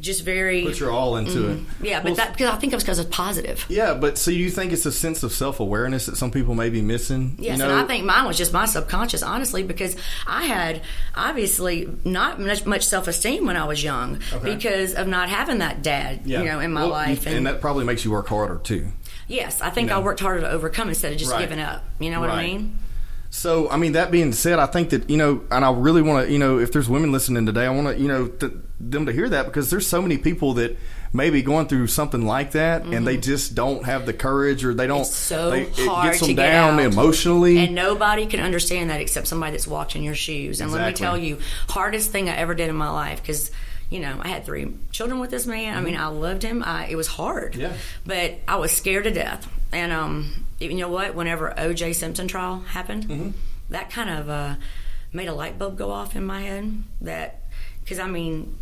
just 0.00 0.24
very 0.24 0.62
Put 0.62 0.78
your 0.78 0.90
all 0.90 1.16
into 1.16 1.48
it. 1.50 1.56
Mm-hmm. 1.58 1.84
yeah, 1.84 1.98
but 2.00 2.06
Well, 2.10 2.14
that 2.16 2.32
because 2.32 2.50
I 2.50 2.56
think 2.56 2.72
it 2.72 2.76
was 2.76 2.84
because 2.84 2.98
it's 2.98 3.08
positive. 3.14 3.64
Yeah, 3.68 3.94
but 3.94 4.18
so 4.18 4.30
you 4.30 4.50
think 4.50 4.72
it's 4.72 4.84
a 4.86 4.92
sense 4.92 5.22
of 5.22 5.32
self 5.32 5.58
awareness 5.58 6.06
that 6.06 6.16
some 6.16 6.30
people 6.30 6.54
may 6.54 6.68
be 6.70 6.82
missing? 6.82 7.36
Yes, 7.38 7.52
you 7.58 7.64
know, 7.64 7.70
and 7.70 7.80
I 7.80 7.84
think 7.86 8.04
mine 8.04 8.26
was 8.26 8.36
just 8.36 8.52
my 8.52 8.66
subconscious, 8.66 9.22
honestly, 9.22 9.62
because 9.62 9.96
I 10.26 10.44
had 10.44 10.82
obviously 11.14 11.88
not 12.04 12.40
much, 12.40 12.66
much 12.66 12.84
self 12.86 13.08
esteem 13.08 13.46
when 13.46 13.56
I 13.56 13.64
was 13.64 13.82
young 13.82 14.20
Okay. 14.32 14.54
because 14.54 14.94
of 14.94 15.06
not 15.08 15.28
having 15.28 15.58
that 15.58 15.82
dad, 15.82 16.20
yeah. 16.24 16.40
you 16.40 16.44
know, 16.46 16.60
in 16.60 16.72
my 16.72 16.82
Well, 16.82 16.90
life. 16.90 17.26
you- 17.26 17.32
and, 17.32 17.46
that 17.46 17.60
probably 17.60 17.84
makes 17.84 18.04
you 18.04 18.10
work 18.10 18.28
harder 18.28 18.58
too. 18.62 18.88
yes, 19.28 19.60
I 19.60 19.70
think 19.70 19.86
you 19.88 19.94
know. 19.94 20.00
I 20.00 20.04
worked 20.04 20.20
harder 20.20 20.42
to 20.42 20.50
overcome 20.50 20.88
instead 20.88 21.12
of 21.12 21.18
just 21.18 21.30
Right. 21.32 21.40
giving 21.40 21.58
up. 21.60 21.82
You 21.98 22.10
know 22.10 22.20
what 22.20 22.30
I 22.30 22.44
mean? 22.44 22.78
So, 23.30 23.68
I 23.70 23.76
mean, 23.76 23.92
that 23.92 24.10
being 24.10 24.32
said, 24.32 24.58
I 24.58 24.66
think 24.66 24.90
that, 24.90 25.10
you 25.10 25.16
know, 25.16 25.42
and 25.50 25.64
I 25.64 25.72
really 25.72 26.00
want 26.00 26.26
to, 26.26 26.32
you 26.32 26.38
know, 26.38 26.58
if 26.58 26.70
there's 26.72 26.88
women 26.88 27.12
listening 27.12 27.44
today, 27.44 27.66
I 27.66 27.70
want 27.70 27.88
to, 27.88 28.00
you 28.00 28.08
know, 28.08 28.28
th- 28.28 28.52
them 28.78 29.06
to 29.06 29.12
hear 29.12 29.28
that 29.28 29.46
because 29.46 29.70
there's 29.70 29.86
so 29.86 30.02
many 30.02 30.18
people 30.18 30.54
that 30.54 30.76
maybe 31.12 31.40
going 31.40 31.66
through 31.66 31.86
something 31.86 32.26
like 32.26 32.50
that 32.52 32.82
and 32.84 33.06
they 33.06 33.16
just 33.16 33.54
don't 33.54 33.86
have 33.86 34.04
the 34.04 34.12
courage 34.12 34.64
or 34.64 34.74
they 34.74 34.86
don't, 34.86 34.96
Mm-hmm. 35.00 35.02
It's 35.06 35.16
so 35.16 35.50
they, 35.50 35.62
it 35.62 35.88
hard 35.88 36.06
gets 36.10 36.20
them 36.20 36.28
to 36.28 36.34
get 36.34 36.50
down 36.50 36.78
out. 36.80 36.92
emotionally. 36.92 37.58
And 37.58 37.74
nobody 37.74 38.26
can 38.26 38.40
understand 38.40 38.90
that 38.90 39.00
except 39.00 39.26
somebody 39.28 39.52
that's 39.52 39.66
walked 39.66 39.96
in 39.96 40.02
your 40.02 40.14
shoes. 40.14 40.60
And 40.60 40.70
let 40.72 40.86
me 40.86 40.92
tell 40.92 41.16
you, 41.16 41.38
hardest 41.68 42.10
thing 42.10 42.28
I 42.28 42.36
ever 42.36 42.54
did 42.54 42.68
in 42.68 42.76
my 42.76 42.90
life 42.90 43.22
because. 43.22 43.50
You 43.88 44.00
know, 44.00 44.18
I 44.20 44.26
had 44.26 44.44
three 44.44 44.66
children 44.90 45.20
with 45.20 45.30
this 45.30 45.46
man. 45.46 45.76
I 45.78 45.80
mean, 45.80 45.96
I 45.96 46.08
loved 46.08 46.42
him. 46.42 46.60
I, 46.66 46.86
it 46.88 46.96
was 46.96 47.06
hard, 47.06 47.52
Mm-hmm. 47.52 47.60
Yeah. 47.60 47.72
but 48.04 48.34
I 48.48 48.56
was 48.56 48.72
scared 48.72 49.04
to 49.04 49.12
death. 49.12 49.48
And 49.70 49.92
um, 49.92 50.44
you 50.58 50.74
know 50.74 50.88
what? 50.88 51.14
Whenever 51.14 51.56
O.J. 51.56 51.92
Simpson 51.92 52.26
trial 52.26 52.58
happened, 52.62 53.04
Mm-hmm. 53.04 53.30
that 53.70 53.90
kind 53.90 54.10
of 54.10 54.28
uh, 54.28 54.54
made 55.12 55.28
a 55.28 55.32
light 55.32 55.56
bulb 55.56 55.78
go 55.78 55.92
off 55.92 56.16
in 56.16 56.26
my 56.26 56.42
head. 56.42 56.82
That 57.00 57.42
because 57.84 58.00
I 58.00 58.08
mean, 58.08 58.58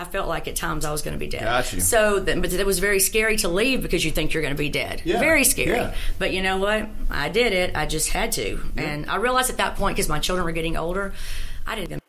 I 0.00 0.04
felt 0.04 0.28
like 0.28 0.48
at 0.48 0.56
times 0.56 0.86
I 0.86 0.92
was 0.92 1.02
going 1.02 1.12
to 1.12 1.18
be 1.18 1.26
dead. 1.28 1.42
Got 1.42 1.72
you. 1.74 1.80
So, 1.80 2.24
th- 2.24 2.40
but 2.40 2.52
it 2.52 2.64
was 2.64 2.78
very 2.78 3.00
scary 3.00 3.36
to 3.38 3.48
leave 3.48 3.82
because 3.82 4.02
you 4.02 4.10
think 4.10 4.32
you're 4.32 4.42
going 4.42 4.54
to 4.54 4.58
be 4.58 4.70
dead. 4.70 5.02
Yeah. 5.04 5.20
Very 5.20 5.44
scary. 5.44 5.76
Yeah. 5.76 5.94
But 6.18 6.32
you 6.32 6.42
know 6.42 6.56
what? 6.56 6.88
I 7.10 7.28
did 7.28 7.52
it. 7.52 7.76
I 7.76 7.84
just 7.84 8.08
had 8.08 8.32
to. 8.32 8.60
And 8.78 9.10
I 9.10 9.16
realized 9.16 9.50
at 9.50 9.58
that 9.58 9.76
point, 9.76 9.96
because 9.96 10.08
my 10.08 10.18
children 10.18 10.46
were 10.46 10.52
getting 10.52 10.78
older, 10.78 11.12
I 11.66 11.74
didn't 11.74 12.00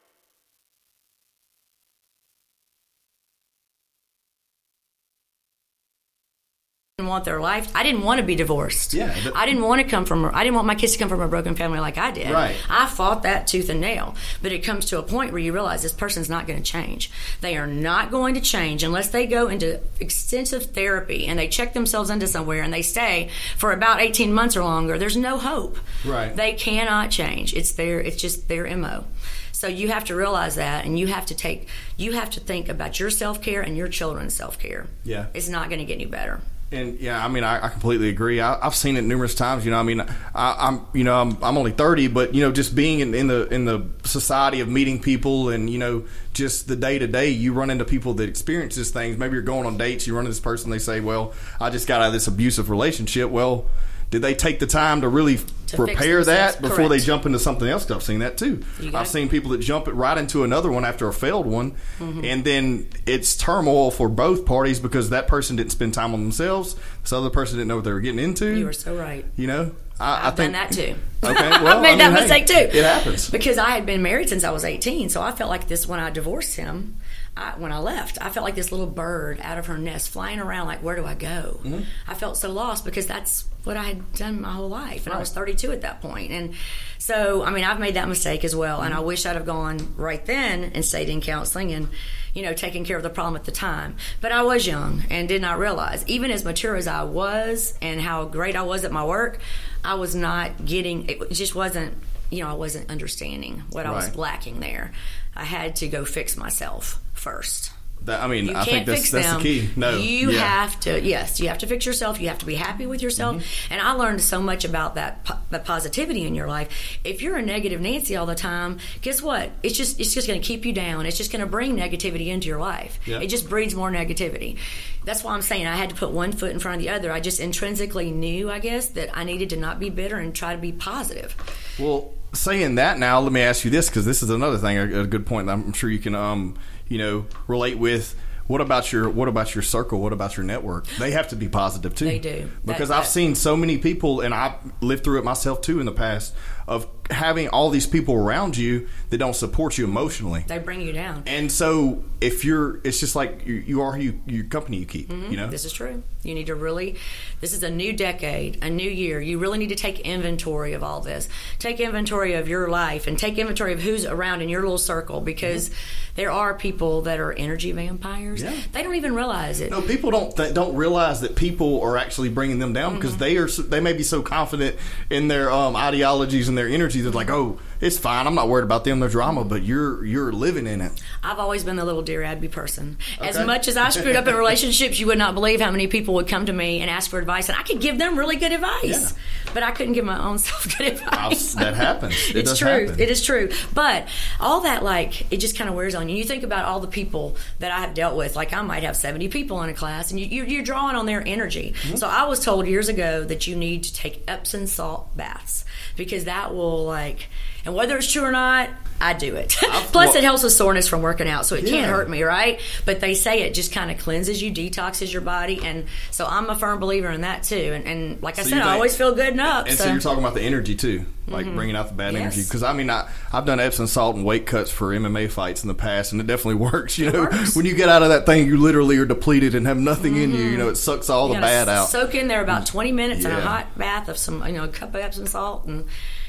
want 7.08 7.26
their 7.26 7.40
life. 7.40 7.72
I 7.76 7.84
didn't 7.84 8.02
want 8.04 8.20
to 8.20 8.26
be 8.26 8.36
divorced. 8.36 8.94
Yeah, 8.94 9.16
but- 9.24 9.36
I 9.36 9.46
didn't 9.46 9.64
want 9.64 9.82
to 9.82 9.88
come 9.88 10.06
from. 10.06 10.26
I 10.26 10.44
didn't 10.44 10.56
want 10.56 10.68
my 10.68 10.76
kids 10.76 10.94
to 10.94 11.00
come 11.00 11.10
from 11.10 11.22
a 11.22 11.28
broken 11.28 11.56
family 11.56 11.80
like 11.80 11.98
I 11.98 12.12
did. 12.12 12.32
Right. 12.32 12.56
I 12.70 12.88
fought 12.88 13.24
that 13.24 13.48
tooth 13.48 13.70
and 13.70 13.82
nail. 13.82 14.16
But 14.42 14.52
it 14.52 14.60
comes 14.60 14.86
to 14.86 15.00
a 15.00 15.04
point 15.04 15.32
where 15.32 15.42
you 15.42 15.54
realize 15.54 15.82
this 15.84 15.94
person's 15.94 16.30
not 16.30 16.48
going 16.48 16.62
to 16.62 16.72
change. 16.72 17.12
They 17.42 17.58
are 17.58 17.68
not 17.68 18.12
going 18.12 18.36
to 18.36 18.42
change 18.42 18.84
unless 18.84 19.10
they 19.10 19.26
go 19.26 19.48
into 19.48 19.80
extensive 20.00 20.66
therapy 20.68 21.28
and 21.28 21.38
they 21.40 21.48
check 21.48 21.74
themselves 21.74 22.10
into 22.10 22.28
somewhere 22.28 22.62
and 22.64 22.74
they 22.74 22.82
stay 22.82 23.30
for 23.58 23.72
about 23.72 24.00
18 24.02 24.34
months 24.34 24.56
or 24.58 24.64
longer. 24.64 24.98
There's 24.98 25.18
no 25.18 25.38
hope. 25.38 25.78
Right. 26.06 26.36
They 26.36 26.54
cannot 26.54 27.12
change. 27.12 27.54
It's 27.54 27.72
their 27.74 28.00
it's 28.00 28.18
just 28.22 28.48
their 28.48 28.66
MO. 28.76 29.06
So 29.52 29.68
you 29.68 29.90
have 29.90 30.06
to 30.06 30.16
realize 30.16 30.56
that 30.56 30.86
and 30.86 30.98
you 30.98 31.08
have 31.08 31.28
to 31.28 31.36
take 31.36 31.68
you 31.98 32.14
have 32.14 32.32
to 32.32 32.40
think 32.40 32.68
about 32.68 33.00
your 33.00 33.10
self-care 33.12 33.62
and 33.62 33.78
your 33.78 33.88
children's 33.88 34.34
self-care. 34.34 34.88
Yeah. 35.04 35.28
It's 35.34 35.50
not 35.50 35.70
going 35.70 35.80
to 35.80 35.86
get 35.86 35.96
any 35.96 36.06
better. 36.06 36.42
And 36.74 37.00
yeah, 37.02 37.24
I 37.24 37.28
mean, 37.28 37.44
I, 37.44 37.66
I 37.66 37.68
completely 37.68 38.08
agree. 38.08 38.40
I, 38.40 38.58
I've 38.66 38.76
seen 38.76 38.96
it 38.96 39.02
numerous 39.02 39.36
times. 39.36 39.66
You 39.66 39.72
know, 39.72 39.78
I 39.78 39.84
mean, 39.84 40.00
I, 40.00 40.08
I'm, 40.34 40.86
you 40.94 41.04
know, 41.04 41.20
I'm, 41.20 41.38
I'm 41.44 41.58
only 41.58 41.72
30, 41.72 42.08
but 42.08 42.34
you 42.34 42.42
know, 42.42 42.52
just 42.54 42.74
being 42.76 43.02
in, 43.02 43.14
in 43.14 43.28
the 43.28 43.48
in 43.54 43.66
the 43.66 43.86
society 44.06 44.62
of 44.62 44.70
meeting 44.70 45.02
people, 45.02 45.50
and 45.50 45.70
you 45.70 45.78
know, 45.78 46.06
just 46.34 46.70
the 46.70 46.78
day 46.78 46.98
to 46.98 47.08
day, 47.08 47.30
you 47.30 47.52
run 47.52 47.70
into 47.70 47.84
people 47.84 48.14
that 48.16 48.30
experience 48.30 48.78
these 48.78 48.90
things. 48.90 49.18
Maybe 49.18 49.34
you're 49.34 49.42
going 49.42 49.66
on 49.66 49.78
dates, 49.78 50.08
you 50.08 50.16
run 50.16 50.22
into 50.22 50.32
this 50.32 50.40
person, 50.40 50.72
they 50.72 50.80
say, 50.80 51.02
"Well, 51.02 51.34
I 51.60 51.72
just 51.72 51.90
got 51.90 52.02
out 52.02 52.08
of 52.08 52.14
this 52.14 52.28
abusive 52.28 52.70
relationship." 52.70 53.30
Well, 53.30 53.66
did 54.12 54.22
they 54.22 54.36
take 54.36 54.60
the 54.60 54.68
time 54.68 55.02
to 55.02 55.08
really 55.10 55.38
fix 55.38 55.54
prepare 55.74 56.24
that 56.26 56.62
before 56.62 56.90
they 56.90 57.00
jump 57.00 57.26
into 57.26 57.40
something 57.40 57.68
else? 57.68 57.90
I've 57.90 58.04
seen 58.04 58.20
that 58.20 58.38
too. 58.38 58.62
I've 58.94 59.06
it. 59.08 59.10
seen 59.10 59.30
people 59.30 59.52
that 59.52 59.60
jump 59.62 59.88
right 59.90 60.18
into 60.18 60.44
another 60.44 60.70
one 60.72 60.86
after 60.86 61.08
a 61.08 61.14
failed 61.14 61.46
one, 61.48 61.72
Mm-hmm. 61.98 62.26
and 62.26 62.44
then 62.44 62.88
it's 63.08 63.36
turmoil 63.38 63.90
for 63.90 64.10
both 64.10 64.46
parties 64.46 64.80
because 64.80 65.10
that 65.12 65.28
person 65.28 65.56
didn't 65.56 65.72
spend 65.72 65.94
time 65.94 66.14
on 66.14 66.22
themselves. 66.22 66.76
This 67.02 67.14
other 67.14 67.30
person 67.30 67.58
didn't 67.58 67.70
know 67.70 67.78
what 67.78 67.86
they 67.86 67.94
were 67.94 68.02
getting 68.02 68.20
into. 68.20 68.56
You 68.58 68.68
are 68.68 68.74
so 68.74 68.96
right. 68.96 69.26
You 69.38 69.48
know, 69.48 69.72
I, 70.00 70.28
I've 70.28 70.34
I 70.34 70.36
think 70.36 70.38
done 70.38 70.52
that 70.54 70.72
too. 70.72 70.96
Okay, 71.24 71.50
well, 71.64 71.78
I've 71.78 71.82
made 71.84 71.94
I 71.94 71.98
that 71.98 72.08
mean, 72.10 72.16
hey, 72.16 72.42
mistake 72.42 72.46
too. 72.48 72.78
It 72.78 72.84
happens. 72.84 73.30
because 73.30 73.58
I 73.60 73.70
had 73.70 73.86
been 73.86 74.02
married 74.02 74.28
since 74.28 74.44
I 74.44 74.50
was 74.50 74.66
18. 74.66 75.10
So 75.10 75.22
I 75.22 75.32
felt 75.32 75.52
like 75.52 75.68
this 75.68 75.88
when 75.88 76.00
I 76.00 76.10
divorced 76.10 76.56
him. 76.58 76.98
I, 77.38 77.52
when 77.58 77.72
I 77.72 77.80
left, 77.80 78.18
I 78.20 78.30
felt 78.30 78.44
like 78.44 78.56
this 78.56 78.72
little 78.72 78.88
bird 78.88 79.40
out 79.42 79.58
of 79.58 79.68
her 79.68 79.78
nest, 79.78 80.10
flying 80.10 80.40
around. 80.40 80.68
Like, 80.68 80.84
where 80.84 80.98
do 80.98 81.06
I 81.06 81.14
go? 81.14 81.60
Mm-hmm. 81.64 81.82
I 82.08 82.14
felt 82.14 82.36
so 82.38 82.52
lost 82.52 82.84
because 82.84 83.08
that's 83.08 83.46
what 83.64 83.78
I 83.78 83.84
had 83.84 84.14
done 84.14 84.42
my 84.42 84.52
whole 84.52 84.68
life, 84.70 85.06
and 85.06 85.14
I 85.16 85.20
was 85.20 85.30
32 85.30 85.72
at 85.72 85.82
that 85.82 86.02
point. 86.02 86.32
And 86.32 86.56
so, 86.98 87.44
I 87.44 87.52
mean, 87.52 87.64
I've 87.64 87.80
made 87.80 87.94
that 87.94 88.10
mistake 88.10 88.44
as 88.44 88.56
well, 88.56 88.78
Mm-hmm. 88.78 88.86
and 88.88 88.94
I 88.96 89.00
wish 89.00 89.26
I'd 89.26 89.36
have 89.36 89.46
gone 89.46 89.94
right 89.96 90.26
then 90.26 90.72
and 90.76 90.84
stayed 90.84 91.08
in 91.10 91.22
counseling 91.22 91.72
and, 91.72 91.88
you 92.34 92.42
know, 92.42 92.54
taking 92.54 92.84
care 92.84 92.98
of 92.98 93.04
the 93.04 93.10
problem 93.10 93.36
at 93.38 93.46
the 93.46 93.52
time. 93.52 93.96
But 94.20 94.32
I 94.34 94.42
was 94.44 94.68
young 94.68 95.04
and 95.10 95.28
did 95.30 95.42
not 95.42 95.58
realize, 95.58 96.04
even 96.08 96.32
as 96.32 96.44
mature 96.44 96.76
as 96.76 96.88
I 96.88 97.04
was 97.04 97.78
and 97.82 98.02
how 98.02 98.26
great 98.26 98.56
I 98.58 98.64
was 98.64 98.84
at 98.84 98.92
my 98.92 99.06
work, 99.06 99.40
I 99.86 99.94
was 99.94 100.16
not 100.16 100.66
getting. 100.66 101.08
It 101.10 101.32
just 101.32 101.56
wasn't. 101.56 101.96
You 102.30 102.44
know, 102.44 102.50
I 102.50 102.54
wasn't 102.54 102.90
understanding 102.90 103.64
what 103.72 103.86
I 103.86 103.92
was 103.92 104.16
lacking 104.16 104.62
there. 104.62 104.94
I 105.36 105.44
had 105.44 105.76
to 105.78 105.88
go 105.90 106.06
fix 106.06 106.38
myself 106.38 106.98
first. 107.22 107.72
That, 108.06 108.20
I 108.20 108.28
mean, 108.28 108.46
You 108.46 108.52
I 108.52 108.66
can't 108.66 108.68
think 108.68 108.86
that's 108.88 109.02
fix 109.02 109.12
that's 109.12 109.38
the 109.38 109.44
key. 109.44 109.70
No, 109.76 109.96
you 109.96 110.32
yeah. 110.32 110.40
have 110.40 110.80
to. 110.82 111.00
Yes, 111.00 111.40
you 111.40 111.50
have 111.50 111.60
to 111.60 111.68
fix 111.68 111.86
yourself. 111.86 112.20
You 112.20 112.30
have 112.30 112.40
to 112.40 112.48
be 112.48 112.56
happy 112.56 112.88
with 112.88 113.04
yourself. 113.04 113.36
Mm-hmm. 113.36 113.74
And 113.74 113.82
I 113.82 113.92
learned 113.92 114.22
so 114.22 114.42
much 114.42 114.66
about 114.66 114.96
that, 114.96 115.24
po- 115.24 115.38
that 115.52 115.66
positivity 115.66 116.26
in 116.26 116.34
your 116.34 116.48
life. 116.48 116.98
If 117.04 117.22
you're 117.22 117.38
a 117.38 117.44
negative 117.44 117.80
Nancy 117.80 118.16
all 118.16 118.26
the 118.26 118.34
time, 118.34 118.80
guess 119.02 119.22
what? 119.22 119.52
It's 119.62 119.78
just 119.78 120.00
it's 120.00 120.16
just 120.16 120.28
going 120.28 120.42
to 120.42 120.46
keep 120.46 120.66
you 120.66 120.74
down. 120.74 121.06
It's 121.06 121.16
just 121.18 121.32
going 121.32 121.42
to 121.42 121.46
bring 121.46 121.78
negativity 121.78 122.28
into 122.28 122.48
your 122.48 122.60
life. 122.60 123.00
Yeah. 123.06 123.20
It 123.20 123.28
just 123.28 123.48
breeds 123.48 123.76
more 123.76 123.92
negativity. 123.92 124.58
That's 125.06 125.24
why 125.24 125.36
I'm 125.36 125.44
saying 125.44 125.68
I 125.68 125.76
had 125.76 125.92
to 125.92 125.96
put 125.96 126.10
one 126.10 126.32
foot 126.32 126.50
in 126.50 126.60
front 126.60 126.78
of 126.78 126.82
the 126.82 126.90
other. 126.90 127.12
I 127.12 127.20
just 127.20 127.40
intrinsically 127.40 128.10
knew, 128.10 128.50
I 128.50 128.58
guess, 128.58 128.88
that 128.90 129.16
I 129.16 129.24
needed 129.26 129.52
to 129.52 129.58
not 129.58 129.80
be 129.80 129.92
bitter 129.92 130.18
and 130.18 130.34
try 130.34 130.56
to 130.56 130.62
be 130.62 130.72
positive. 130.72 131.36
Well, 131.78 132.14
saying 132.34 132.76
that 132.76 132.98
now, 132.98 133.20
let 133.20 133.32
me 133.32 133.42
ask 133.42 133.64
you 133.64 133.70
this 133.70 133.90
because 133.90 134.06
this 134.06 134.24
is 134.24 134.32
another 134.32 134.58
thing, 134.58 134.78
a, 134.78 135.02
a 135.02 135.08
good 135.08 135.28
point 135.28 135.48
that 135.48 135.54
I'm 135.54 135.74
sure 135.74 135.90
you 135.90 136.00
can, 136.00 136.16
um, 136.16 136.58
you 136.92 136.98
know, 136.98 137.26
relate 137.48 137.78
with. 137.78 138.16
What 138.48 138.60
about 138.60 138.92
your 138.92 139.10
What 139.10 139.30
about 139.30 139.56
your 139.56 139.62
circle? 139.62 140.02
What 140.02 140.12
about 140.12 140.36
your 140.36 140.46
network? 140.46 140.86
They 141.00 141.12
have 141.12 141.30
to 141.30 141.38
be 141.38 141.48
positive 141.48 141.96
too. 141.96 142.04
They 142.06 142.20
do. 142.20 142.50
because 142.66 142.90
That- 142.90 142.98
I've 142.98 143.04
that- 143.06 143.10
seen 143.12 143.34
so 143.36 143.56
many 143.56 143.78
people, 143.78 144.20
and 144.20 144.34
I've 144.34 144.56
lived 144.82 145.06
through 145.06 145.20
it 145.20 145.24
myself 145.24 145.62
too 145.62 145.80
in 145.80 145.86
the 145.86 145.94
past, 145.94 146.34
of 146.68 146.86
having 147.12 147.48
all 147.50 147.70
these 147.70 147.86
people 147.88 148.16
around 148.16 148.58
you 148.58 148.88
that 149.10 149.18
don't 149.18 149.36
support 149.36 149.78
you 149.78 149.86
emotionally. 149.86 150.44
They 150.48 150.58
bring 150.60 150.82
you 150.82 150.94
down. 150.94 151.24
And 151.28 151.52
so, 151.52 152.04
if 152.22 152.46
you're, 152.46 152.80
it's 152.84 153.00
just 153.00 153.16
like 153.16 153.46
you, 153.46 153.56
you 153.56 153.82
are 153.82 153.94
who 153.94 154.02
you, 154.02 154.22
your 154.26 154.46
company 154.46 154.78
you 154.78 154.86
keep. 154.86 155.12
You 155.12 155.36
know, 155.38 155.48
This 155.48 155.66
is 155.66 155.74
true. 155.74 156.04
You 156.24 156.36
need 156.36 156.46
to 156.48 156.56
really, 156.56 156.98
this 157.40 157.52
is 157.52 157.64
a 157.64 157.70
new 157.72 157.94
decade, 157.94 158.64
a 158.64 158.70
new 158.70 158.90
year. 158.90 159.20
You 159.20 159.40
really 159.40 159.58
need 159.58 159.70
to 159.70 159.76
take 159.76 160.00
inventory 160.02 160.74
of 160.74 160.84
all 160.84 161.02
this. 161.02 161.28
Take 161.58 161.80
inventory 161.80 162.34
of 162.36 162.48
your 162.48 162.68
life 162.70 163.08
and 163.08 163.18
take 163.18 163.40
inventory 163.40 163.74
of 163.74 163.82
who's 163.82 164.06
around 164.06 164.42
in 164.42 164.50
your 164.50 164.62
little 164.62 164.78
circle 164.78 165.20
because 165.20 165.72
there 166.16 166.30
are 166.30 166.54
people 166.54 167.02
that 167.04 167.20
are 167.20 167.34
energy 167.34 167.72
vampires. 167.72 168.44
Yeah. 168.44 168.54
They 168.72 168.84
don't 168.84 168.94
even 168.96 169.16
realize 169.16 169.62
it. 169.62 169.72
No, 169.72 169.82
people 169.82 170.12
don't 170.12 170.36
th- 170.38 170.54
don't 170.54 170.76
realize 170.76 171.22
that 171.22 171.36
people 171.36 171.82
are 171.82 171.98
actually 171.98 172.30
bringing 172.30 172.60
them 172.60 172.72
down 172.74 172.96
because 172.96 173.12
Mm-hmm. 173.14 173.20
they 173.20 173.38
are 173.38 173.48
they 173.48 173.80
may 173.80 173.94
be 173.94 174.04
so 174.04 174.22
confident 174.22 174.76
in 175.10 175.28
their 175.28 175.52
um, 175.52 175.76
ideologies 175.76 176.48
and 176.48 176.56
their 176.58 176.68
energy 176.68 177.01
that 177.04 177.16
like, 177.16 177.30
oh, 177.30 177.60
it's 177.80 177.98
fine. 177.98 178.28
I'm 178.28 178.36
not 178.36 178.48
worried 178.48 178.64
about 178.64 178.84
them, 178.84 179.00
their 179.00 179.10
drama, 179.10 179.44
but 179.44 179.64
you're 179.64 180.06
you're 180.06 180.32
living 180.32 180.68
in 180.68 180.82
it. 180.82 181.02
I've 181.24 181.40
always 181.40 181.64
been 181.64 181.76
the 181.76 181.86
little 181.86 182.02
dear 182.02 182.24
Abby 182.24 182.48
person. 182.48 182.98
As 183.20 183.38
much 183.46 183.68
as 183.68 183.78
I 183.78 183.90
screwed 183.90 184.16
up 184.16 184.28
in 184.28 184.36
relationships, 184.42 185.00
you 185.00 185.08
would 185.08 185.18
not 185.18 185.34
believe 185.34 185.60
how 185.62 185.72
many 185.72 185.88
people 185.88 186.14
would 186.16 186.28
come 186.28 186.46
to 186.46 186.54
me 186.54 186.80
and 186.80 186.90
ask 186.90 187.10
for 187.10 187.20
advice, 187.20 187.50
and 187.50 187.58
I 187.58 187.64
could 187.64 187.82
give 187.82 187.98
them 187.98 188.18
really 188.18 188.36
good 188.36 188.52
advice. 188.52 189.14
But 189.54 189.64
I 189.64 189.72
couldn't 189.72 189.94
give 189.94 190.06
my 190.06 190.20
own 190.20 190.38
self 190.38 190.78
good 190.78 190.94
advice. 190.94 191.56
that 191.56 191.74
happens. 191.74 192.14
It 192.30 192.38
it's 192.38 192.52
does 192.52 192.60
true. 192.60 192.88
happen. 192.88 193.00
It 193.00 193.10
is 193.10 193.24
true. 193.24 193.50
But 193.74 194.08
all 194.40 194.62
that, 194.62 194.84
like, 194.84 195.32
it 195.32 195.38
just 195.38 195.58
kind 195.58 195.70
of 195.70 195.76
wears 195.76 195.96
on 195.96 196.08
you. 196.10 196.18
You 196.18 196.24
think 196.24 196.44
about 196.44 196.66
all 196.66 196.80
the 196.80 196.88
people 196.88 197.38
that 197.60 197.72
I 197.72 197.80
have 197.80 197.94
dealt 197.94 198.16
with. 198.16 198.36
Like, 198.36 198.54
I 198.54 198.62
might 198.62 198.84
have 198.84 198.96
70 198.96 199.28
people 199.30 199.62
in 199.64 199.70
a 199.70 199.74
class, 199.74 200.12
and 200.12 200.20
you, 200.20 200.28
you're, 200.28 200.46
you're 200.46 200.64
drawing 200.64 200.96
on 200.96 201.06
their 201.06 201.26
energy. 201.26 201.74
Mm-hmm. 201.82 201.96
So 201.98 202.08
I 202.08 202.26
was 202.26 202.40
told 202.40 202.68
years 202.68 202.90
ago 202.90 203.24
that 203.24 203.48
you 203.48 203.56
need 203.56 203.84
to 203.84 203.94
take 203.94 204.24
Epsom 204.28 204.68
salt 204.68 205.16
baths 205.18 205.66
because 205.98 206.26
that 206.26 206.54
will, 206.54 206.81
like, 206.86 207.28
and 207.66 207.74
whether 207.76 207.98
it's 207.98 208.12
true 208.12 208.24
or 208.24 208.32
not, 208.32 208.70
I 209.04 209.14
do 209.14 209.36
it. 209.36 209.50
Plus, 209.60 209.94
well- 210.10 210.16
it 210.18 210.24
helps 210.24 210.44
with 210.44 210.54
soreness 210.54 210.88
from 210.88 211.02
working 211.02 211.28
out, 211.28 211.46
so 211.48 211.56
it 211.56 211.64
Yeah. 211.64 211.72
can't 211.72 211.88
hurt 211.92 212.08
me, 212.08 212.22
right? 212.22 212.60
But 212.86 213.00
they 213.00 213.16
say 213.16 213.42
it 213.42 213.56
just 213.56 213.72
kind 213.72 213.90
of 213.90 213.98
cleanses 213.98 214.44
you, 214.44 214.52
detoxes 214.52 215.12
your 215.12 215.24
body, 215.24 215.60
and 215.64 215.86
so 216.12 216.28
I'm 216.28 216.50
a 216.52 216.56
firm 216.56 216.80
believer 216.80 217.10
in 217.10 217.22
that 217.22 217.42
too. 217.44 217.56
And, 217.74 217.86
and 217.88 218.22
like 218.22 218.38
I 218.38 218.44
So 218.44 218.50
said, 218.52 218.58
you 218.58 218.62
I 218.64 218.74
always 218.74 218.96
feel 218.96 219.16
good 219.16 219.40
up. 219.40 219.68
And 219.68 219.76
so, 219.78 219.90
you're 219.90 220.00
talking 220.00 220.20
about 220.24 220.36
the 220.36 220.42
energy 220.44 220.76
too, 220.76 221.06
like 221.28 221.52
bringing 221.52 221.76
out 221.76 221.88
the 221.88 221.96
bad 221.96 222.14
Mm-hmm. 222.14 222.24
Yes. 222.26 222.34
energy. 222.36 222.48
Because 222.48 222.62
I 222.62 222.74
mean, 222.74 222.92
I, 222.92 223.10
I've 223.34 223.46
done 223.48 223.60
Epsom 223.60 223.88
salt 223.88 224.16
and 224.18 224.24
weight 224.24 224.46
cuts 224.46 224.70
for 224.70 224.90
MMA 224.96 225.32
fights 225.32 225.64
in 225.64 225.68
the 225.68 225.74
past, 225.74 226.12
and 226.12 226.22
it 226.22 226.28
definitely 226.28 226.56
works. 226.72 227.00
You 227.00 227.12
know, 227.12 227.22
works. 227.22 227.56
when 227.56 227.66
you 227.66 227.74
get 227.74 227.90
out 227.90 228.04
of 228.04 228.10
that 228.10 228.28
thing, 228.28 228.46
you 228.46 228.58
literally 228.58 228.98
are 228.98 229.06
depleted 229.06 229.56
and 229.56 229.66
have 229.66 229.78
nothing 229.80 230.16
in 230.16 230.30
you. 230.32 230.44
You 230.44 230.58
know, 230.60 230.70
it 230.70 230.76
sucks 230.76 231.10
all 231.10 231.28
the 231.28 231.34
Mm-hmm. 231.36 231.44
You 231.44 231.50
gotta 231.50 231.66
bad 231.66 231.70
out. 231.76 231.90
Soak 231.90 232.14
in 232.14 232.28
there 232.28 232.44
about 232.44 232.68
20 232.68 232.92
minutes 232.92 233.26
in 233.26 233.32
a 233.32 233.42
hot 233.42 233.76
bath 233.80 234.10
of 234.10 234.18
some, 234.20 234.46
you 234.46 234.54
know, 234.54 234.66
a 234.66 234.68
cup 234.68 234.90
of 234.90 235.02
Epsom 235.02 235.26
salt, 235.26 235.66
and 235.66 235.86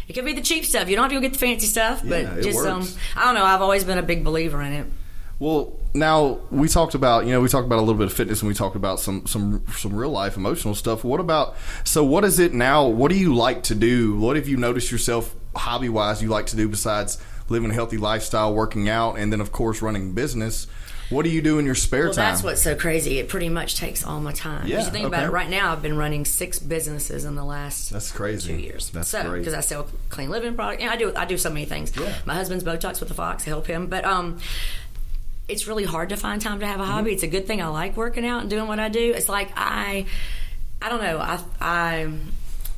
it 0.09 0.13
could 0.15 0.25
be 0.25 0.33
the 0.33 0.41
cheap 0.41 0.65
stuff. 0.65 0.89
You 0.89 0.97
don't 0.97 1.05
have 1.05 1.11
to 1.11 1.17
go 1.17 1.21
get 1.21 1.33
the 1.33 1.39
fancy 1.39 1.67
stuff, 1.67 2.03
but 2.05 2.23
Yeah, 2.23 2.41
just 2.41 2.67
um. 2.67 2.87
I 3.17 3.25
don't 3.25 3.35
know. 3.35 3.45
I've 3.45 3.63
always 3.63 3.85
been 3.85 3.99
a 3.99 4.03
big 4.03 4.25
believer 4.25 4.63
in 4.63 4.73
it. 4.73 4.87
Well, 5.39 5.79
now 5.93 6.41
we 6.51 6.69
talked 6.69 6.95
about 6.95 7.27
you 7.27 7.33
know 7.33 7.41
we 7.41 7.49
talked 7.49 7.67
about 7.67 7.79
a 7.79 7.83
little 7.83 7.99
bit 7.99 8.07
of 8.07 8.13
fitness 8.13 8.41
and 8.43 8.49
we 8.49 8.55
talked 8.55 8.77
about 8.77 9.01
some 9.01 9.27
some 9.27 9.65
some 9.77 9.95
real 9.95 10.11
life 10.11 10.37
emotional 10.37 10.75
stuff. 10.75 11.05
What 11.05 11.21
about 11.21 11.57
so 11.85 12.05
what 12.05 12.25
is 12.25 12.39
it 12.39 12.55
now? 12.55 12.87
What 12.87 13.11
do 13.11 13.17
you 13.17 13.35
like 13.35 13.65
to 13.65 13.75
do? 13.75 14.17
What 14.19 14.37
have 14.37 14.49
you 14.49 14.57
noticed 14.57 14.93
yourself 14.93 15.35
hobby 15.55 15.89
wise 15.89 16.23
you 16.23 16.29
like 16.29 16.47
to 16.47 16.57
do 16.57 16.69
besides 16.69 17.19
living 17.49 17.71
a 17.71 17.75
healthy 17.75 17.99
lifestyle, 17.99 18.55
working 18.55 18.89
out, 18.89 19.19
and 19.19 19.33
then 19.33 19.41
of 19.41 19.53
course 19.53 19.83
running 19.83 20.13
business. 20.13 20.67
What 21.13 21.25
do 21.25 21.31
you 21.31 21.43
do 21.43 21.59
in 21.59 21.67
your 21.67 21.75
spare 21.75 22.07
Well, 22.07 22.15
time? 22.15 22.25
that's 22.33 22.43
what's 22.43 22.63
so 22.63 22.75
crazy. 22.75 23.19
It 23.19 23.29
pretty 23.29 23.49
much 23.49 23.77
takes 23.77 24.05
all 24.05 24.21
my 24.21 24.33
time. 24.33 24.67
Yeah, 24.67 24.79
you 24.79 24.91
think 24.91 25.05
okay. 25.05 25.15
about 25.15 25.25
it, 25.25 25.31
right 25.31 25.49
now 25.51 25.73
I've 25.73 25.83
been 25.83 25.97
running 25.97 26.25
six 26.25 26.59
businesses 26.59 27.25
in 27.25 27.35
the 27.35 27.45
last 27.45 27.91
That's 27.91 28.11
crazy. 28.11 28.55
two 28.55 28.59
years. 28.61 28.91
That's 28.91 29.09
so 29.09 29.23
great. 29.29 29.41
because 29.41 29.55
I 29.55 29.61
sell 29.61 29.87
clean 30.09 30.31
living 30.31 30.55
product, 30.55 30.81
and 30.83 30.91
I 30.91 30.97
do 30.97 31.13
I 31.15 31.25
do 31.25 31.37
so 31.39 31.51
many 31.51 31.65
things. 31.67 31.93
Yeah. 31.97 32.15
My 32.25 32.35
husband's 32.35 32.65
Botox 32.65 33.01
with 33.01 33.09
the 33.09 33.15
Fox, 33.15 33.45
help 33.45 33.67
him, 33.67 33.87
but 33.87 34.05
um. 34.05 34.39
It's 35.49 35.67
really 35.67 35.85
hard 35.85 36.09
to 36.11 36.17
find 36.17 36.41
time 36.41 36.61
to 36.61 36.67
have 36.67 36.79
a 36.81 36.85
Mm-hmm. 36.85 36.93
hobby. 36.93 37.13
It's 37.13 37.25
a 37.25 37.29
good 37.29 37.47
thing 37.47 37.61
I 37.61 37.67
like 37.67 37.97
working 37.97 38.25
out 38.25 38.41
and 38.43 38.49
doing 38.49 38.69
what 38.69 38.79
I 38.79 38.89
do. 38.89 39.13
It's 39.13 39.29
like 39.29 39.51
I, 39.57 40.07
I 40.81 40.89
don't 40.89 41.03
know. 41.03 41.19
I 41.19 41.41
I 41.61 42.13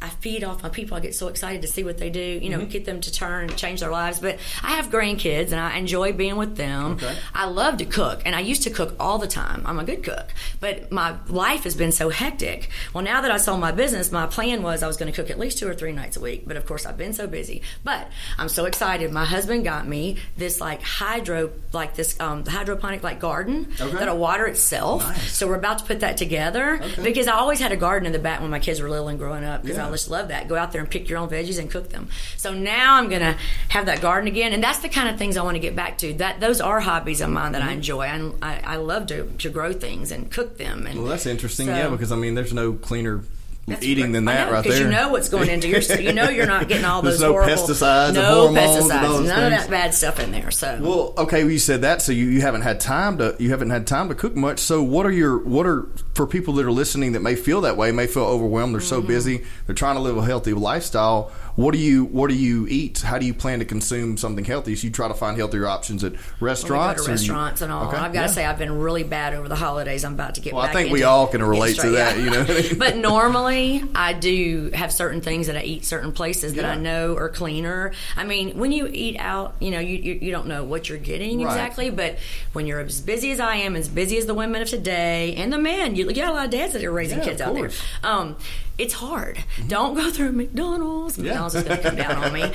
I 0.04 0.08
feed 0.08 0.44
off 0.44 0.62
my 0.62 0.68
people. 0.68 0.96
I 0.96 1.00
get 1.00 1.14
so 1.14 1.28
excited 1.28 1.62
to 1.62 1.68
see 1.68 1.82
what 1.84 1.98
they 1.98 2.10
do. 2.10 2.20
You 2.20 2.50
know, 2.50 2.58
Mm-hmm. 2.58 2.68
get 2.68 2.84
them 2.84 3.00
to 3.00 3.12
turn 3.12 3.48
and 3.48 3.56
change 3.56 3.80
their 3.80 3.90
lives. 3.90 4.18
But 4.20 4.38
I 4.62 4.72
have 4.76 4.86
grandkids 4.90 5.50
and 5.52 5.60
I 5.60 5.76
enjoy 5.76 6.12
being 6.12 6.36
with 6.36 6.56
them. 6.56 6.92
Okay. 6.92 7.16
I 7.34 7.46
love 7.46 7.78
to 7.78 7.84
cook, 7.84 8.22
and 8.26 8.34
I 8.34 8.40
used 8.40 8.62
to 8.64 8.70
cook 8.70 8.94
all 9.00 9.18
the 9.18 9.26
time. 9.26 9.62
I'm 9.66 9.78
a 9.78 9.84
good 9.84 10.02
cook, 10.04 10.26
but 10.60 10.92
my 10.92 11.16
life 11.28 11.64
has 11.64 11.74
been 11.74 11.92
so 11.92 12.08
hectic. 12.10 12.70
Well, 12.92 13.02
now 13.04 13.20
that 13.22 13.30
I 13.30 13.38
sold 13.38 13.60
my 13.60 13.72
business, 13.72 14.12
my 14.12 14.26
plan 14.26 14.62
was 14.62 14.82
I 14.82 14.86
was 14.86 14.96
going 14.96 15.10
to 15.12 15.16
cook 15.22 15.30
at 15.30 15.38
least 15.38 15.58
two 15.58 15.68
or 15.68 15.74
three 15.74 15.92
nights 15.92 16.16
a 16.16 16.20
week. 16.20 16.44
But 16.46 16.56
of 16.56 16.66
course, 16.66 16.86
I've 16.86 16.98
been 16.98 17.12
so 17.12 17.26
busy. 17.26 17.62
But 17.82 18.08
I'm 18.38 18.48
so 18.48 18.64
excited. 18.66 19.10
My 19.12 19.24
husband 19.24 19.64
got 19.64 19.86
me 19.88 20.16
this 20.36 20.60
like 20.60 20.82
hydro, 20.82 21.50
like 21.72 21.94
this 21.94 22.18
um, 22.20 22.44
hydroponic 22.46 23.02
like 23.02 23.18
garden 23.20 23.72
Okay. 23.80 23.96
that'll 23.98 24.18
water 24.18 24.46
itself. 24.46 25.02
Nice. 25.02 25.32
So 25.36 25.46
we're 25.48 25.54
about 25.56 25.78
to 25.78 25.84
put 25.84 26.00
that 26.00 26.16
together 26.16 26.80
Okay. 26.82 27.02
because 27.02 27.26
I 27.26 27.32
always 27.34 27.60
had 27.60 27.72
a 27.72 27.76
garden 27.76 28.06
in 28.06 28.12
the 28.12 28.18
back 28.18 28.40
when 28.40 28.50
my 28.50 28.58
kids 28.58 28.80
were 28.80 28.90
little 28.90 29.08
and 29.08 29.18
growing 29.18 29.44
up 29.44 29.62
because 29.62 29.76
Yeah. 29.78 29.86
I 29.86 29.90
just 29.94 30.10
love 30.10 30.28
that. 30.28 30.48
Go 30.48 30.56
out 30.56 30.72
there 30.72 30.80
and 30.80 30.90
pick 30.90 31.08
your 31.08 31.18
own 31.18 31.28
veggies 31.28 31.58
and 31.58 31.70
cook 31.70 31.88
them. 31.90 32.08
So 32.36 32.52
now 32.52 32.96
I'm 32.96 33.08
gonna 33.08 33.36
have 33.68 33.86
that 33.86 34.00
garden 34.00 34.28
again, 34.28 34.52
and 34.52 34.62
that's 34.62 34.80
the 34.80 34.88
kind 34.88 35.08
of 35.08 35.16
things 35.18 35.36
I 35.36 35.42
want 35.42 35.54
to 35.54 35.60
get 35.60 35.74
back 35.76 35.98
to. 35.98 36.12
That 36.14 36.40
those 36.40 36.60
are 36.60 36.80
hobbies 36.80 37.20
of 37.20 37.30
mine 37.30 37.52
that 37.52 37.60
Mm-hmm. 37.62 37.70
I 37.70 37.72
enjoy. 37.72 38.00
I, 38.06 38.32
I, 38.42 38.60
I 38.74 38.76
love 38.76 39.06
to, 39.08 39.24
to 39.38 39.48
grow 39.50 39.72
things 39.72 40.10
and 40.12 40.30
cook 40.30 40.58
them. 40.58 40.86
And 40.86 40.98
well, 41.00 41.08
that's 41.08 41.26
interesting. 41.26 41.66
So- 41.66 41.72
yeah, 41.76 41.88
because 41.88 42.12
I 42.12 42.16
mean, 42.16 42.34
there's 42.34 42.52
no 42.52 42.72
cleaner 42.74 43.22
that's 43.66 43.84
eating 43.84 44.12
than 44.12 44.26
that 44.26 44.48
know, 44.48 44.52
right 44.54 44.64
there. 44.64 44.82
you 44.82 44.88
know 44.88 45.08
what's 45.08 45.28
going 45.28 45.48
into 45.48 45.68
your. 45.68 45.80
You 45.80 46.12
know 46.12 46.28
you're 46.28 46.46
not 46.46 46.68
getting 46.68 46.84
all 46.84 47.00
those 47.02 47.20
no 47.20 47.32
horrible 47.32 47.52
pesticides 47.54 48.14
no 48.14 48.22
hormones 48.48 48.90
and 48.90 48.92
all 48.92 49.18
pesticides, 49.20 49.26
none 49.28 49.44
of 49.44 49.58
that 49.58 49.70
bad 49.70 49.94
stuff 49.94 50.20
in 50.20 50.32
there. 50.32 50.50
So 50.50 50.78
Well, 50.82 51.14
okay, 51.18 51.44
well, 51.44 51.52
you 51.52 51.58
said 51.58 51.82
that, 51.82 52.02
so 52.02 52.12
you, 52.12 52.26
you 52.26 52.40
haven't 52.40 52.62
had 52.62 52.80
time 52.80 53.18
to 53.18 53.36
you 53.38 53.50
haven't 53.50 53.70
had 53.70 53.86
time 53.86 54.08
to 54.08 54.14
cook 54.14 54.34
much. 54.36 54.58
So, 54.58 54.82
what 54.82 55.06
are 55.06 55.10
your 55.12 55.38
what 55.38 55.66
are 55.66 55.88
for 56.14 56.26
people 56.26 56.54
that 56.54 56.66
are 56.66 56.72
listening 56.72 57.12
that 57.12 57.20
may 57.20 57.34
feel 57.34 57.60
that 57.62 57.76
way, 57.76 57.90
may 57.92 58.06
feel 58.06 58.24
overwhelmed, 58.24 58.74
they're 58.74 58.80
so 58.80 58.98
Mm-hmm. 58.98 59.08
busy, 59.08 59.44
they're 59.66 59.74
trying 59.74 59.96
to 59.96 60.00
live 60.02 60.16
a 60.16 60.22
healthy 60.24 60.52
lifestyle. 60.52 61.32
What 61.56 61.72
do 61.72 61.78
you 61.78 62.04
what 62.06 62.30
do 62.30 62.36
you 62.36 62.66
eat? 62.68 63.00
How 63.02 63.18
do 63.18 63.26
you 63.26 63.32
plan 63.34 63.60
to 63.60 63.64
consume 63.64 64.16
something 64.16 64.44
healthy? 64.44 64.74
So 64.74 64.86
you 64.88 64.92
try 64.92 65.06
to 65.06 65.14
find 65.14 65.36
healthier 65.36 65.68
options 65.68 66.02
at 66.02 66.14
restaurants. 66.40 67.00
we 67.06 67.12
or 67.12 67.16
to 67.16 67.22
do 67.22 67.26
you- 67.26 67.32
restaurants 67.32 67.62
and 67.62 67.72
all. 67.72 67.86
Okay, 67.88 67.96
I've 67.96 68.12
got 68.12 68.22
to 68.22 68.26
yeah. 68.28 68.32
say, 68.34 68.44
I've 68.44 68.58
been 68.58 68.78
really 68.80 69.04
bad 69.04 69.34
over 69.34 69.48
the 69.48 69.54
holidays. 69.54 70.04
I'm 70.04 70.14
about 70.14 70.34
to 70.34 70.40
get 70.40 70.52
Well, 70.52 70.64
I 70.64 70.72
think 70.72 70.90
we 70.92 71.04
all 71.04 71.28
can 71.28 71.42
relate 71.42 71.76
to 71.78 71.90
that, 71.90 72.18
you 72.18 72.30
know. 72.30 72.44
but 72.78 72.96
normally, 72.96 73.84
I 73.94 74.14
do 74.14 74.70
have 74.74 74.92
certain 74.92 75.20
things 75.20 75.46
that 75.46 75.56
I 75.56 75.62
eat 75.62 75.84
certain 75.84 76.10
places 76.12 76.54
that 76.54 76.64
I 76.64 76.74
know 76.74 77.16
are 77.16 77.28
cleaner. 77.28 77.92
I 78.16 78.24
mean, 78.24 78.58
when 78.58 78.72
you 78.72 78.88
eat 78.92 79.16
out, 79.18 79.54
you 79.60 79.70
know, 79.70 79.80
you, 79.80 79.96
you, 79.96 80.14
you 80.22 80.30
don't 80.32 80.46
know 80.48 80.64
what 80.64 80.88
you're 80.88 80.98
getting 80.98 81.40
Right. 81.42 81.52
exactly, 81.52 81.90
but 81.90 82.18
when 82.52 82.66
you're 82.66 82.80
as 82.80 83.00
busy 83.00 83.30
as 83.30 83.38
I 83.38 83.56
am, 83.56 83.76
as 83.76 83.88
busy 83.88 84.18
as 84.18 84.26
the 84.26 84.34
women 84.34 84.60
of 84.62 84.68
today, 84.68 85.34
and 85.36 85.52
the 85.52 85.58
men, 85.58 85.94
you, 85.94 86.08
you 86.08 86.14
got 86.14 86.30
a 86.30 86.32
lot 86.34 86.44
of 86.46 86.50
dads 86.50 86.72
that 86.72 86.82
are 86.82 86.90
raising 86.92 87.18
Yeah, 87.18 87.24
kids 87.24 87.40
out 87.40 87.54
there. 87.54 87.70
Um, 88.02 88.36
it's 88.76 88.94
hard. 88.94 89.42
Don't 89.68 89.94
go 89.94 90.10
through 90.10 90.32
McDonald's. 90.32 91.16
Yeah. 91.18 91.24
McDonald's 91.24 91.54
is 91.54 91.62
going 91.62 91.76
to 91.76 91.82
come 91.82 91.96
down 91.96 92.16
on 92.16 92.32
me. 92.32 92.42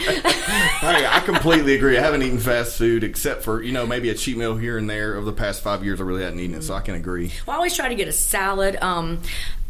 Hey, 0.80 1.06
I 1.06 1.20
completely 1.26 1.76
agree. 1.76 1.98
I 1.98 2.02
haven't 2.02 2.24
eaten 2.24 2.40
fast 2.40 2.78
food 2.78 3.04
except 3.04 3.44
for 3.44 3.62
you 3.62 3.72
know 3.74 3.86
maybe 3.86 4.10
a 4.10 4.16
cheat 4.16 4.38
meal 4.38 4.56
here 4.56 4.78
and 4.78 4.90
there. 4.90 5.16
Over 5.16 5.26
the 5.26 5.34
past 5.34 5.62
five 5.62 5.84
years, 5.84 6.00
I 6.00 6.04
really 6.04 6.24
hadn't 6.24 6.40
eaten 6.40 6.56
it, 6.56 6.64
so 6.64 6.74
I 6.74 6.82
can 6.82 6.96
agree. 6.96 7.32
Well, 7.46 7.54
I 7.54 7.58
always 7.58 7.76
try 7.76 7.90
to 7.90 7.96
get 7.96 8.08
a 8.08 8.14
salad. 8.14 8.78
Um, 8.82 9.22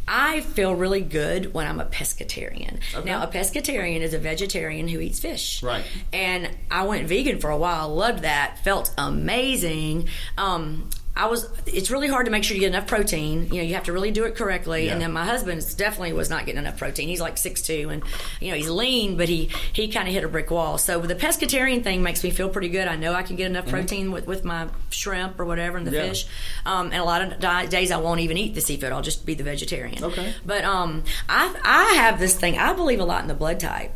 I 0.08 0.42
feel 0.42 0.74
really 0.74 1.02
good 1.02 1.54
when 1.54 1.68
I'm 1.68 1.80
a 1.80 1.86
pescatarian. 1.86 2.80
Now, 3.06 3.22
a 3.24 3.28
pescatarian 3.28 4.02
is 4.02 4.16
a 4.16 4.18
vegetarian 4.18 4.88
who 4.88 5.00
eats 5.00 5.20
fish. 5.20 5.62
Right. 5.62 5.86
And 6.12 6.50
I 6.72 6.84
went 6.86 7.08
vegan 7.08 7.40
for 7.40 7.52
a 7.52 7.58
while. 7.58 7.94
Loved 7.94 8.24
that. 8.24 8.58
Felt 8.64 8.92
amazing. 8.98 10.10
Um, 10.36 10.90
I 11.20 11.28
was. 11.28 11.48
It's 11.66 11.92
really 11.92 12.08
hard 12.08 12.26
to 12.26 12.32
make 12.32 12.44
sure 12.44 12.56
you 12.56 12.62
get 12.62 12.68
enough 12.68 12.88
protein. 12.88 13.44
You 13.48 13.56
know, 13.58 13.62
you 13.64 13.74
have 13.76 13.84
to 13.84 13.94
really 13.94 14.12
do 14.12 14.24
it 14.24 14.36
correctly. 14.36 14.86
Yeah. 14.86 14.94
And 14.94 15.02
then 15.02 15.12
my 15.12 15.26
husband 15.26 15.64
definitely 15.78 16.14
was 16.14 16.30
not 16.30 16.46
getting 16.46 16.60
enough 16.60 16.78
protein. 16.78 17.08
He's 17.10 17.22
like 17.22 17.38
six 17.38 17.62
two, 17.62 17.90
and 17.90 18.02
you 18.40 18.52
know 18.52 18.58
he's 18.58 18.70
lean, 18.70 19.18
but 19.18 19.28
he 19.30 19.50
he 19.74 19.90
kind 19.90 20.08
of 20.08 20.14
hit 20.14 20.24
a 20.24 20.30
brick 20.30 20.50
wall. 20.50 20.78
So 20.78 21.00
the 21.02 21.16
pescatarian 21.16 21.84
thing 21.84 22.02
makes 22.02 22.24
me 22.24 22.30
feel 22.30 22.50
pretty 22.50 22.70
good. 22.70 22.88
I 22.88 22.96
know 22.96 23.14
I 23.14 23.24
can 23.24 23.36
get 23.36 23.48
enough 23.48 23.68
protein 23.68 24.12
with, 24.12 24.26
with 24.28 24.44
my 24.46 24.68
shrimp 24.90 25.40
or 25.40 25.46
whatever 25.46 25.78
and 25.78 25.86
the 25.86 25.92
Mm-hmm. 25.92 26.00
Yeah. 26.06 26.10
fish. 26.10 26.28
Um, 26.66 26.86
and 26.88 26.96
a 27.02 27.04
lot 27.04 27.22
of 27.22 27.40
di- 27.40 27.66
days 27.66 27.92
I 27.92 27.98
won't 27.98 28.22
even 28.22 28.38
eat 28.38 28.56
the 28.56 28.62
seafood. 28.62 28.92
I'll 28.92 29.02
just 29.02 29.26
be 29.26 29.34
the 29.34 29.44
vegetarian. 29.44 30.04
Okay. 30.04 30.34
But 30.46 30.64
um, 30.64 31.04
I 31.28 31.54
I 31.64 31.94
have 31.96 32.20
this 32.20 32.36
thing. 32.36 32.58
I 32.58 32.74
believe 32.74 33.00
a 33.00 33.06
lot 33.06 33.22
in 33.22 33.28
the 33.28 33.34
blood 33.34 33.60
type 33.60 33.92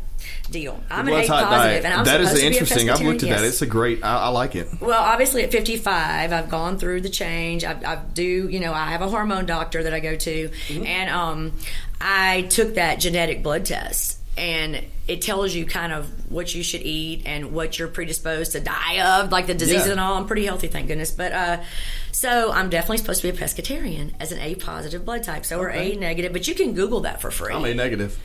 deal. 0.50 0.82
I'm 0.90 1.08
an 1.08 1.14
A 1.14 1.26
positive, 1.26 1.84
and 1.84 1.94
I'm 1.94 2.04
that 2.04 2.20
is 2.20 2.28
supposed 2.28 2.34
to 2.36 2.40
be 2.40 2.46
a 2.46 2.50
interesting. 2.50 2.90
I've 2.90 3.00
looked 3.00 3.22
at 3.22 3.28
pescatarian, 3.28 3.36
that. 3.40 3.44
It's 3.44 3.62
a 3.62 3.66
great. 3.66 4.04
I, 4.04 4.18
I 4.24 4.28
like 4.28 4.56
it. 4.56 4.68
Well, 4.80 5.02
obviously 5.02 5.42
at 5.42 5.50
55, 5.52 6.32
I've 6.32 6.48
gone 6.50 6.78
through 6.78 7.00
the 7.02 7.10
change. 7.10 7.64
I, 7.64 7.72
I 7.84 7.96
do, 7.96 8.22
you 8.48 8.60
know, 8.60 8.72
I 8.72 8.86
have 8.86 9.02
a 9.02 9.08
hormone 9.08 9.46
doctor 9.46 9.82
that 9.82 9.94
I 9.94 10.00
go 10.00 10.16
to, 10.16 10.48
Mm-hmm. 10.48 10.86
and 10.86 11.10
um, 11.10 11.52
I 12.00 12.42
took 12.50 12.74
that 12.74 13.00
genetic 13.00 13.42
blood 13.42 13.64
test. 13.64 14.18
And 14.36 14.84
it 15.06 15.22
tells 15.22 15.54
you 15.54 15.64
kind 15.64 15.92
of 15.92 16.08
what 16.28 16.52
you 16.56 16.64
should 16.64 16.82
eat 16.82 17.22
and 17.24 17.52
what 17.52 17.78
you're 17.78 17.86
predisposed 17.86 18.50
to 18.52 18.60
die 18.60 19.20
of, 19.20 19.30
like 19.30 19.46
the 19.46 19.54
diseases 19.54 19.86
Yeah. 19.86 19.92
and 19.92 20.00
all. 20.00 20.14
I'm 20.14 20.26
pretty 20.26 20.44
healthy, 20.44 20.66
thank 20.66 20.88
goodness. 20.88 21.12
But 21.12 21.30
uh, 21.32 21.62
so 22.10 22.50
I'm 22.50 22.68
definitely 22.68 22.96
supposed 22.98 23.22
to 23.22 23.30
be 23.30 23.38
a 23.38 23.40
pescatarian 23.40 24.12
as 24.18 24.32
an 24.32 24.40
A 24.40 24.56
positive 24.56 25.04
blood 25.04 25.22
type. 25.22 25.44
So 25.44 25.60
we're 25.60 25.70
A 25.70 25.94
negative, 25.94 26.32
but 26.32 26.48
you 26.48 26.54
can 26.56 26.74
Google 26.74 26.98
that 27.02 27.20
for 27.20 27.30
free. 27.30 27.54
I'm 27.54 27.64
a 27.64 27.74
negative. 27.74 28.18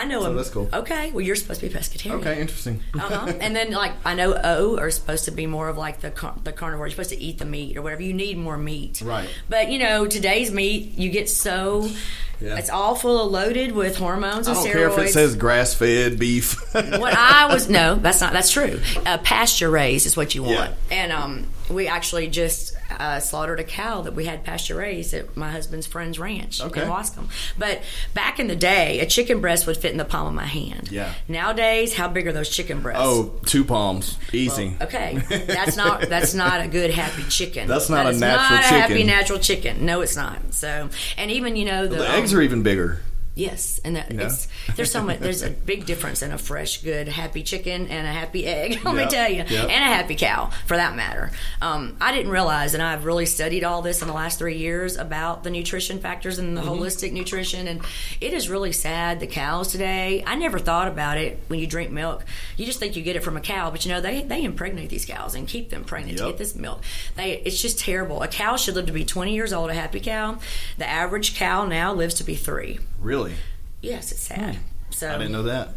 I 0.00 0.04
know. 0.04 0.22
So 0.22 0.32
a- 0.32 0.34
that's 0.34 0.50
cool. 0.50 0.68
Okay, 0.72 1.10
well 1.12 1.20
you're 1.22 1.36
supposed 1.36 1.60
to 1.60 1.68
be 1.68 1.74
pescatarian. 1.74 2.20
Okay, 2.20 2.40
interesting. 2.40 2.80
Uh-huh. 2.94 3.32
and 3.40 3.54
then 3.54 3.70
like 3.72 3.92
I 4.04 4.14
know 4.14 4.38
O 4.42 4.78
are 4.78 4.90
supposed 4.90 5.24
to 5.26 5.30
be 5.30 5.46
more 5.46 5.68
of 5.68 5.76
like 5.78 6.00
the 6.00 6.10
car- 6.10 6.36
the 6.44 6.52
carnivore. 6.52 6.86
You're 6.86 6.92
supposed 6.92 7.10
to 7.10 7.20
eat 7.20 7.38
the 7.38 7.44
meat 7.44 7.76
or 7.76 7.82
whatever. 7.82 8.02
You 8.02 8.12
need 8.14 8.36
more 8.38 8.56
meat. 8.56 9.00
Right. 9.02 9.28
But 9.48 9.70
you 9.70 9.78
know 9.78 10.06
today's 10.06 10.50
meat, 10.52 10.96
you 10.98 11.10
get 11.10 11.28
so 11.28 11.88
Yeah. 12.40 12.56
it's 12.58 12.68
all 12.70 12.94
full 12.94 13.24
of 13.24 13.32
loaded 13.32 13.72
with 13.72 13.96
hormones 13.96 14.46
I 14.48 14.52
and 14.52 14.56
don't 14.64 14.66
steroids. 14.66 14.72
care 14.72 14.88
if 14.90 14.98
it 14.98 15.12
says 15.12 15.36
grass 15.36 15.74
fed 15.74 16.18
beef. 16.18 16.54
what 16.74 17.14
I 17.16 17.46
was 17.52 17.68
no, 17.68 17.94
that's 17.96 18.20
not 18.20 18.32
that's 18.32 18.50
true. 18.50 18.80
Uh, 19.06 19.18
pasture 19.18 19.70
raised 19.70 20.04
is 20.06 20.16
what 20.16 20.34
you 20.34 20.42
want. 20.42 20.72
Yeah. 20.90 20.96
And 21.02 21.12
um, 21.12 21.46
we 21.70 21.86
actually 21.88 22.28
just 22.28 22.75
uh, 22.90 23.20
slaughtered 23.20 23.60
a 23.60 23.64
cow 23.64 24.00
that 24.02 24.14
we 24.14 24.24
had 24.26 24.44
pasture 24.44 24.76
raised 24.76 25.12
at 25.14 25.36
my 25.36 25.50
husband's 25.50 25.86
friend's 25.86 26.18
ranch 26.18 26.60
Okay. 26.60 26.82
in 26.82 26.88
Waskom. 26.88 27.28
But 27.58 27.82
back 28.14 28.38
in 28.38 28.46
the 28.46 28.56
day, 28.56 29.00
a 29.00 29.06
chicken 29.06 29.40
breast 29.40 29.66
would 29.66 29.76
fit 29.76 29.90
in 29.92 29.96
the 29.98 30.04
palm 30.04 30.26
of 30.28 30.34
my 30.34 30.46
hand. 30.46 30.90
Yeah. 30.90 31.12
Nowadays, 31.28 31.94
how 31.94 32.08
big 32.08 32.26
are 32.26 32.32
those 32.32 32.48
chicken 32.48 32.80
breasts? 32.80 33.02
oh, 33.04 33.32
two 33.44 33.64
palms, 33.64 34.18
easy. 34.32 34.76
Okay, 34.80 35.18
that's 35.46 35.76
not 35.76 36.02
that's 36.02 36.34
not 36.34 36.60
a 36.60 36.68
good 36.68 36.90
happy 36.90 37.22
chicken. 37.24 37.68
That's 37.68 37.88
not 37.88 38.04
That 38.04 38.14
a 38.14 38.18
natural 38.18 38.50
not 38.58 38.64
a 38.64 38.66
happy 38.68 39.04
natural 39.04 39.38
chicken. 39.38 39.84
No, 39.84 40.00
it's 40.00 40.16
not. 40.16 40.54
So, 40.54 40.88
and 41.18 41.30
even 41.30 41.56
you 41.56 41.64
know 41.64 41.86
the, 41.86 41.96
the 41.96 42.08
um, 42.10 42.20
eggs 42.22 42.32
are 42.32 42.40
even 42.42 42.62
bigger. 42.62 43.00
Yes, 43.36 43.80
and 43.84 43.94
that, 43.94 44.10
Yeah. 44.10 44.22
it's 44.26 44.48
there's 44.74 44.90
so 44.90 45.02
much 45.04 45.20
there's 45.20 45.42
a 45.42 45.50
big 45.72 45.86
difference 45.86 46.22
in 46.22 46.32
a 46.32 46.38
fresh, 46.38 46.78
good, 46.82 47.06
happy 47.06 47.44
chicken 47.44 47.86
and 47.86 48.06
a 48.06 48.10
happy 48.12 48.46
egg. 48.46 48.80
Let 48.84 48.94
Yeah, 48.96 49.04
me 49.04 49.06
tell 49.08 49.30
you, 49.30 49.44
yeah. 49.48 49.62
and 49.62 49.70
a 49.84 49.94
happy 49.94 50.16
cow 50.16 50.50
for 50.66 50.76
that 50.76 50.96
matter. 50.96 51.30
Um, 51.62 51.96
I 52.00 52.10
didn't 52.12 52.32
realize, 52.32 52.74
and 52.74 52.82
I've 52.82 53.04
really 53.04 53.26
studied 53.26 53.62
all 53.62 53.82
this 53.82 54.02
in 54.02 54.08
the 54.08 54.14
last 54.14 54.38
three 54.40 54.56
years 54.56 54.96
about 54.96 55.44
the 55.44 55.50
nutrition 55.50 56.00
factors 56.00 56.38
and 56.40 56.56
the 56.56 56.62
Mm-hmm. 56.62 56.82
holistic 56.82 57.12
nutrition, 57.12 57.68
and 57.68 57.80
it 58.20 58.32
is 58.32 58.48
really 58.48 58.72
sad. 58.72 59.20
The 59.20 59.26
cows 59.28 59.68
today, 59.68 60.24
I 60.26 60.34
never 60.34 60.58
thought 60.58 60.88
about 60.88 61.18
it. 61.18 61.38
When 61.48 61.60
you 61.60 61.66
drink 61.68 61.90
milk, 61.92 62.24
you 62.56 62.66
just 62.66 62.80
think 62.80 62.96
you 62.96 63.02
get 63.02 63.14
it 63.14 63.22
from 63.22 63.36
a 63.36 63.40
cow, 63.40 63.70
but 63.70 63.84
you 63.84 63.92
know 63.92 64.00
they 64.00 64.22
they 64.22 64.42
impregnate 64.42 64.88
these 64.88 65.04
cows 65.04 65.34
and 65.34 65.46
keep 65.46 65.68
them 65.70 65.84
pregnant 65.84 66.18
to 66.18 66.24
get 66.24 66.38
this 66.38 66.54
milk. 66.56 66.80
They 67.14 67.32
it's 67.32 67.60
just 67.60 67.78
terrible. 67.78 68.22
A 68.22 68.28
cow 68.28 68.56
should 68.56 68.74
live 68.74 68.86
to 68.86 68.92
be 68.92 69.04
20 69.04 69.34
years 69.34 69.52
old. 69.52 69.70
A 69.70 69.74
happy 69.74 70.00
cow. 70.00 70.38
The 70.78 70.88
average 70.88 71.36
cow 71.36 71.66
now 71.66 71.92
lives 71.92 72.14
to 72.14 72.24
be 72.24 72.34
three. 72.34 72.78
Really, 73.00 73.25
Yes, 73.82 74.12
it's 74.12 74.20
sad. 74.22 74.58
So 74.90 75.08
Hmm. 75.08 75.14
I 75.14 75.18
didn't 75.18 75.32
know 75.32 75.42
that. 75.42 75.74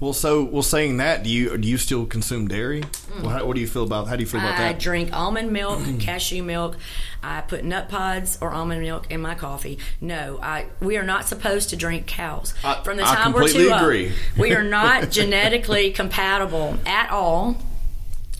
Well, 0.00 0.12
so 0.12 0.42
well, 0.44 0.62
saying 0.64 0.96
that, 0.98 1.22
do 1.22 1.30
you 1.30 1.56
do 1.56 1.66
you 1.68 1.78
still 1.78 2.04
consume 2.06 2.48
dairy? 2.48 2.82
Well, 3.20 3.30
how, 3.30 3.46
what 3.46 3.54
do 3.54 3.60
you 3.60 3.68
feel 3.68 3.84
about? 3.84 4.08
How 4.08 4.16
do 4.16 4.20
you 4.22 4.26
feel 4.26 4.40
about 4.40 4.56
Mm. 4.56 4.60
I 4.60 4.72
that? 4.72 4.80
drink 4.80 5.12
almond 5.12 5.52
milk, 5.52 5.80
cashew 6.00 6.42
milk. 6.42 6.76
I 7.22 7.40
put 7.40 7.64
Nutpods 7.64 8.36
or 8.40 8.50
almond 8.50 8.82
milk 8.82 9.10
in 9.10 9.20
my 9.22 9.34
coffee. 9.36 9.78
No, 10.00 10.38
I 10.42 10.66
we 10.80 10.96
are 10.98 11.04
not 11.04 11.26
supposed 11.28 11.70
to 11.70 11.76
drink 11.76 12.06
cows. 12.06 12.52
I- 12.64 12.82
From 12.82 12.96
the 12.96 13.04
I 13.08 13.14
time 13.14 13.32
we're 13.32 13.42
completely 13.42 13.64
two 13.68 13.72
up, 13.72 14.38
we 14.38 14.52
are 14.52 14.64
not 14.64 15.10
genetically 15.18 15.90
compatible 15.92 16.76
at 16.84 17.10
all. 17.10 17.56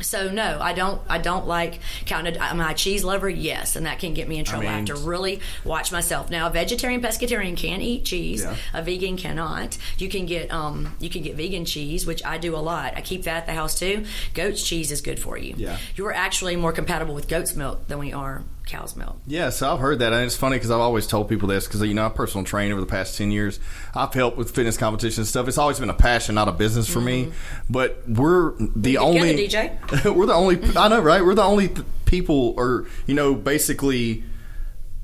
So 0.01 0.31
no, 0.31 0.59
I 0.61 0.73
don't. 0.73 1.01
I 1.09 1.19
don't 1.19 1.47
like 1.47 1.81
counted. 2.07 2.37
Am 2.37 2.61
I 2.61 2.73
a 2.73 2.75
cheese 2.75 3.05
lover? 3.05 3.29
Yes, 3.29 3.77
and 3.77 3.87
that 3.87 3.99
can 3.99 4.15
get 4.15 4.29
me 4.29 4.39
in 4.39 4.45
trouble. 4.45 4.67
I, 4.69 4.77
mean- 4.77 4.87
have 4.87 4.97
to 4.97 5.07
really 5.09 5.41
watch 5.65 5.91
myself. 5.93 6.31
Now, 6.31 6.47
a 6.47 6.51
vegetarian 6.51 7.01
pescatarian 7.01 7.57
can 7.57 7.81
eat 7.81 8.05
cheese. 8.05 8.43
Yeah. 8.43 8.57
A 8.75 8.83
vegan 8.83 9.17
cannot. 9.17 9.77
You 9.99 10.09
can 10.09 10.27
get 10.27 10.53
um 10.53 10.95
you 11.01 11.11
can 11.11 11.23
get 11.23 11.37
vegan 11.37 11.65
cheese, 11.65 12.07
which 12.07 12.25
I 12.25 12.39
do 12.39 12.55
a 12.55 12.59
lot. 12.59 12.95
I 12.97 13.01
keep 13.01 13.25
that 13.25 13.37
at 13.39 13.47
the 13.47 13.55
house 13.55 13.79
too. 13.79 14.05
Goat's 14.35 14.63
cheese 14.63 14.93
is 14.93 15.01
good 15.01 15.19
for 15.19 15.37
you. 15.37 15.55
Yeah. 15.57 15.79
You're 15.97 16.13
actually 16.13 16.57
more 16.57 16.73
compatible 16.73 17.15
with 17.15 17.29
goat's 17.29 17.55
milk 17.57 17.89
than 17.89 17.99
we 17.99 18.13
are 18.13 18.43
cow's 18.69 18.95
milk. 18.97 19.17
Yeah, 19.27 19.51
so 19.51 19.73
I've 19.73 19.81
heard 19.81 19.99
that, 19.99 20.13
and 20.13 20.25
it's 20.25 20.37
funny 20.37 20.57
because 20.57 20.71
I've 20.71 20.81
always 20.81 21.07
told 21.07 21.29
people 21.29 21.49
this 21.49 21.67
because 21.67 21.83
you 21.83 21.95
know 21.95 22.07
a 22.07 22.11
personal 22.11 22.45
trainer 22.45 22.73
over 22.75 22.81
the 22.81 22.87
past 22.87 23.17
ten 23.19 23.31
years. 23.31 23.59
I've 23.95 24.15
helped 24.15 24.37
with 24.37 24.55
fitness 24.55 24.77
competition 24.77 25.23
and 25.23 25.29
stuff. 25.29 25.49
It's 25.49 25.59
always 25.59 25.81
been 25.81 25.91
a 25.91 25.95
passion, 25.95 26.35
not 26.35 26.49
a 26.49 26.53
business 26.53 26.89
for 26.89 27.01
me. 27.01 27.33
But 27.69 28.03
we're 28.07 28.53
the 28.59 28.93
Get 28.93 29.01
only 29.01 29.37
together, 29.49 29.79
DJ. 29.87 30.15
we're 30.17 30.27
the 30.27 30.35
only. 30.35 30.61
I 30.77 30.89
know, 30.89 31.01
right? 31.01 31.25
We're 31.25 31.35
the 31.35 31.43
only 31.43 31.69
p- 31.69 31.83
people, 32.05 32.55
or 32.57 32.87
you 33.07 33.15
know, 33.15 33.35
basically 33.35 34.25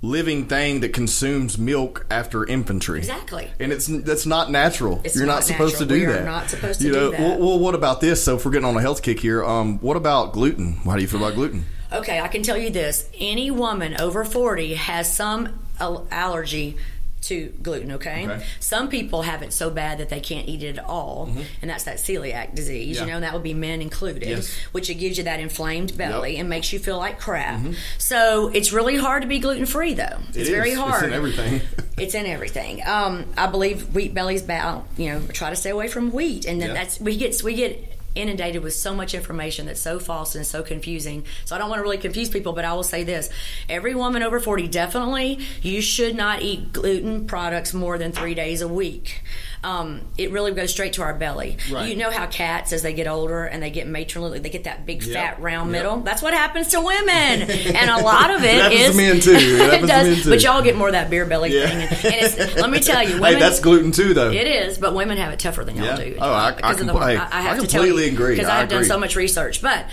living 0.02 0.44
thing 0.46 0.80
that 0.80 0.92
consumes 0.92 1.56
milk 1.56 2.04
after 2.10 2.44
infantry. 2.44 2.98
Exactly. 2.98 3.50
And 3.58 3.72
it's 3.72 3.86
that's 3.86 4.26
not 4.26 4.50
natural. 4.50 5.00
It's 5.02 5.16
You're 5.16 5.24
not, 5.26 5.36
not 5.36 5.44
supposed 5.44 5.80
natural. 5.80 5.88
to 5.88 5.94
do 5.94 6.06
We 6.06 6.12
that. 6.12 6.24
not 6.26 6.50
supposed 6.50 6.80
to 6.80 6.86
you 6.86 6.92
do 6.92 6.98
know, 7.00 7.10
that. 7.10 7.20
Well, 7.20 7.38
well, 7.38 7.58
what 7.58 7.74
about 7.74 8.00
this? 8.02 8.22
So 8.22 8.36
if 8.36 8.44
we're 8.44 8.52
getting 8.52 8.66
on 8.68 8.76
a 8.76 8.80
health 8.82 9.02
kick 9.02 9.20
here, 9.20 9.42
um, 9.42 9.78
what 9.78 9.96
about 9.96 10.32
gluten? 10.32 10.74
How 10.84 10.96
do 10.96 11.00
you 11.02 11.08
feel 11.08 11.20
about 11.24 11.34
gluten? 11.36 11.64
Okay, 11.92 12.20
I 12.20 12.28
can 12.28 12.42
tell 12.42 12.56
you 12.58 12.70
this: 12.70 13.08
any 13.18 13.50
woman 13.50 14.00
over 14.00 14.24
forty 14.24 14.74
has 14.74 15.12
some 15.12 15.58
al- 15.80 16.06
allergy 16.10 16.76
to 17.22 17.46
gluten. 17.62 17.92
Okay? 17.92 18.26
Okay. 18.28 18.44
some 18.60 18.90
people 18.90 19.22
have 19.22 19.42
it 19.42 19.50
so 19.50 19.70
bad 19.70 19.96
that 19.96 20.10
they 20.10 20.20
can't 20.20 20.46
eat 20.46 20.62
it 20.62 20.76
at 20.76 20.84
all, 20.84 21.30
and 21.62 21.70
that's 21.70 21.84
that 21.84 21.96
celiac 21.96 22.54
disease. 22.54 22.96
Mm-hmm. 22.98 23.00
Yeah. 23.00 23.00
You 23.00 23.06
know, 23.12 23.14
and 23.16 23.24
that 23.24 23.32
would 23.32 23.42
be 23.42 23.54
men 23.54 23.80
included, 23.80 24.28
Yes. 24.28 24.52
which 24.72 24.90
it 24.90 24.96
gives 24.96 25.16
you 25.16 25.24
that 25.24 25.40
inflamed 25.40 25.96
belly 25.96 26.32
Yep. 26.32 26.40
and 26.40 26.48
makes 26.50 26.70
you 26.72 26.78
feel 26.78 26.98
like 26.98 27.18
crap. 27.18 27.62
So 27.96 28.50
it's 28.52 28.72
really 28.74 28.96
hard 28.98 29.22
to 29.22 29.28
be 29.28 29.38
gluten 29.38 29.64
free, 29.64 29.94
though. 29.94 30.18
It's 30.28 30.36
Mm-hmm. 30.36 30.40
It 30.40 30.50
very 30.50 30.74
hard. 30.74 30.94
It's 30.96 31.02
in 31.04 31.12
everything. 31.14 31.60
It's 31.96 32.14
in 32.16 32.26
everything. 32.26 32.82
Um, 32.84 33.24
I 33.38 33.46
believe 33.46 33.94
wheat 33.94 34.12
belly's 34.14 34.42
bad. 34.42 34.82
You 34.96 35.12
know, 35.12 35.20
try 35.32 35.50
to 35.50 35.56
stay 35.56 35.70
away 35.70 35.86
from 35.86 36.10
wheat, 36.10 36.44
and 36.44 36.60
then 36.60 36.74
that's 36.74 37.00
we 37.00 37.16
get 37.16 37.40
we 37.44 37.54
get 37.54 37.93
inundated 38.14 38.62
with 38.62 38.74
so 38.74 38.94
much 38.94 39.14
information 39.14 39.66
that's 39.66 39.80
so 39.80 39.98
false 39.98 40.34
and 40.34 40.46
so 40.46 40.62
confusing. 40.62 41.24
So 41.44 41.54
I 41.54 41.58
don't 41.58 41.68
want 41.68 41.78
to 41.78 41.82
really 41.82 41.98
confuse 41.98 42.28
people, 42.28 42.52
but 42.52 42.64
I 42.64 42.72
will 42.72 42.82
say 42.82 43.04
this: 43.04 43.30
every 43.68 43.94
woman 43.94 44.22
over 44.22 44.40
forty 44.40 44.68
definitely 44.68 45.40
you 45.62 45.80
should 45.80 46.14
not 46.14 46.42
eat 46.42 46.72
gluten 46.72 47.26
products 47.26 47.74
more 47.74 47.98
than 47.98 48.12
three 48.12 48.34
days 48.34 48.60
a 48.60 48.68
week. 48.68 49.22
Um, 49.64 50.02
it 50.18 50.30
really 50.30 50.52
goes 50.52 50.70
straight 50.70 50.92
to 50.94 51.02
our 51.02 51.14
belly. 51.14 51.56
Right. 51.72 51.88
You 51.88 51.96
know 51.96 52.10
how 52.10 52.26
cats, 52.26 52.72
as 52.74 52.82
they 52.82 52.92
get 52.92 53.06
older 53.08 53.44
and 53.44 53.62
they 53.62 53.70
get 53.70 53.86
matronly, 53.86 54.38
they 54.38 54.50
get 54.50 54.64
that 54.64 54.84
big 54.84 55.02
Yep. 55.02 55.14
fat 55.14 55.40
round 55.42 55.70
Yep. 55.72 55.82
middle. 55.82 56.00
That's 56.00 56.20
what 56.20 56.34
happens 56.34 56.68
to 56.68 56.80
women, 56.82 57.08
and 57.50 57.90
a 57.90 57.98
lot 58.02 58.30
of 58.30 58.44
it 58.44 58.54
It 58.54 58.62
happens 58.62 58.80
to 58.80 58.86
is- 58.90 58.96
men, 58.96 59.20
too. 59.20 59.32
It 59.74 59.86
does, 59.86 60.06
men, 60.08 60.22
too. 60.22 60.30
But 60.30 60.42
y'all 60.42 60.60
get 60.62 60.76
more 60.76 60.88
of 60.88 60.92
that 60.92 61.08
beer 61.08 61.24
belly 61.24 61.58
Yeah. 61.58 61.86
thing, 61.86 62.12
and, 62.38 62.54
let 62.56 62.68
me 62.70 62.78
tell 62.80 63.02
you, 63.02 63.14
women, 63.20 63.34
hey, 63.34 63.40
that's 63.40 63.60
gluten 63.60 63.90
too, 63.90 64.12
though. 64.12 64.30
it 64.30 64.46
is, 64.46 64.76
but 64.76 64.94
women 64.94 65.16
have 65.16 65.32
it 65.32 65.38
tougher 65.38 65.64
than 65.64 65.76
y'all 65.76 65.86
Yeah. 65.86 65.96
do. 65.96 66.16
Oh, 66.20 66.30
I- 66.30 66.54
I 66.62 66.72
of 66.72 66.86
the, 66.86 66.92
I, 66.92 67.12
I 67.12 67.40
have 67.40 67.58
I 67.58 67.60
to 67.62 67.66
tell 67.66 67.86
you 67.86 67.92
completely 67.94 68.08
agree. 68.08 68.34
because 68.36 68.48
I 68.50 68.60
I've 68.62 68.68
done 68.68 68.84
so 68.84 68.98
much 68.98 69.16
research. 69.16 69.62
But 69.62 69.86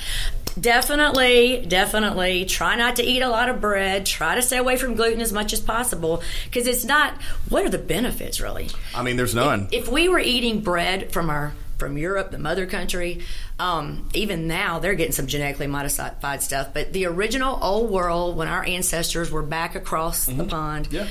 definitely, 0.60 1.66
definitely 1.68 2.46
try 2.46 2.76
not 2.76 2.96
to 2.98 3.04
eat 3.04 3.22
a 3.22 3.30
lot 3.30 3.50
of 3.50 3.62
bread. 3.62 4.06
Try 4.06 4.36
to 4.36 4.42
stay 4.42 4.58
away 4.58 4.78
from 4.78 4.96
gluten 4.96 5.22
as 5.22 5.32
much 5.34 5.54
as 5.54 5.60
possible 5.60 6.22
because 6.46 6.68
it's 6.68 6.86
not. 6.86 7.14
What 7.50 7.66
are 7.66 7.70
the 7.70 7.78
benefits 7.78 8.40
really? 8.42 8.70
I 8.96 9.04
mean, 9.04 9.18
there's 9.18 9.36
none. 9.36 9.68
If 9.72 9.88
we 9.88 10.10
were 10.10 10.20
eating 10.20 10.62
bread 10.62 11.12
from 11.12 11.30
our 11.30 11.54
from 11.78 11.98
Europe, 11.98 12.30
the 12.30 12.38
mother 12.38 12.68
country, 12.68 13.22
um, 13.58 14.08
even 14.14 14.48
now 14.48 14.78
they're 14.78 14.94
getting 14.94 15.12
some 15.14 15.26
genetically 15.26 15.66
modified 15.66 16.44
stuff. 16.44 16.70
But 16.74 16.94
the 16.94 17.06
original 17.08 17.58
old 17.62 17.90
world, 17.90 18.38
when 18.38 18.48
our 18.48 18.64
ancestors 18.64 19.32
were 19.32 19.42
back 19.42 19.74
across 19.74 20.28
the 20.28 20.44
pond, 20.44 20.86
Mm-hmm. 20.90 20.96
Yeah. 20.96 21.08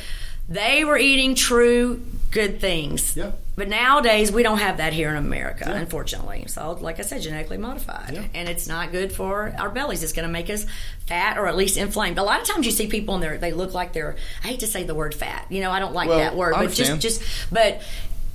they 0.48 0.84
were 0.84 0.96
eating 0.96 1.34
true 1.34 2.00
good 2.30 2.60
things. 2.60 3.16
Yeah. 3.16 3.32
But 3.60 3.68
nowadays 3.68 4.32
we 4.32 4.42
don't 4.42 4.56
have 4.56 4.78
that 4.78 4.94
here 4.94 5.10
in 5.10 5.16
America, 5.16 5.70
unfortunately. 5.70 6.46
So, 6.48 6.78
like 6.80 6.98
I 6.98 7.02
said, 7.02 7.20
genetically 7.20 7.58
modified, 7.58 8.14
Yeah. 8.14 8.22
and 8.32 8.48
it's 8.48 8.66
not 8.66 8.90
good 8.90 9.12
for 9.12 9.54
our 9.58 9.68
bellies. 9.68 10.02
It's 10.02 10.14
going 10.14 10.26
to 10.26 10.32
make 10.32 10.48
us 10.48 10.64
fat 11.06 11.36
or 11.36 11.46
at 11.46 11.56
least 11.56 11.76
inflamed. 11.76 12.16
A 12.16 12.22
lot 12.22 12.40
of 12.40 12.46
times 12.46 12.64
you 12.64 12.72
see 12.72 12.86
people 12.86 13.16
and 13.16 13.22
they 13.22 13.36
they 13.36 13.52
look 13.52 13.74
like 13.74 13.92
they're. 13.92 14.16
I 14.42 14.46
hate 14.48 14.60
to 14.60 14.66
say 14.66 14.84
the 14.84 14.94
word 14.94 15.14
fat. 15.14 15.44
You 15.50 15.60
know, 15.60 15.70
I 15.70 15.78
don't 15.78 15.92
like 15.92 16.08
Well, 16.08 16.20
that 16.20 16.34
word, 16.34 16.54
but 16.54 16.72
just 16.72 17.02
just 17.02 17.22
but 17.52 17.82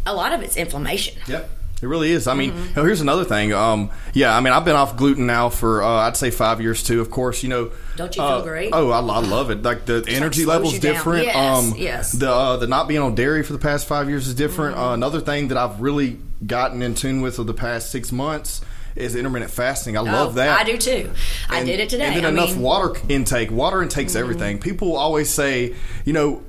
a 0.05 0.13
lot 0.13 0.31
of 0.31 0.43
it's 0.43 0.57
inflammation. 0.57 1.17
Yep. 1.27 1.49
It 1.81 1.88
really 1.88 2.11
is. 2.11 2.25
I 2.27 2.33
mean, 2.35 2.51
Mm-hmm. 2.53 2.79
here's 2.81 3.01
another 3.01 3.25
thing. 3.25 3.51
Um, 3.53 3.91
yeah, 4.13 4.35
I 4.35 4.39
mean, 4.39 4.53
I've 4.53 4.63
been 4.65 4.77
off 4.77 4.95
gluten 4.95 5.25
now 5.27 5.49
for 5.49 5.83
uh, 5.83 5.88
I'd 6.07 6.15
say 6.15 6.31
five 6.31 6.61
years 6.61 6.81
too. 6.81 7.01
Of 7.01 7.11
course, 7.11 7.43
you 7.43 7.49
know. 7.49 7.71
Don't 7.97 8.15
you 8.15 8.21
feel 8.21 8.31
uh, 8.31 8.41
great? 8.43 8.69
Oh, 8.73 8.89
I, 8.91 8.99
I 8.99 9.19
love 9.19 9.49
it. 9.51 9.61
Like 9.61 9.85
the 9.85 10.03
energy 10.07 10.43
slows 10.43 10.47
level's 10.55 10.79
different. 10.79 11.25
Yes, 11.25 11.35
um, 11.35 11.73
yes. 11.77 12.11
The 12.13 12.31
uh, 12.31 12.57
the 12.57 12.67
not 12.67 12.88
being 12.88 13.01
on 13.01 13.13
dairy 13.13 13.43
for 13.43 13.51
the 13.53 13.59
past 13.59 13.88
five 13.88 14.09
years 14.09 14.27
is 14.27 14.33
different. 14.33 14.75
Mm-hmm. 14.77 14.85
Uh, 14.85 14.93
another 14.93 15.19
thing 15.19 15.49
that 15.49 15.57
I've 15.57 15.81
really 15.81 16.17
gotten 16.47 16.81
in 16.81 16.95
tune 16.95 17.21
with 17.21 17.39
over 17.39 17.47
the 17.47 17.53
past 17.53 17.91
six 17.91 18.11
months 18.11 18.61
is 18.95 19.13
intermittent 19.15 19.51
fasting. 19.51 19.97
I 19.97 20.01
love 20.01 20.29
Oh, 20.29 20.33
that. 20.35 20.57
I 20.57 20.63
do 20.63 20.77
too. 20.77 21.11
I 21.49 21.57
And- 21.59 21.67
did 21.67 21.81
it 21.81 21.89
today. 21.89 22.05
And 22.05 22.15
then 22.15 22.25
I 22.25 22.29
enough 22.29 22.45
mean, 22.51 22.55
Mm-hmm. 22.55 22.63
water 22.63 22.93
intake. 23.09 23.51
Water 23.51 23.83
intake's 23.83 24.15
everything. 24.15 24.59
People 24.59 24.95
always 24.95 25.29
say, 25.29 25.75
you 26.05 26.13
know, 26.13 26.41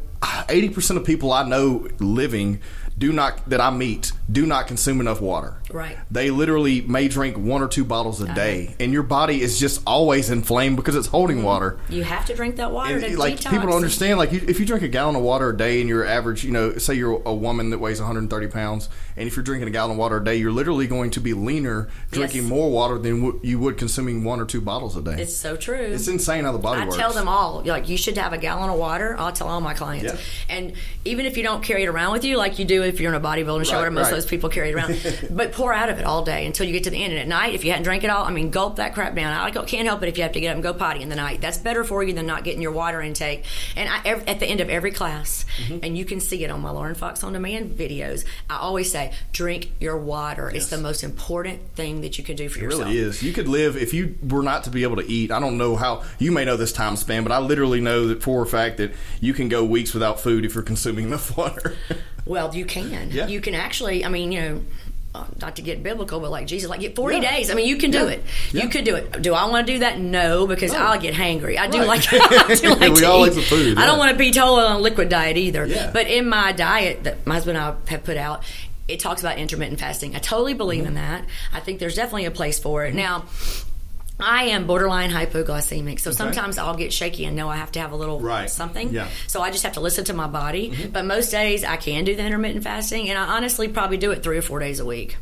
eighty 0.48 0.68
percent 0.68 0.98
of 0.98 1.04
people 1.04 1.32
I 1.32 1.46
know 1.48 1.88
living 1.98 2.60
do 2.98 3.12
not 3.12 3.48
that 3.48 3.60
I 3.60 3.70
meet 3.70 4.12
do 4.30 4.46
not 4.46 4.66
consume 4.66 5.00
enough 5.00 5.20
water. 5.20 5.56
Right. 5.70 5.96
They 6.10 6.30
literally 6.30 6.80
may 6.82 7.08
drink 7.08 7.36
one 7.36 7.62
or 7.62 7.68
two 7.68 7.84
bottles 7.84 8.20
a 8.20 8.24
uh-huh. 8.24 8.34
day, 8.34 8.74
and 8.78 8.92
your 8.92 9.02
body 9.02 9.40
is 9.40 9.58
just 9.58 9.82
always 9.86 10.30
inflamed 10.30 10.76
because 10.76 10.94
it's 10.94 11.08
holding 11.08 11.38
mm-hmm. 11.38 11.46
water. 11.46 11.78
You 11.88 12.04
have 12.04 12.24
to 12.26 12.34
drink 12.34 12.56
that 12.56 12.70
water 12.70 12.94
And, 12.94 13.04
to 13.04 13.18
like 13.18 13.36
detox. 13.36 13.50
people 13.50 13.66
don't 13.66 13.76
understand, 13.76 14.18
like 14.18 14.32
you, 14.32 14.42
if 14.46 14.60
you 14.60 14.66
drink 14.66 14.82
a 14.82 14.88
gallon 14.88 15.16
of 15.16 15.22
water 15.22 15.50
a 15.50 15.56
day, 15.56 15.80
and 15.80 15.88
you're 15.88 16.04
average, 16.04 16.44
you 16.44 16.52
know, 16.52 16.76
say 16.78 16.94
you're 16.94 17.22
a 17.24 17.34
woman 17.34 17.70
that 17.70 17.78
weighs 17.78 18.00
130 18.00 18.46
pounds, 18.48 18.88
and 19.16 19.26
if 19.26 19.36
you're 19.36 19.42
drinking 19.42 19.68
a 19.68 19.72
gallon 19.72 19.92
of 19.92 19.96
water 19.96 20.18
a 20.18 20.24
day, 20.24 20.36
you're 20.36 20.52
literally 20.52 20.86
going 20.86 21.10
to 21.10 21.20
be 21.20 21.32
leaner 21.32 21.88
drinking 22.10 22.42
Yes. 22.42 22.50
more 22.50 22.70
water 22.70 22.98
than 22.98 23.22
what 23.22 23.44
you 23.44 23.58
would 23.58 23.76
consuming 23.78 24.24
one 24.24 24.40
or 24.40 24.44
two 24.44 24.60
bottles 24.60 24.96
a 24.96 25.02
day. 25.02 25.16
It's 25.20 25.34
so 25.34 25.56
true. 25.56 25.76
It's 25.76 26.08
insane 26.08 26.44
how 26.44 26.52
the 26.52 26.58
body 26.58 26.82
I 26.82 26.84
works. 26.84 26.96
tell 26.96 27.12
them 27.12 27.28
all, 27.28 27.62
like, 27.64 27.88
you 27.88 27.96
should 27.96 28.16
have 28.18 28.32
a 28.32 28.38
gallon 28.38 28.70
of 28.70 28.78
water. 28.78 29.16
I'll 29.18 29.32
tell 29.32 29.48
all 29.48 29.60
my 29.60 29.74
clients. 29.74 30.12
Yeah. 30.12 30.20
And 30.48 30.72
even 31.04 31.26
if 31.26 31.36
you 31.36 31.42
don't 31.42 31.62
carry 31.62 31.82
it 31.82 31.88
around 31.88 32.12
with 32.12 32.24
you, 32.24 32.36
like 32.36 32.58
you 32.58 32.64
do 32.64 32.82
if 32.82 33.00
you're 33.00 33.12
in 33.12 33.20
a 33.20 33.24
bodybuilding 33.26 33.64
show, 33.66 33.76
Right, 33.76 33.82
where 33.82 33.90
most 33.90 34.04
right. 34.04 34.12
of 34.12 34.16
those 34.18 34.26
people 34.26 34.48
carry 34.50 34.70
it 34.70 34.74
around, 34.74 34.98
but 35.30 35.52
pour 35.56 35.72
out 35.72 35.88
of 35.88 35.98
it 35.98 36.04
all 36.04 36.22
day 36.22 36.44
until 36.44 36.66
you 36.66 36.72
get 36.72 36.84
to 36.84 36.90
the 36.90 37.02
end. 37.02 37.12
And 37.14 37.20
at 37.20 37.26
night, 37.28 37.54
if 37.54 37.64
you 37.64 37.70
hadn't 37.70 37.84
drank 37.84 38.04
it 38.04 38.10
all, 38.10 38.24
I 38.24 38.30
mean, 38.30 38.50
gulp 38.50 38.76
that 38.76 38.92
crap 38.94 39.14
down. 39.14 39.32
I 39.32 39.50
can't 39.50 39.86
help 39.88 40.02
it 40.02 40.08
if 40.08 40.16
you 40.18 40.22
have 40.22 40.32
to 40.32 40.40
get 40.40 40.50
up 40.50 40.54
and 40.54 40.62
go 40.62 40.74
potty 40.74 41.00
in 41.02 41.08
the 41.08 41.16
night. 41.16 41.40
That's 41.40 41.56
better 41.56 41.82
for 41.82 42.02
you 42.02 42.12
than 42.12 42.26
not 42.26 42.44
getting 42.44 42.60
your 42.60 42.72
water 42.72 43.00
intake. 43.00 43.44
And 43.74 43.88
I, 43.88 44.00
ev- 44.04 44.24
at 44.28 44.38
the 44.38 44.46
end 44.46 44.60
of 44.60 44.68
every 44.68 44.90
class, 44.92 45.44
Mm-hmm. 45.56 45.78
and 45.82 45.96
you 45.96 46.04
can 46.04 46.20
see 46.20 46.44
it 46.44 46.50
on 46.50 46.60
my 46.60 46.70
Lauren 46.70 46.94
Fox 46.94 47.24
on 47.24 47.32
Demand 47.32 47.70
videos, 47.78 48.26
I 48.50 48.58
always 48.58 48.92
say, 48.92 49.14
drink 49.32 49.72
your 49.80 49.96
water. 49.96 50.50
It's 50.50 50.68
the 50.68 50.76
most 50.76 51.02
important 51.02 51.74
thing 51.74 52.02
that 52.02 52.18
you 52.18 52.24
can 52.24 52.36
do 52.36 52.50
for 52.50 52.58
It 52.58 52.62
yourself. 52.62 52.84
really 52.84 52.98
is. 52.98 53.22
You 53.22 53.32
could 53.32 53.48
live 53.48 53.74
if 53.78 53.94
you 53.94 54.16
were 54.28 54.42
not 54.42 54.64
to 54.64 54.70
be 54.70 54.82
able 54.82 54.96
to 54.96 55.10
eat. 55.10 55.30
I 55.30 55.40
don't 55.40 55.56
know 55.56 55.74
how 55.76 56.04
you 56.18 56.30
may 56.32 56.44
know 56.44 56.58
this 56.58 56.72
time 56.72 56.94
span, 56.96 57.22
but 57.22 57.32
I 57.32 57.38
literally 57.38 57.80
know 57.80 58.08
that 58.08 58.22
for 58.22 58.42
a 58.42 58.46
fact 58.46 58.76
that 58.76 58.92
you 59.22 59.32
can 59.32 59.48
go 59.48 59.64
weeks 59.64 59.94
without 59.94 60.20
food 60.20 60.44
if 60.44 60.54
you're 60.54 60.62
consuming 60.62 61.06
enough 61.06 61.34
water. 61.38 61.74
Well, 62.26 62.54
you 62.54 62.66
can. 62.66 63.10
Yeah. 63.10 63.26
You 63.28 63.40
can 63.40 63.54
actually. 63.54 64.04
I 64.04 64.08
mean, 64.10 64.32
you 64.32 64.40
know. 64.42 64.62
Uh, 65.16 65.24
Not 65.40 65.56
to 65.56 65.62
get 65.62 65.82
biblical, 65.82 66.20
but 66.20 66.30
like 66.30 66.46
Jesus, 66.46 66.68
like 66.70 66.80
get 66.80 66.94
forty 66.96 67.16
Yeah. 67.16 67.30
days. 67.36 67.50
I 67.50 67.54
mean, 67.54 67.66
you 67.66 67.76
can 67.76 67.90
do 67.90 68.04
Yeah. 68.04 68.08
it. 68.10 68.24
Yeah. 68.52 68.62
You 68.64 68.68
could 68.68 68.84
do 68.84 68.94
it. 68.96 69.22
Do 69.22 69.34
I 69.34 69.44
want 69.48 69.66
to 69.66 69.72
do 69.74 69.78
that? 69.80 69.98
No, 69.98 70.46
because 70.46 70.72
No. 70.72 70.78
I'll 70.78 71.00
get 71.00 71.14
hangry. 71.14 71.58
I 71.58 71.66
do 71.68 71.78
Right. 71.78 71.86
like. 71.88 72.06
I 72.12 72.54
do 72.54 72.68
like 72.70 72.80
We 72.92 73.00
to 73.00 73.08
all 73.08 73.18
eat. 73.26 73.28
like 73.30 73.34
the 73.34 73.42
food, 73.42 73.78
I 73.78 73.86
don't 73.86 73.98
want 73.98 74.10
to 74.12 74.16
be 74.18 74.30
told 74.30 74.58
on 74.60 74.72
a 74.76 74.78
liquid 74.78 75.08
diet 75.08 75.36
either. 75.36 75.66
But 75.92 76.06
in 76.08 76.28
my 76.28 76.52
diet 76.52 77.04
that 77.04 77.26
my 77.26 77.34
husband 77.34 77.56
and 77.58 77.66
I 77.66 77.90
have 77.90 78.04
put 78.04 78.16
out, 78.16 78.42
it 78.88 79.00
talks 79.00 79.20
about 79.20 79.38
intermittent 79.38 79.80
fasting. 79.80 80.14
I 80.14 80.18
totally 80.20 80.54
believe 80.54 80.80
Mm-hmm. 80.84 80.88
in 80.88 80.94
that. 80.94 81.24
I 81.52 81.60
think 81.60 81.78
there's 81.80 81.96
definitely 81.96 82.26
a 82.26 82.30
place 82.30 82.58
for 82.58 82.84
it. 82.84 82.94
Now. 82.94 83.24
I 84.18 84.44
am 84.44 84.66
borderline 84.66 85.10
hypoglycemic, 85.10 86.00
so 86.00 86.10
sometimes 86.10 86.56
I'll 86.56 86.74
get 86.76 86.92
shaky 86.92 87.26
and 87.26 87.36
know 87.36 87.50
I 87.50 87.56
have 87.56 87.70
to 87.72 87.80
have 87.80 87.92
a 87.92 87.96
little 87.96 88.18
Right. 88.20 88.48
something. 88.48 88.90
Yeah. 88.90 89.08
So 89.26 89.42
I 89.42 89.50
just 89.50 89.62
have 89.64 89.74
to 89.74 89.80
listen 89.80 90.04
to 90.06 90.14
my 90.14 90.26
body. 90.26 90.70
Mm-hmm. 90.70 90.90
But 90.90 91.04
most 91.04 91.30
days 91.30 91.64
I 91.64 91.76
can 91.76 92.04
do 92.04 92.16
the 92.16 92.24
intermittent 92.24 92.64
fasting, 92.64 93.10
and 93.10 93.18
I 93.18 93.36
honestly 93.36 93.68
probably 93.68 93.98
do 93.98 94.12
it 94.12 94.22
three 94.22 94.38
or 94.38 94.42
four 94.42 94.58
days 94.58 94.80
a 94.80 94.86
week. 94.86 95.18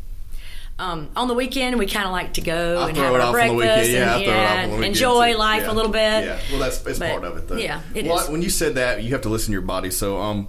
Um, 0.78 1.09
on 1.14 1.28
the 1.28 1.35
weekend, 1.35 1.78
we 1.78 1.87
kind 1.87 2.04
of 2.07 2.12
like 2.12 2.35
to 2.35 2.40
go 2.40 2.78
I'll 2.80 2.87
and 2.88 2.96
have 2.96 3.14
our 3.14 3.20
off 3.20 3.35
on 3.35 3.48
the 3.48 3.54
breakfast. 3.57 3.90
Yeah, 3.90 4.14
and, 4.16 4.24
throw 4.24 4.33
it 4.33 4.37
off 4.37 4.74
on 4.74 4.80
yeah, 4.83 4.87
enjoy 4.88 5.33
too. 5.33 5.38
life 5.38 5.62
Yeah. 5.62 5.70
a 5.70 5.74
little 5.74 5.92
bit. 5.92 6.24
Yeah, 6.24 6.38
well, 6.50 6.61
that's 6.61 6.87
it's 6.87 6.98
But, 6.98 7.11
part 7.11 7.24
of 7.24 7.37
it, 7.37 7.48
though. 7.48 7.57
yeah, 7.57 7.80
it 7.94 8.07
well, 8.07 8.18
is. 8.18 8.28
When 8.28 8.42
you 8.42 8.50
said 8.50 8.74
that, 8.76 9.02
you 9.02 9.11
have 9.12 9.22
to 9.22 9.28
listen 9.28 9.46
to 9.46 9.52
your 9.52 9.62
body. 9.62 9.90
So, 9.90 10.20
um, 10.20 10.48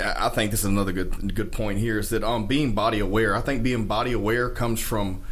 I 0.00 0.26
I 0.26 0.28
think 0.30 0.50
this 0.50 0.60
is 0.60 0.66
another 0.66 0.92
good 0.92 1.34
good 1.34 1.52
point 1.52 1.78
here 1.78 1.98
is 1.98 2.08
that 2.10 2.22
um, 2.24 2.46
being 2.46 2.72
body 2.74 3.00
aware. 3.00 3.34
I 3.36 3.40
think 3.40 3.62
being 3.62 3.84
body 3.86 4.12
aware 4.12 4.48
comes 4.48 4.80
from 4.80 5.22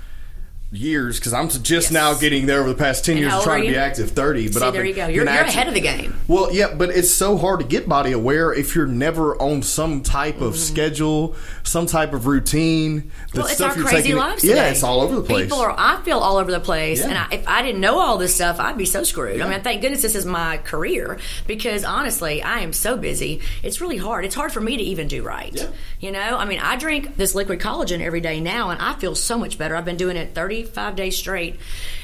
years 0.75 1.19
because 1.19 1.33
I'm 1.33 1.49
just 1.49 1.65
Yes. 1.69 1.91
now 1.91 2.15
getting 2.15 2.47
there 2.47 2.61
over 2.61 2.69
the 2.69 2.75
past 2.75 3.05
ten 3.05 3.13
And 3.17 3.21
years 3.23 3.33
of 3.35 3.43
trying 3.43 3.63
to 3.65 3.69
be 3.69 3.77
active. 3.77 4.11
Thirty, 4.11 4.49
but 4.49 4.55
See, 4.61 4.65
I've 4.65 4.73
there 4.73 4.83
been, 4.83 4.89
you 4.89 4.95
go. 4.95 5.07
You're, 5.07 5.25
you're 5.25 5.29
active- 5.29 5.55
ahead 5.55 5.69
of 5.69 5.75
the 5.75 5.81
game. 5.81 6.15
Well, 6.29 6.53
yeah, 6.53 6.75
but 6.75 6.91
it's 6.91 7.11
so 7.11 7.37
hard 7.37 7.61
to 7.61 7.67
get 7.67 7.89
body 7.89 8.13
aware 8.13 8.53
if 8.53 8.75
you're 8.75 8.87
never 8.87 9.41
on 9.41 9.63
some 9.63 10.03
type 10.03 10.41
of 10.41 10.57
schedule, 10.57 11.37
some 11.63 11.87
type 11.87 12.13
of 12.13 12.27
routine. 12.27 12.95
The 12.95 13.01
Mm-hmm. 13.05 13.39
Well, 13.39 13.47
it's 13.47 13.55
stuff 13.57 13.71
our 13.73 13.77
you're 13.79 13.87
crazy 13.87 14.03
taking, 14.03 14.17
lives 14.17 14.45
Yeah, 14.45 14.55
today. 14.55 14.71
it's 14.71 14.83
all 14.83 15.01
over 15.01 15.15
the 15.17 15.23
place. 15.23 15.45
People 15.45 15.59
are, 15.61 15.75
I 15.77 16.01
feel, 16.03 16.19
all 16.19 16.37
over 16.39 16.51
the 16.51 16.61
place. 16.61 17.01
Yeah. 17.01 17.09
And 17.09 17.19
I, 17.19 17.29
if 17.33 17.49
I 17.49 17.63
didn't 17.63 17.81
know 17.81 17.99
all 17.99 18.17
this 18.19 18.35
stuff, 18.35 18.59
I'd 18.61 18.79
be 18.79 18.85
so 18.87 19.03
screwed. 19.03 19.41
I 19.41 19.49
mean, 19.49 19.61
thank 19.63 19.83
goodness 19.83 20.03
this 20.03 20.15
is 20.15 20.25
my 20.27 20.59
career 20.59 21.19
because 21.47 21.85
honestly, 21.85 22.43
I 22.43 22.61
am 22.61 22.73
so 22.73 22.97
busy. 22.97 23.41
It's 23.63 23.81
really 23.81 23.97
hard. 23.97 24.25
It's 24.25 24.35
hard 24.35 24.53
for 24.53 24.61
me 24.61 24.77
to 24.77 24.83
even 24.83 25.09
do 25.09 25.23
right. 25.23 25.53
Yeah. 25.55 25.69
You 26.01 26.13
know, 26.13 26.37
I 26.39 26.45
mean, 26.45 26.59
I 26.61 26.77
drink 26.77 27.17
this 27.17 27.35
liquid 27.35 27.61
collagen 27.61 28.01
every 28.01 28.21
day 28.21 28.41
now, 28.41 28.71
and 28.71 28.81
I 28.81 28.95
feel 28.95 29.15
so 29.15 29.39
much 29.39 29.59
better. 29.59 29.75
I've 29.77 29.85
been 29.85 29.97
doing 29.97 30.17
it 30.17 30.35
35 30.65 30.97
days 30.97 31.17
straight, 31.17 31.59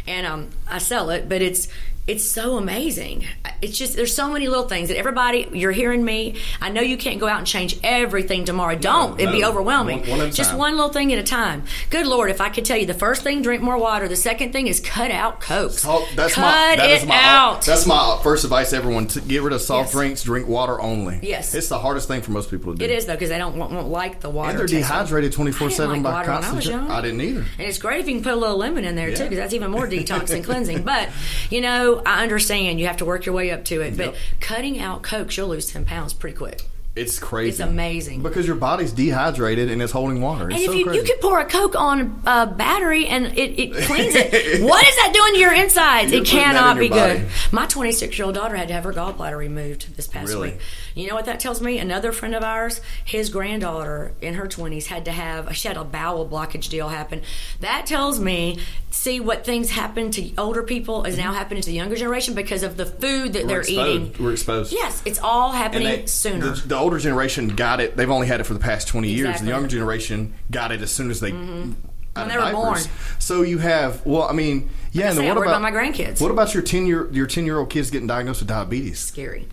and 0.07 0.27
um, 0.27 0.51
I 0.69 0.79
sell 0.79 1.11
it, 1.11 1.29
but 1.29 1.43
it's 1.43 1.69
it's 2.11 2.25
so 2.25 2.57
amazing. 2.57 3.25
It's 3.63 3.77
just 3.79 3.95
there's 3.97 4.15
so 4.15 4.31
many 4.31 4.49
little 4.49 4.69
things 4.69 4.89
that 4.89 4.97
everybody 4.99 5.49
you're 5.53 5.73
hearing 5.73 6.05
me. 6.05 6.37
I 6.61 6.71
know 6.71 6.81
you 6.81 6.97
can't 6.97 7.21
go 7.21 7.29
out 7.29 7.39
and 7.39 7.47
change 7.47 7.79
everything 7.85 8.45
tomorrow. 8.45 8.75
Don't. 8.77 9.21
It'd 9.21 9.33
be 9.33 9.45
overwhelming. 9.45 10.01
One- 10.09 10.19
one 10.21 10.31
just 10.33 10.51
time. 10.51 10.59
one 10.59 10.77
little 10.77 10.93
thing 10.93 11.13
at 11.13 11.19
a 11.19 11.23
time. 11.23 11.65
Good 11.91 12.07
Lord, 12.07 12.31
if 12.31 12.41
I 12.41 12.49
could 12.49 12.65
tell 12.65 12.77
you 12.77 12.87
the 12.87 12.95
first 12.95 13.23
thing, 13.23 13.43
drink 13.43 13.63
more 13.63 13.79
water. 13.79 14.09
The 14.09 14.17
second 14.17 14.53
thing 14.53 14.67
is 14.67 14.81
cut 14.81 15.11
out 15.11 15.41
Coke. 15.41 15.73
Oh, 15.85 16.07
that's 16.17 16.35
cut 16.35 16.43
my 16.43 16.77
that 16.77 16.91
it 16.91 17.03
is 17.03 17.07
my 17.07 17.17
out. 17.21 17.63
that's 17.63 17.87
my 17.87 18.19
first 18.23 18.45
advice 18.45 18.71
to 18.71 18.77
everyone 18.77 19.07
to 19.09 19.21
get 19.21 19.43
rid 19.43 19.53
of 19.53 19.61
soft 19.61 19.89
Yes. 19.89 19.93
drinks, 19.93 20.23
drink 20.25 20.49
water 20.49 20.81
only. 20.81 21.21
Yes. 21.23 21.55
It's 21.55 21.69
the 21.69 21.79
hardest 21.79 22.09
thing 22.09 22.23
for 22.23 22.33
most 22.33 22.51
people 22.51 22.73
to 22.73 22.79
do. 22.79 22.85
it 22.85 22.91
is 22.91 23.07
though 23.07 23.15
because 23.15 23.29
they 23.29 23.39
don't 23.39 23.57
won't, 23.57 23.73
won't 23.73 23.89
like 23.89 24.21
the 24.21 24.31
water. 24.31 24.51
And 24.51 24.59
they're 24.59 24.67
dehydrated 24.67 25.33
twenty 25.33 25.53
four 25.53 25.71
seven 25.71 26.03
by 26.03 26.13
when 26.13 26.21
I 26.23 26.25
constant. 26.41 26.91
I 26.91 27.01
didn't 27.01 27.21
either. 27.21 27.41
And 27.59 27.69
it's 27.69 27.79
great 27.79 28.01
if 28.01 28.09
you 28.09 28.15
can 28.15 28.25
put 28.25 28.33
a 28.33 28.37
little 28.37 28.57
lemon 28.57 28.85
in 28.85 28.97
there 28.97 29.15
too, 29.15 29.25
because 29.25 29.39
that's 29.39 29.55
even 29.55 29.71
more 29.71 29.87
detox 29.87 30.31
and 30.31 30.45
cleansing. 30.45 30.83
But 30.91 31.09
you 31.51 31.61
know, 31.61 32.00
I 32.07 32.23
understand 32.23 32.81
you 32.81 32.87
have 32.87 32.99
to 32.99 33.05
work 33.05 33.27
your 33.27 33.35
way 33.35 33.51
up 33.51 33.65
to 33.67 33.81
it. 33.81 33.97
But 33.97 34.15
cutting 34.41 34.79
out 34.81 35.03
Cokes, 35.03 35.37
you'll 35.37 35.49
lose 35.49 35.67
ten 35.71 35.85
pounds 35.85 36.13
pretty 36.13 36.37
quick. 36.37 36.63
It's 36.97 37.21
crazy. 37.21 37.51
It's 37.51 37.61
amazing. 37.61 38.21
because 38.21 38.49
your 38.49 38.57
body's 38.57 38.91
dehydrated 38.93 39.71
and 39.71 39.81
it's 39.81 39.93
holding 39.93 40.21
water. 40.21 40.51
It's 40.51 40.57
And 40.57 40.65
if 40.65 40.71
so 40.71 40.77
you, 40.77 40.85
crazy. 40.87 40.99
you 40.99 41.05
could 41.07 41.21
pour 41.21 41.39
a 41.39 41.45
Coke 41.45 41.77
on 41.77 42.21
a 42.27 42.47
battery 42.49 43.07
and 43.07 43.27
it, 43.27 43.59
it 43.61 43.75
cleans 43.87 44.13
it, 44.17 44.61
what 44.63 44.85
is 44.87 44.97
that 44.97 45.13
doing 45.15 45.35
to 45.35 45.39
your 45.39 45.55
insides? 45.55 46.11
You're 46.11 46.23
it 46.23 46.27
cannot 46.27 46.77
in 46.77 46.81
be 46.81 46.95
your 46.95 47.15
good. 47.19 47.29
My 47.53 47.67
26 47.67 48.19
year 48.19 48.27
old 48.27 48.35
daughter 48.35 48.57
had 48.57 48.67
to 48.69 48.75
have 48.75 48.83
her 48.85 48.93
gallbladder 48.93 49.39
removed 49.39 49.97
this 49.97 50.09
past 50.09 50.29
Really? 50.31 50.51
week. 50.51 50.61
You 50.95 51.09
know 51.09 51.15
what 51.15 51.25
that 51.27 51.41
tells 51.41 51.61
me? 51.61 51.79
Another 51.79 52.13
friend 52.13 52.35
of 52.35 52.43
ours, 52.43 52.81
his 53.05 53.29
granddaughter 53.31 54.13
in 54.21 54.35
her 54.35 54.47
20s 54.47 54.87
had 54.87 55.05
to 55.05 55.13
have, 55.13 55.57
she 55.57 55.69
had 55.69 55.77
a 55.77 55.85
bowel 55.85 56.29
blockage 56.29 56.69
deal 56.69 56.89
happen. 56.89 57.23
That 57.61 57.87
tells 57.87 58.19
me, 58.21 58.59
see 58.91 59.21
what 59.21 59.45
things 59.45 59.71
happen 59.71 60.11
to 60.13 60.35
older 60.37 60.63
people 60.63 61.05
is 61.05 61.17
now 61.17 61.33
happening 61.33 61.63
to 61.63 61.67
the 61.71 61.75
younger 61.77 61.97
generation 61.97 62.35
because 62.35 62.63
of 62.63 62.77
the 62.77 62.87
food 62.87 63.33
that 63.35 63.43
We're 63.43 63.49
they're 63.49 63.61
exposed. 63.61 63.89
eating. 64.13 64.25
We're 64.25 64.33
exposed. 64.33 64.73
Yes, 64.73 65.03
it's 65.05 65.19
all 65.21 65.53
happening 65.53 65.87
they- 65.87 66.07
sooner. 66.07 66.51
The, 66.51 66.69
the 66.69 66.77
older 66.77 66.99
generation 66.99 67.49
got 67.49 67.81
it. 67.81 67.97
They've 67.97 68.11
only 68.11 68.27
had 68.27 68.41
it 68.41 68.45
for 68.45 68.55
the 68.55 68.61
past 68.61 68.89
twenty 68.89 69.09
years. 69.09 69.21
Exactly. 69.31 69.39
Mm-hmm. 69.39 69.47
The 69.47 69.53
younger 69.53 69.69
generation 69.69 70.35
got 70.51 70.73
it 70.73 70.83
as 70.83 70.91
soon 70.91 71.11
as 71.11 71.21
they. 71.21 71.31
out 71.33 71.37
When 71.37 72.29
they 72.29 72.37
were 72.37 72.53
born. 72.53 72.81
So 73.19 73.43
you 73.43 73.59
have 73.59 74.05
well, 74.05 74.25
I 74.25 74.33
mean, 74.33 74.69
yeah. 74.93 75.07
I 75.07 75.11
and 75.11 75.19
what 75.19 75.37
about, 75.37 75.47
about 75.47 75.63
my 75.63 75.71
grandkids. 75.71 76.21
What 76.21 76.31
about 76.31 76.53
your 76.55 76.63
ten 76.63 76.87
year 76.87 77.09
your 77.13 77.27
ten 77.27 77.45
year 77.47 77.59
old 77.59 77.71
kids 77.71 77.91
getting 77.91 78.09
diagnosed 78.09 78.41
with 78.41 78.49
diabetes? 78.49 78.99
Scary. 78.99 79.49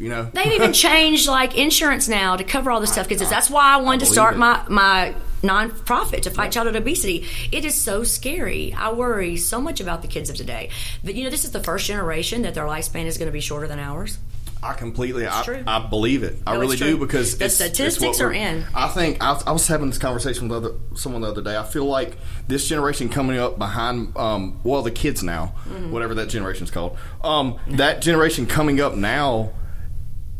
You 0.00 0.08
know, 0.08 0.30
They've 0.32 0.52
even 0.52 0.72
changed 0.86 1.28
like 1.28 1.56
insurance 1.58 2.08
now 2.08 2.36
to 2.36 2.44
cover 2.44 2.70
all 2.70 2.80
this 2.80 2.92
stuff 2.92 3.08
because 3.08 3.28
that's 3.28 3.50
why 3.50 3.74
I 3.74 3.76
wanted 3.78 4.00
to 4.00 4.06
start 4.06 4.34
it. 4.34 4.38
my 4.38 4.64
my 4.68 5.14
nonprofit 5.42 6.22
to 6.22 6.30
fight 6.30 6.52
childhood 6.52 6.76
obesity. 6.76 7.26
It 7.52 7.64
is 7.64 7.74
so 7.80 8.02
scary. 8.04 8.72
I 8.74 8.92
worry 8.92 9.36
so 9.36 9.60
much 9.60 9.80
about 9.80 10.02
the 10.02 10.08
kids 10.08 10.30
of 10.30 10.36
today. 10.36 10.70
That 11.04 11.14
you 11.14 11.24
know, 11.24 11.30
this 11.30 11.44
is 11.44 11.50
the 11.52 11.62
first 11.62 11.86
generation 11.86 12.42
that 12.42 12.54
their 12.54 12.64
lifespan 12.64 13.06
is 13.06 13.18
going 13.18 13.26
to 13.26 13.32
be 13.32 13.40
shorter 13.40 13.66
than 13.66 13.78
ours. 13.78 14.18
I 14.62 14.74
completely, 14.74 15.26
I. 15.26 15.62
I 15.66 15.78
believe 15.88 16.22
it. 16.22 16.36
I 16.46 16.52
No, 16.52 16.60
really 16.60 16.76
do 16.76 16.98
because 16.98 17.38
The 17.38 17.46
it's, 17.46 17.58
it's 17.60 17.74
statistics 17.74 18.18
what 18.18 18.26
are 18.26 18.32
in. 18.32 18.66
I 18.74 18.88
think 18.88 19.16
I, 19.22 19.40
I 19.46 19.52
was 19.52 19.66
having 19.66 19.88
this 19.88 19.96
conversation 19.96 20.48
with 20.48 20.64
other, 20.64 20.74
someone 20.94 21.22
the 21.22 21.28
other 21.28 21.40
day. 21.40 21.56
I 21.56 21.62
feel 21.64 21.86
like 21.86 22.18
this 22.46 22.68
generation 22.68 23.08
coming 23.08 23.38
up 23.38 23.58
behind, 23.58 24.14
um, 24.18 24.60
well, 24.62 24.82
the 24.82 24.90
kids 24.90 25.22
now, 25.22 25.54
Mm-hmm. 25.66 25.90
whatever 25.92 26.14
that 26.16 26.28
generation's 26.28 26.70
called, 26.70 26.98
um, 27.24 27.58
that 27.68 28.02
generation 28.02 28.44
coming 28.46 28.82
up 28.82 28.94
now 28.96 29.52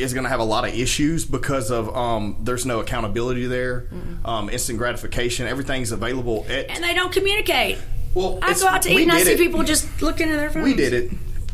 is 0.01 0.13
going 0.15 0.25
to 0.25 0.31
have 0.31 0.41
a 0.41 0.45
lot 0.45 0.67
of 0.69 0.75
issues 0.75 1.25
because 1.25 1.71
of 1.71 1.95
um, 1.97 2.37
there's 2.41 2.67
no 2.67 2.81
accountability 2.81 3.47
there, 3.47 3.87
um, 4.25 4.49
instant 4.51 4.79
gratification, 4.79 5.47
everything's 5.47 5.93
available 5.93 6.45
at. 6.49 6.69
And 6.71 6.83
they 6.83 6.95
don't 6.95 7.13
communicate. 7.13 7.79
well, 8.15 8.39
I 8.43 8.55
go 8.55 8.67
out 8.67 8.83
to 8.83 8.91
eat 8.91 9.03
and 9.03 9.13
I 9.13 9.23
see 9.23 9.37
people 9.37 9.63
just 9.63 10.03
looking 10.03 10.29
at 10.31 10.37
their 10.37 10.51
phones. 10.51 10.65
We 10.65 10.75
did 10.75 10.93
it. 10.93 11.11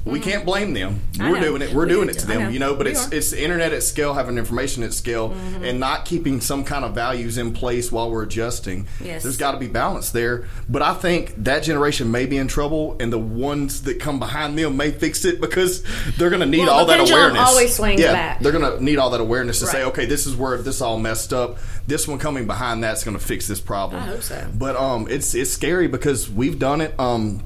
We 0.07 0.21
can't 0.21 0.45
blame 0.45 0.73
them. 0.73 1.01
Mm-hmm. 1.13 1.23
I 1.23 1.31
We're 1.31 1.37
know. 1.41 1.45
doing 1.47 1.63
it. 1.63 1.73
We're 1.75 1.85
We 1.87 1.93
doing 1.93 2.09
it 2.09 2.19
to. 2.21 2.25
I 2.27 2.29
them, 2.29 2.43
know. 2.45 2.49
you 2.51 2.59
know. 2.59 2.75
But 2.77 2.87
We 2.87 2.93
it's 2.93 3.01
are. 3.03 3.09
Mm-hmm. 3.09 3.17
it's 3.19 3.31
the 3.33 3.43
internet 3.43 3.73
at 3.73 3.83
scale, 3.83 4.15
having 4.15 4.39
information 4.39 4.83
at 4.85 4.93
scale, 4.95 5.33
and 5.63 5.81
not 5.81 6.05
keeping 6.05 6.41
some 6.41 6.63
kind 6.65 6.85
of 6.85 6.95
values 6.95 7.39
in 7.39 7.53
place 7.53 7.91
while 7.91 8.11
we're 8.11 8.23
adjusting. 8.23 8.87
Yes. 9.03 9.23
There's 9.25 9.37
got 9.37 9.53
to 9.53 9.59
be 9.59 9.67
balance 9.67 10.11
there. 10.13 10.45
But 10.69 10.83
I 10.83 10.95
think 10.95 11.35
that 11.45 11.65
generation 11.65 12.11
may 12.11 12.27
be 12.27 12.37
in 12.37 12.47
trouble, 12.49 12.97
and 13.01 13.13
the 13.13 13.19
ones 13.19 13.83
that 13.83 13.99
come 14.01 14.19
behind 14.19 14.57
them 14.59 14.77
may 14.77 14.93
fix 14.93 15.25
it 15.25 15.41
because 15.41 15.83
they're 16.17 16.31
going 16.31 16.41
to 16.41 16.47
need 16.47 16.61
Well, 16.61 16.71
all 16.71 16.87
the 16.87 16.93
that 16.93 16.99
pendulum 16.99 17.21
awareness. 17.23 17.49
always 17.49 17.75
swings 17.75 18.01
yeah, 18.01 18.13
back. 18.13 18.41
they're 18.41 18.53
going 18.53 18.79
to 18.79 18.83
need 18.85 18.99
all 18.99 19.11
that 19.11 19.21
awareness 19.21 19.59
to 19.61 19.67
say, 19.67 19.79
Right. 19.83 19.89
okay, 19.89 20.07
this 20.07 20.27
is 20.27 20.37
where 20.37 20.57
this 20.59 20.81
all 20.81 20.99
messed 20.99 21.33
up. 21.33 21.59
This 21.89 22.07
one 22.07 22.19
coming 22.19 22.47
behind 22.47 22.83
that's 22.85 23.03
going 23.05 23.17
to 23.19 23.25
fix 23.25 23.47
this 23.49 23.61
problem. 23.61 24.03
I 24.03 24.07
hope 24.07 24.23
so. 24.23 24.47
But 24.57 24.77
um, 24.77 25.07
it's 25.11 25.35
it's 25.35 25.51
scary 25.53 25.87
because 25.89 26.29
we've 26.31 26.59
done 26.59 26.81
it. 26.81 26.99
Um, 26.99 27.43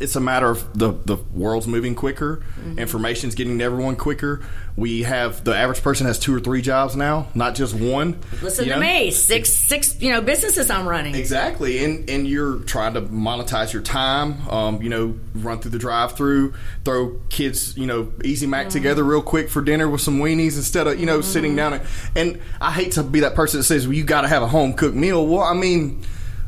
it's 0.00 0.14
a 0.14 0.20
matter 0.20 0.48
of 0.48 0.78
the 0.78 0.92
the 1.04 1.16
world's 1.32 1.66
moving 1.66 1.94
quicker, 1.94 2.42
Mm-hmm. 2.60 2.78
information's 2.78 3.34
getting 3.34 3.58
to 3.58 3.64
everyone 3.64 3.96
quicker. 3.96 4.40
We 4.76 5.02
have 5.02 5.42
the 5.44 5.54
average 5.54 5.82
person 5.82 6.06
has 6.06 6.18
two 6.18 6.34
or 6.34 6.40
three 6.40 6.62
jobs 6.62 6.94
now, 6.94 7.26
not 7.34 7.54
just 7.56 7.74
one. 7.74 8.18
Listen 8.40 8.64
to 8.66 8.70
know? 8.70 8.80
me. 8.80 9.10
Six 9.10 9.52
six 9.52 10.00
you 10.00 10.10
know 10.12 10.20
businesses 10.20 10.70
I'm 10.70 10.86
running. 10.88 11.14
Exactly, 11.16 11.84
and 11.84 12.08
and 12.08 12.26
you're 12.28 12.58
trying 12.60 12.94
to 12.94 13.02
monetize 13.02 13.72
your 13.72 13.82
time. 13.82 14.48
Um, 14.48 14.80
you 14.80 14.88
know, 14.88 15.18
run 15.34 15.58
through 15.58 15.72
the 15.72 15.78
drive-through, 15.78 16.54
throw 16.84 17.18
kids, 17.28 17.76
you 17.76 17.86
know, 17.86 18.12
Easy 18.24 18.46
Mac 18.46 18.66
Mm-hmm. 18.66 18.70
together 18.72 19.02
real 19.04 19.22
quick 19.22 19.50
for 19.50 19.60
dinner 19.60 19.88
with 19.88 20.02
some 20.02 20.18
weenies 20.20 20.56
instead 20.56 20.86
of 20.86 21.00
you 21.00 21.06
know 21.06 21.20
sitting 21.20 21.56
down. 21.56 21.72
And, 21.74 21.82
and 22.14 22.40
I 22.60 22.70
hate 22.70 22.92
to 22.92 23.02
be 23.02 23.20
that 23.20 23.34
person 23.34 23.58
that 23.60 23.64
says, 23.64 23.86
"Well, 23.88 23.96
you 23.96 24.04
got 24.04 24.20
to 24.20 24.28
have 24.28 24.42
a 24.42 24.48
home 24.48 24.72
cooked 24.74 24.94
meal." 24.96 25.26
Well, 25.26 25.42
I 25.42 25.54
mean. 25.54 26.04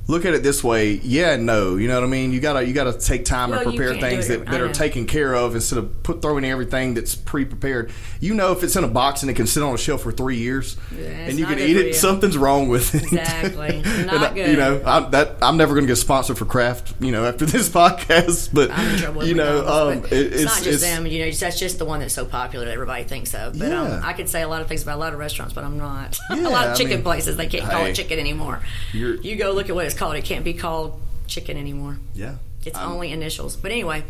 Look 0.08 0.24
at 0.26 0.34
it 0.34 0.42
this 0.42 0.64
way, 0.64 0.94
yeah, 0.94 1.36
no. 1.36 1.76
You 1.76 1.86
know 1.86 1.94
what 1.94 2.04
I 2.04 2.08
mean? 2.10 2.32
You 2.32 2.40
gotta 2.40 2.66
you 2.66 2.72
gotta 2.74 2.92
take 2.92 3.24
time 3.24 3.50
Well, 3.50 3.60
and 3.60 3.68
prepare 3.76 3.94
things 4.00 4.26
that, 4.28 4.44
that 4.46 4.60
are 4.60 4.72
taken 4.72 5.06
care 5.06 5.32
of 5.34 5.54
instead 5.54 5.78
of 5.78 6.02
put 6.02 6.20
throwing 6.20 6.44
everything 6.44 6.94
that's 6.94 7.14
pre-prepared. 7.14 7.92
You 8.20 8.34
know, 8.34 8.50
if 8.50 8.64
it's 8.64 8.74
in 8.74 8.82
a 8.82 8.88
box 8.88 9.22
and 9.22 9.30
it 9.30 9.34
can 9.34 9.46
sit 9.46 9.62
on 9.62 9.72
a 9.74 9.78
shelf 9.78 10.02
for 10.02 10.10
three 10.10 10.38
years, 10.38 10.76
it's 10.90 11.30
and 11.30 11.38
you 11.38 11.46
can 11.46 11.60
eat 11.60 11.76
it, 11.76 11.86
you. 11.86 11.92
something's 11.94 12.36
wrong 12.36 12.66
with 12.68 12.94
it. 12.96 13.04
Exactly. 13.04 13.80
Not 14.06 14.14
I- 14.32 14.34
good. 14.34 14.50
You 14.50 14.56
know, 14.56 14.82
I'm, 14.84 15.10
that 15.12 15.36
I'm 15.40 15.56
never 15.56 15.72
going 15.74 15.86
to 15.86 15.90
get 15.90 15.96
sponsored 15.96 16.36
for 16.36 16.46
Kraft 16.46 16.94
You 17.00 17.12
know, 17.12 17.24
after 17.24 17.46
this 17.46 17.68
podcast, 17.68 18.50
but 18.52 18.70
I'm 18.72 18.94
in 18.94 18.98
trouble 18.98 19.18
with 19.20 19.28
you 19.28 19.34
know, 19.34 19.66
um, 19.66 20.04
it- 20.06 20.12
it's, 20.12 20.44
not 20.44 20.62
just 20.62 20.80
them. 20.80 21.06
You 21.06 21.24
know, 21.26 21.30
that's 21.30 21.58
just 21.60 21.78
the 21.78 21.84
one 21.84 22.00
that's 22.00 22.12
so 22.14 22.24
popular 22.24 22.64
that 22.64 22.72
everybody 22.74 23.04
thinks 23.04 23.34
of. 23.34 23.56
But 23.58 23.68
Yeah. 23.68 23.82
um, 23.82 24.00
I 24.04 24.14
could 24.14 24.28
say 24.28 24.42
a 24.42 24.48
lot 24.48 24.62
of 24.62 24.66
things 24.68 24.82
about 24.82 24.96
a 24.96 25.00
lot 25.00 25.12
of 25.12 25.20
restaurants, 25.20 25.54
but 25.54 25.62
I'm 25.62 25.78
not. 25.78 26.18
Yeah, 26.32 26.48
a 26.48 26.50
lot 26.50 26.66
of 26.66 26.72
I 26.72 26.74
chicken 26.74 26.94
mean, 26.96 27.02
places 27.02 27.36
they 27.36 27.46
can't 27.46 27.70
call 27.70 27.84
it 27.84 27.94
chicken 27.94 28.18
anymore. 28.18 28.60
you're- 28.92 29.18
You 29.22 29.36
go 29.36 29.52
look 29.52 29.68
at 29.68 29.74
what 29.76 29.84
it's 29.92 29.98
called. 29.98 30.16
It 30.16 30.24
can't 30.24 30.44
be 30.44 30.54
called 30.54 31.00
chicken 31.26 31.56
anymore. 31.56 31.98
Yeah, 32.14 32.36
It's 32.66 32.76
I'm- 32.76 32.90
only 32.92 33.12
initials. 33.12 33.56
But 33.56 33.70
anyway, 33.70 34.04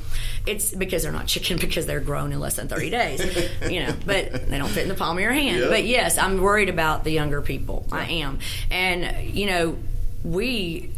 it's 0.46 0.72
because 0.74 1.02
they're 1.02 1.12
not 1.12 1.26
chicken 1.26 1.56
because 1.60 1.86
they're 1.86 2.00
grown 2.00 2.32
in 2.32 2.40
less 2.40 2.56
than 2.56 2.68
30 2.68 2.90
days. 2.90 3.50
you 3.70 3.80
know, 3.84 3.94
but 4.06 4.48
they 4.48 4.58
don't 4.58 4.68
fit 4.70 4.82
in 4.84 4.88
the 4.88 4.94
palm 4.94 5.16
of 5.18 5.22
your 5.22 5.32
hand. 5.32 5.60
Yeah. 5.60 5.68
But 5.68 5.84
yes, 5.84 6.18
I'm 6.18 6.40
worried 6.40 6.68
about 6.68 7.04
the 7.04 7.10
younger 7.10 7.42
people. 7.42 7.86
I 7.92 8.04
am. 8.06 8.38
And, 8.70 9.34
you 9.34 9.46
know, 9.46 9.76
we. 10.24 10.90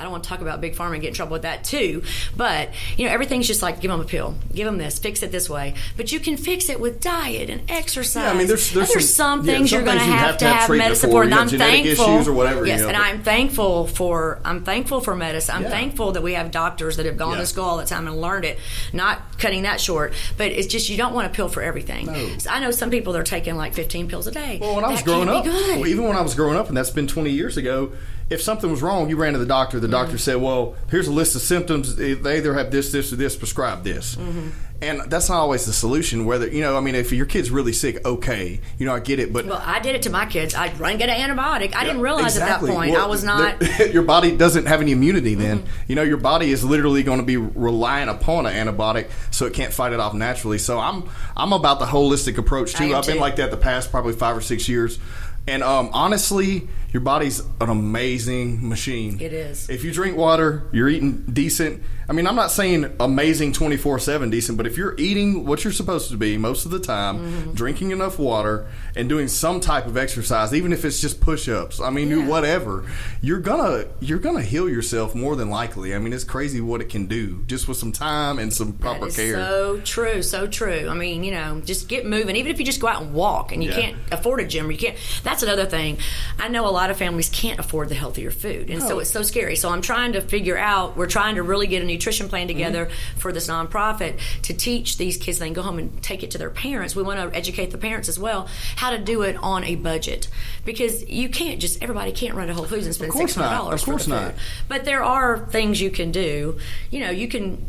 I 0.00 0.02
don't 0.02 0.12
want 0.12 0.24
to 0.24 0.30
talk 0.30 0.40
about 0.40 0.60
big 0.62 0.74
pharma 0.74 0.94
and 0.94 1.02
get 1.02 1.08
in 1.08 1.14
trouble 1.14 1.32
with 1.34 1.42
that 1.42 1.62
too, 1.62 2.02
but 2.36 2.70
you 2.96 3.06
know 3.06 3.12
everything's 3.12 3.46
just 3.46 3.60
like 3.62 3.80
give 3.80 3.90
them 3.90 4.00
a 4.00 4.04
pill, 4.04 4.34
give 4.54 4.64
them 4.64 4.78
this, 4.78 4.98
fix 4.98 5.22
it 5.22 5.30
this 5.30 5.50
way. 5.50 5.74
But 5.96 6.10
you 6.10 6.18
can 6.20 6.36
fix 6.38 6.68
it 6.70 6.80
with 6.80 7.00
diet 7.00 7.50
and 7.50 7.70
exercise. 7.70 8.22
Yeah, 8.24 8.30
I 8.30 8.34
mean, 8.34 8.46
there's- 8.46 8.70
there's 8.70 8.90
And 8.90 9.02
some- 9.04 9.40
some, 9.40 9.46
yeah, 9.46 9.54
things 9.56 9.70
some 9.70 9.76
you're 9.80 9.84
going 9.84 9.98
to 9.98 10.04
have 10.04 10.38
to 10.38 10.46
have, 10.48 10.70
medicine 10.70 11.10
for. 11.10 11.22
And 11.22 11.34
I'm 11.34 11.48
thankful. 11.48 12.06
issues 12.16 12.26
or 12.28 12.32
whatever, 12.32 12.60
you 12.62 12.68
Yes, 12.72 12.80
know, 12.80 12.88
and 12.88 12.96
but- 12.96 13.04
I'm 13.04 13.22
thankful 13.22 13.86
for 13.86 14.40
I'm 14.44 14.64
thankful 14.64 15.00
for 15.02 15.14
medicine. 15.14 15.54
I'm 15.54 15.62
Yeah. 15.64 15.70
thankful 15.70 16.12
that 16.12 16.22
we 16.22 16.32
have 16.34 16.50
doctors 16.50 16.96
that 16.96 17.04
have 17.06 17.18
gone 17.18 17.34
Yeah. 17.34 17.40
to 17.40 17.46
school 17.46 17.64
all 17.64 17.76
the 17.76 17.84
time 17.84 18.06
and 18.06 18.18
learned 18.20 18.46
it. 18.46 18.58
Not 18.94 19.38
cutting 19.38 19.62
that 19.64 19.80
short, 19.80 20.14
but 20.38 20.46
it's 20.50 20.66
just 20.66 20.88
you 20.88 20.96
don't 20.96 21.12
want 21.12 21.26
a 21.26 21.30
pill 21.30 21.48
for 21.48 21.62
everything. 21.62 22.06
No. 22.06 22.28
So 22.38 22.48
I 22.50 22.60
know 22.60 22.70
some 22.70 22.88
people 22.90 23.12
that 23.12 23.18
are 23.18 23.22
taking 23.22 23.56
like 23.56 23.74
15 23.74 24.08
pills 24.08 24.26
a 24.26 24.30
day. 24.30 24.58
Well, 24.60 24.76
when 24.76 24.84
I 24.84 24.88
was 24.90 25.02
growing 25.02 25.28
up, 25.28 25.44
well, 25.44 25.86
even 25.86 26.04
when 26.04 26.16
I 26.16 26.22
was 26.22 26.34
growing 26.34 26.56
up, 26.56 26.68
and 26.68 26.76
that's 26.76 26.90
been 26.90 27.06
20 27.06 27.30
years 27.30 27.56
ago, 27.58 27.92
if 28.30 28.40
something 28.40 28.70
was 28.70 28.80
wrong, 28.80 29.10
you 29.10 29.16
ran 29.16 29.32
to 29.34 29.38
the 29.38 29.46
doctor. 29.46 29.80
The 29.80 29.88
doctor 29.88 30.12
Mm-hmm. 30.12 30.18
said, 30.18 30.36
"Well, 30.36 30.76
here's 30.90 31.08
a 31.08 31.12
list 31.12 31.34
of 31.36 31.42
symptoms. 31.42 31.96
They 31.96 32.12
either 32.14 32.54
have 32.54 32.70
this, 32.70 32.92
this, 32.92 33.12
or 33.12 33.16
this. 33.16 33.36
Prescribe 33.36 33.82
this." 33.84 34.14
Mm-hmm. 34.16 34.48
And 34.82 35.02
that's 35.10 35.28
not 35.28 35.36
always 35.40 35.66
the 35.66 35.74
solution. 35.74 36.24
Whether 36.24 36.48
you 36.48 36.62
know, 36.62 36.74
I 36.74 36.80
mean, 36.80 36.94
if 36.94 37.12
your 37.12 37.26
kid's 37.26 37.50
really 37.50 37.74
sick, 37.74 38.02
okay, 38.06 38.62
you 38.78 38.86
know, 38.86 38.94
I 38.94 39.00
get 39.00 39.18
it, 39.18 39.30
but 39.30 39.44
Well, 39.44 39.62
I 39.62 39.78
did 39.80 39.94
it 39.94 40.00
to 40.02 40.10
my 40.10 40.24
kids. 40.24 40.54
I'd 40.54 40.80
run 40.80 40.96
get 40.96 41.10
an 41.10 41.18
antibiotic. 41.36 41.74
I 41.74 41.84
didn't 41.84 42.00
realize 42.00 42.36
Exactly. 42.38 42.70
at 42.70 42.72
that 42.72 42.76
point 42.78 42.92
Well, 42.92 43.04
I 43.04 43.06
was 43.06 43.22
not. 43.22 43.60
your 43.92 44.04
body 44.04 44.34
doesn't 44.34 44.64
have 44.64 44.80
any 44.80 44.92
immunity. 44.92 45.34
Then 45.34 45.64
you 45.86 45.96
know 45.96 46.02
your 46.02 46.16
body 46.16 46.50
is 46.50 46.64
literally 46.64 47.02
going 47.02 47.18
to 47.18 47.26
be 47.26 47.36
relying 47.36 48.08
upon 48.08 48.46
an 48.46 48.54
antibiotic, 48.54 49.10
so 49.30 49.44
it 49.44 49.52
can't 49.52 49.72
fight 49.72 49.92
it 49.92 50.00
off 50.00 50.14
naturally. 50.14 50.56
So 50.56 50.78
I'm 50.78 51.10
I'm 51.36 51.52
about 51.52 51.78
the 51.78 51.86
holistic 51.86 52.38
approach 52.38 52.72
too. 52.74 52.94
I've 52.94 53.06
been 53.06 53.18
like 53.18 53.36
that 53.36 53.50
the 53.50 53.58
past 53.58 53.90
probably 53.90 54.14
five 54.14 54.34
or 54.34 54.40
six 54.40 54.66
years. 54.66 54.98
And 55.46 55.62
um, 55.62 55.90
honestly, 55.92 56.68
your 56.92 57.00
body's 57.00 57.40
an 57.60 57.70
amazing 57.70 58.68
machine. 58.68 59.20
It 59.20 59.32
is. 59.32 59.68
If 59.68 59.84
you 59.84 59.92
drink 59.92 60.16
water, 60.16 60.68
you're 60.72 60.88
eating 60.88 61.22
decent. 61.32 61.82
I 62.10 62.12
mean, 62.12 62.26
I'm 62.26 62.34
not 62.34 62.50
saying 62.50 62.92
amazing 62.98 63.52
24 63.52 64.00
7 64.00 64.30
decent, 64.30 64.58
but 64.58 64.66
if 64.66 64.76
you're 64.76 64.96
eating 64.98 65.46
what 65.46 65.62
you're 65.62 65.72
supposed 65.72 66.10
to 66.10 66.16
be 66.16 66.36
most 66.36 66.64
of 66.64 66.72
the 66.72 66.80
time, 66.80 67.18
Mm-hmm. 67.20 67.52
drinking 67.52 67.92
enough 67.92 68.18
water, 68.18 68.66
and 68.96 69.08
doing 69.08 69.28
some 69.28 69.60
type 69.60 69.86
of 69.86 69.96
exercise, 69.96 70.52
even 70.52 70.72
if 70.72 70.84
it's 70.84 71.00
just 71.00 71.20
push 71.20 71.48
ups, 71.48 71.78
I 71.80 71.90
mean, 71.90 72.10
Yeah. 72.10 72.26
whatever, 72.26 72.84
you're 73.22 73.38
gonna 73.38 73.84
you're 74.00 74.18
gonna 74.18 74.42
heal 74.42 74.68
yourself 74.68 75.14
more 75.14 75.36
than 75.36 75.50
likely. 75.50 75.94
I 75.94 75.98
mean, 76.00 76.12
it's 76.12 76.24
crazy 76.24 76.60
what 76.60 76.80
it 76.80 76.88
can 76.88 77.06
do 77.06 77.44
just 77.46 77.68
with 77.68 77.76
some 77.76 77.92
time 77.92 78.40
and 78.40 78.52
some 78.52 78.72
proper 78.72 79.08
care. 79.10 79.36
so 79.36 79.80
true, 79.84 80.20
so 80.22 80.48
true. 80.48 80.88
I 80.90 80.94
mean, 80.94 81.22
you 81.22 81.30
know, 81.30 81.62
just 81.64 81.88
get 81.88 82.06
moving. 82.06 82.34
Even 82.34 82.50
if 82.50 82.58
you 82.58 82.64
just 82.66 82.80
go 82.80 82.88
out 82.88 83.02
and 83.02 83.14
walk, 83.14 83.52
and 83.52 83.62
you 83.62 83.70
Yeah. 83.70 83.80
can't 83.80 83.96
afford 84.10 84.40
a 84.40 84.44
gym, 84.46 84.66
or 84.66 84.72
you 84.72 84.78
can't. 84.78 84.96
That's 85.22 85.44
another 85.44 85.66
thing. 85.66 85.98
I 86.40 86.48
know 86.48 86.66
a 86.66 86.70
lot 86.74 86.90
of 86.90 86.96
families 86.96 87.28
can't 87.28 87.60
afford 87.60 87.88
the 87.88 87.94
healthier 87.94 88.32
food, 88.32 88.68
and 88.68 88.82
so 88.82 88.98
it's 88.98 89.10
so 89.10 89.22
scary. 89.22 89.54
So 89.54 89.68
I'm 89.70 89.80
trying 89.82 90.14
to 90.14 90.20
figure 90.20 90.58
out. 90.58 90.96
We're 90.96 91.06
trying 91.06 91.36
to 91.36 91.44
really 91.44 91.68
get 91.68 91.82
a 91.82 91.86
nutrition 92.00 92.28
plan 92.28 92.48
together 92.48 92.86
Mm-hmm. 92.86 93.18
for 93.18 93.32
this 93.32 93.46
nonprofit 93.48 94.18
to 94.42 94.54
teach 94.54 94.96
these 94.96 95.16
kids. 95.18 95.38
They 95.38 95.46
can 95.46 95.52
go 95.54 95.62
home 95.62 95.78
and 95.78 96.02
take 96.02 96.22
it 96.22 96.30
to 96.32 96.38
their 96.38 96.48
parents. 96.50 96.96
We 96.96 97.02
want 97.02 97.18
to 97.20 97.36
educate 97.36 97.70
the 97.72 97.78
parents 97.78 98.08
as 98.08 98.18
well 98.18 98.48
how 98.76 98.90
to 98.90 98.98
do 98.98 99.22
it 99.22 99.36
on 99.36 99.64
a 99.64 99.74
budget 99.74 100.28
because 100.64 101.06
you 101.08 101.28
can't 101.28 101.60
just 101.60 101.82
everybody 101.82 102.12
can't 102.12 102.34
run 102.34 102.48
to 102.48 102.54
Whole 102.54 102.64
Foods 102.64 102.86
and 102.86 102.94
spend 102.94 103.12
course 103.12 103.32
six 103.32 103.34
hundred 103.34 103.50
not. 103.50 103.58
dollars 103.58 103.80
Of 103.82 103.84
for 103.84 103.90
course 103.92 104.04
the 104.06 104.10
food. 104.12 104.20
not. 104.22 104.34
But 104.68 104.84
there 104.84 105.02
are 105.02 105.38
things 105.46 105.80
you 105.80 105.90
can 105.90 106.10
do. 106.10 106.58
You 106.90 107.00
know, 107.00 107.10
you 107.10 107.28
can 107.28 107.66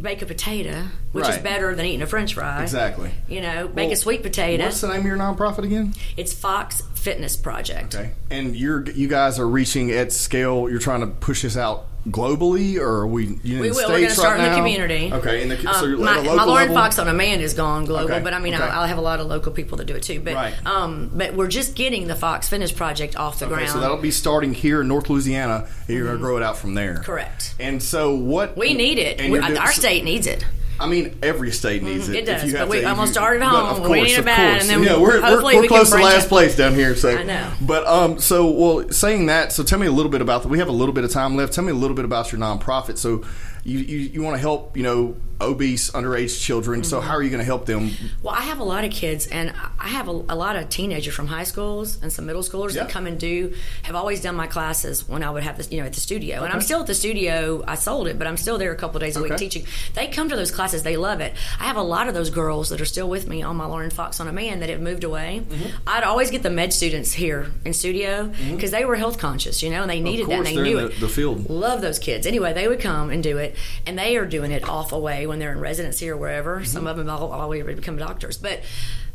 bake 0.00 0.22
a 0.22 0.26
potato, 0.26 0.84
which 1.12 1.28
is 1.28 1.38
better 1.38 1.74
than 1.74 1.86
eating 1.86 2.02
a 2.02 2.06
French 2.06 2.34
fry. 2.34 2.62
Exactly. 2.62 3.10
You 3.28 3.40
know, 3.40 3.68
bake 3.68 3.86
Well, 3.86 3.92
a 3.92 3.96
sweet 3.96 4.22
potato. 4.22 4.64
What's 4.64 4.80
the 4.80 4.88
name 4.88 5.00
of 5.00 5.06
your 5.06 5.16
nonprofit 5.16 5.64
again? 5.64 5.94
It's 6.16 6.32
Fox 6.32 6.82
Fitness 6.94 7.36
Project. 7.36 7.94
Okay. 7.94 8.12
And 8.30 8.56
you're 8.56 8.88
you 8.90 9.08
guys 9.08 9.38
are 9.38 9.48
reaching 9.48 9.90
at 9.92 10.12
scale. 10.12 10.68
You're 10.70 10.80
trying 10.80 11.00
to 11.00 11.06
push 11.06 11.42
this 11.42 11.56
out 11.56 11.86
globally, 12.08 12.76
or 12.78 13.00
are 13.00 13.06
we? 13.06 13.38
You 13.42 13.56
in 13.56 13.60
We 13.60 13.70
will. 13.70 13.76
We're 13.76 13.86
going 13.88 14.04
to 14.04 14.10
start 14.10 14.38
right 14.38 14.44
in 14.44 14.44
the 14.44 14.50
now? 14.50 14.56
community. 14.56 15.10
Okay. 15.12 15.42
In 15.42 15.48
the, 15.48 15.56
so 15.58 15.68
Um, 15.70 15.88
you're 15.90 15.98
my, 15.98 16.12
at 16.12 16.16
a 16.18 16.20
local 16.22 16.36
my 16.36 16.44
Lauren 16.44 16.68
level? 16.68 16.74
Fox 16.76 16.98
on 16.98 17.06
demand 17.06 17.42
is 17.42 17.54
gone 17.54 17.84
global, 17.84 18.10
Okay, 18.12 18.22
but 18.22 18.34
I 18.34 18.38
mean, 18.38 18.54
okay. 18.54 18.62
I, 18.62 18.84
I 18.84 18.86
have 18.86 18.98
a 18.98 19.02
lot 19.02 19.20
of 19.20 19.26
local 19.26 19.52
people 19.52 19.78
that 19.78 19.86
do 19.86 19.94
it 19.94 20.02
too. 20.02 20.20
But 20.20 20.34
Right. 20.34 20.54
um, 20.66 21.10
but 21.14 21.34
we're 21.34 21.48
just 21.48 21.74
getting 21.74 22.06
the 22.06 22.14
Fox 22.14 22.48
Fitness 22.48 22.72
Project 22.72 23.16
off 23.16 23.38
the 23.38 23.46
Okay, 23.46 23.54
ground. 23.54 23.70
so 23.70 23.80
that'll 23.80 23.96
be 23.96 24.10
starting 24.10 24.52
here 24.54 24.80
in 24.82 24.88
North 24.88 25.08
Louisiana, 25.10 25.66
and 25.86 25.96
you're 25.96 26.04
going 26.06 26.16
to 26.18 26.22
grow 26.22 26.36
it 26.36 26.42
out 26.42 26.56
from 26.58 26.74
there. 26.74 26.94
Mm-hmm. 26.94 27.02
Correct. 27.04 27.54
And 27.58 27.82
so 27.82 28.14
what? 28.14 28.56
we 28.56 28.74
need 28.74 28.98
it. 28.98 29.18
We- 29.30 29.38
doing- 29.40 29.58
our 29.58 29.72
state 29.72 30.04
needs 30.04 30.26
it. 30.26 30.44
I 30.80 30.86
mean, 30.88 31.16
every 31.22 31.52
state 31.52 31.82
needs 31.82 32.08
it. 32.08 32.16
It 32.16 32.18
if 32.28 32.40
does, 32.40 32.44
you 32.50 32.56
have 32.58 32.68
but 32.68 32.76
we 32.78 32.84
almost 32.84 33.08
you- 33.10 33.12
started 33.14 33.42
home. 33.42 33.68
Of 33.68 33.80
We 33.80 33.86
course, 33.86 34.08
need 34.08 34.12
it 34.14 34.18
of 34.18 34.24
bad, 34.24 34.50
course. 34.60 34.70
and 34.70 34.70
then 34.70 34.82
yeah, 34.92 35.00
we're, 35.00 35.20
we're, 35.22 35.42
we're 35.42 35.60
we 35.60 35.68
close 35.68 35.90
to 35.90 35.96
last 35.96 36.24
out. 36.24 36.28
place 36.28 36.56
down 36.56 36.74
here. 36.74 36.96
So 36.96 37.16
I 37.16 37.22
know. 37.22 37.52
But 37.60 37.86
um, 37.86 38.18
so 38.18 38.50
well, 38.50 38.90
saying 38.90 39.26
that, 39.26 39.52
so 39.52 39.62
tell 39.62 39.78
me 39.78 39.86
a 39.86 39.92
little 39.92 40.10
bit 40.10 40.20
about. 40.20 40.42
The, 40.42 40.48
we 40.48 40.58
have 40.58 40.68
a 40.68 40.72
little 40.72 40.92
bit 40.94 41.04
of 41.04 41.10
time 41.12 41.36
left. 41.36 41.52
Tell 41.52 41.64
me 41.64 41.70
a 41.70 41.76
little 41.76 41.94
bit 41.96 42.04
about 42.04 42.32
your 42.32 42.40
nonprofit. 42.40 42.98
So 42.98 43.22
you 43.62 43.78
you, 43.78 43.98
you 43.98 44.22
want 44.22 44.34
to 44.34 44.40
help 44.40 44.76
you 44.76 44.82
know 44.82 45.16
obese 45.40 45.90
underage 45.90 46.40
children. 46.40 46.84
So 46.84 46.98
Mm-hmm. 46.98 47.08
how 47.08 47.14
are 47.16 47.22
you 47.22 47.30
going 47.30 47.40
to 47.40 47.44
help 47.44 47.66
them? 47.66 47.90
Well, 48.22 48.34
I 48.34 48.42
have 48.42 48.58
a 48.60 48.64
lot 48.64 48.84
of 48.84 48.90
kids, 48.92 49.26
and 49.26 49.52
I 49.78 49.88
have 49.88 50.08
a, 50.08 50.12
a 50.12 50.36
lot 50.36 50.56
of 50.56 50.68
teenagers 50.68 51.14
from 51.14 51.26
high 51.26 51.44
schools 51.44 51.98
and 52.02 52.12
some 52.12 52.26
middle 52.26 52.42
schoolers 52.42 52.74
Yeah. 52.74 52.84
that 52.84 52.90
come 52.92 53.06
and 53.06 53.18
do. 53.18 53.54
Have 53.82 53.94
always 53.94 54.20
done 54.20 54.34
my 54.36 54.46
classes 54.46 55.08
when 55.08 55.22
I 55.22 55.30
would 55.30 55.42
have 55.42 55.56
this, 55.56 55.70
you 55.72 55.80
know, 55.80 55.86
at 55.86 55.92
the 55.92 56.00
studio, 56.00 56.42
and 56.44 56.52
I'm 56.52 56.60
still 56.60 56.80
at 56.80 56.86
the 56.86 56.94
studio. 56.94 57.62
I 57.66 57.74
sold 57.74 58.06
it, 58.08 58.18
but 58.18 58.26
I'm 58.26 58.36
still 58.36 58.58
there 58.58 58.72
a 58.72 58.76
couple 58.76 59.00
days 59.00 59.16
a 59.16 59.22
week 59.22 59.36
teaching. 59.36 59.66
They 59.94 60.06
come 60.08 60.28
to 60.28 60.36
those 60.36 60.50
classes, 60.50 60.82
they 60.82 60.96
love 60.96 61.20
it. 61.20 61.34
I 61.60 61.64
have 61.64 61.76
a 61.76 61.82
lot 61.82 62.08
of 62.08 62.14
those 62.14 62.30
girls 62.30 62.68
that 62.70 62.80
are 62.80 62.84
still 62.86 63.08
with 63.08 63.26
me 63.28 63.42
on 63.42 63.56
my 63.56 63.66
Lauren 63.66 63.90
Fox 63.90 64.20
on 64.20 64.26
demand 64.26 64.62
that 64.62 64.68
have 64.70 64.80
moved 64.80 65.04
away. 65.04 65.42
Mm-hmm. 65.44 65.76
I'd 65.86 66.04
always 66.04 66.30
get 66.30 66.42
the 66.42 66.50
med 66.50 66.72
students 66.72 67.12
here 67.12 67.50
in 67.64 67.72
studio 67.72 68.32
because 68.52 68.70
they 68.70 68.84
were 68.84 68.96
health 68.96 69.18
conscious, 69.18 69.62
you 69.62 69.70
know, 69.70 69.82
and 69.82 69.90
they 69.90 70.00
needed 70.00 70.26
that. 70.28 70.36
course, 70.36 70.48
and 70.48 70.56
they're 70.58 70.64
knew 70.64 70.78
in 70.78 70.84
it. 70.86 70.94
the- 70.94 71.00
the 71.06 71.08
field. 71.08 71.50
Love 71.50 71.80
those 71.80 71.98
kids. 71.98 72.26
Anyway, 72.26 72.52
they 72.52 72.68
would 72.68 72.80
come 72.80 73.10
and 73.10 73.22
do 73.22 73.38
it, 73.38 73.56
and 73.86 73.98
they 73.98 74.16
are 74.16 74.24
doing 74.26 74.50
it 74.52 74.66
off 74.68 74.92
away 74.92 75.23
when 75.26 75.38
they're 75.38 75.52
in 75.52 75.60
residency 75.60 76.08
or 76.08 76.16
wherever. 76.16 76.56
Mm-hmm. 76.56 76.64
Some 76.64 76.86
of 76.86 76.96
them 76.96 77.08
all 77.08 77.32
already 77.32 77.74
become 77.74 77.96
doctors. 77.96 78.36
But 78.36 78.62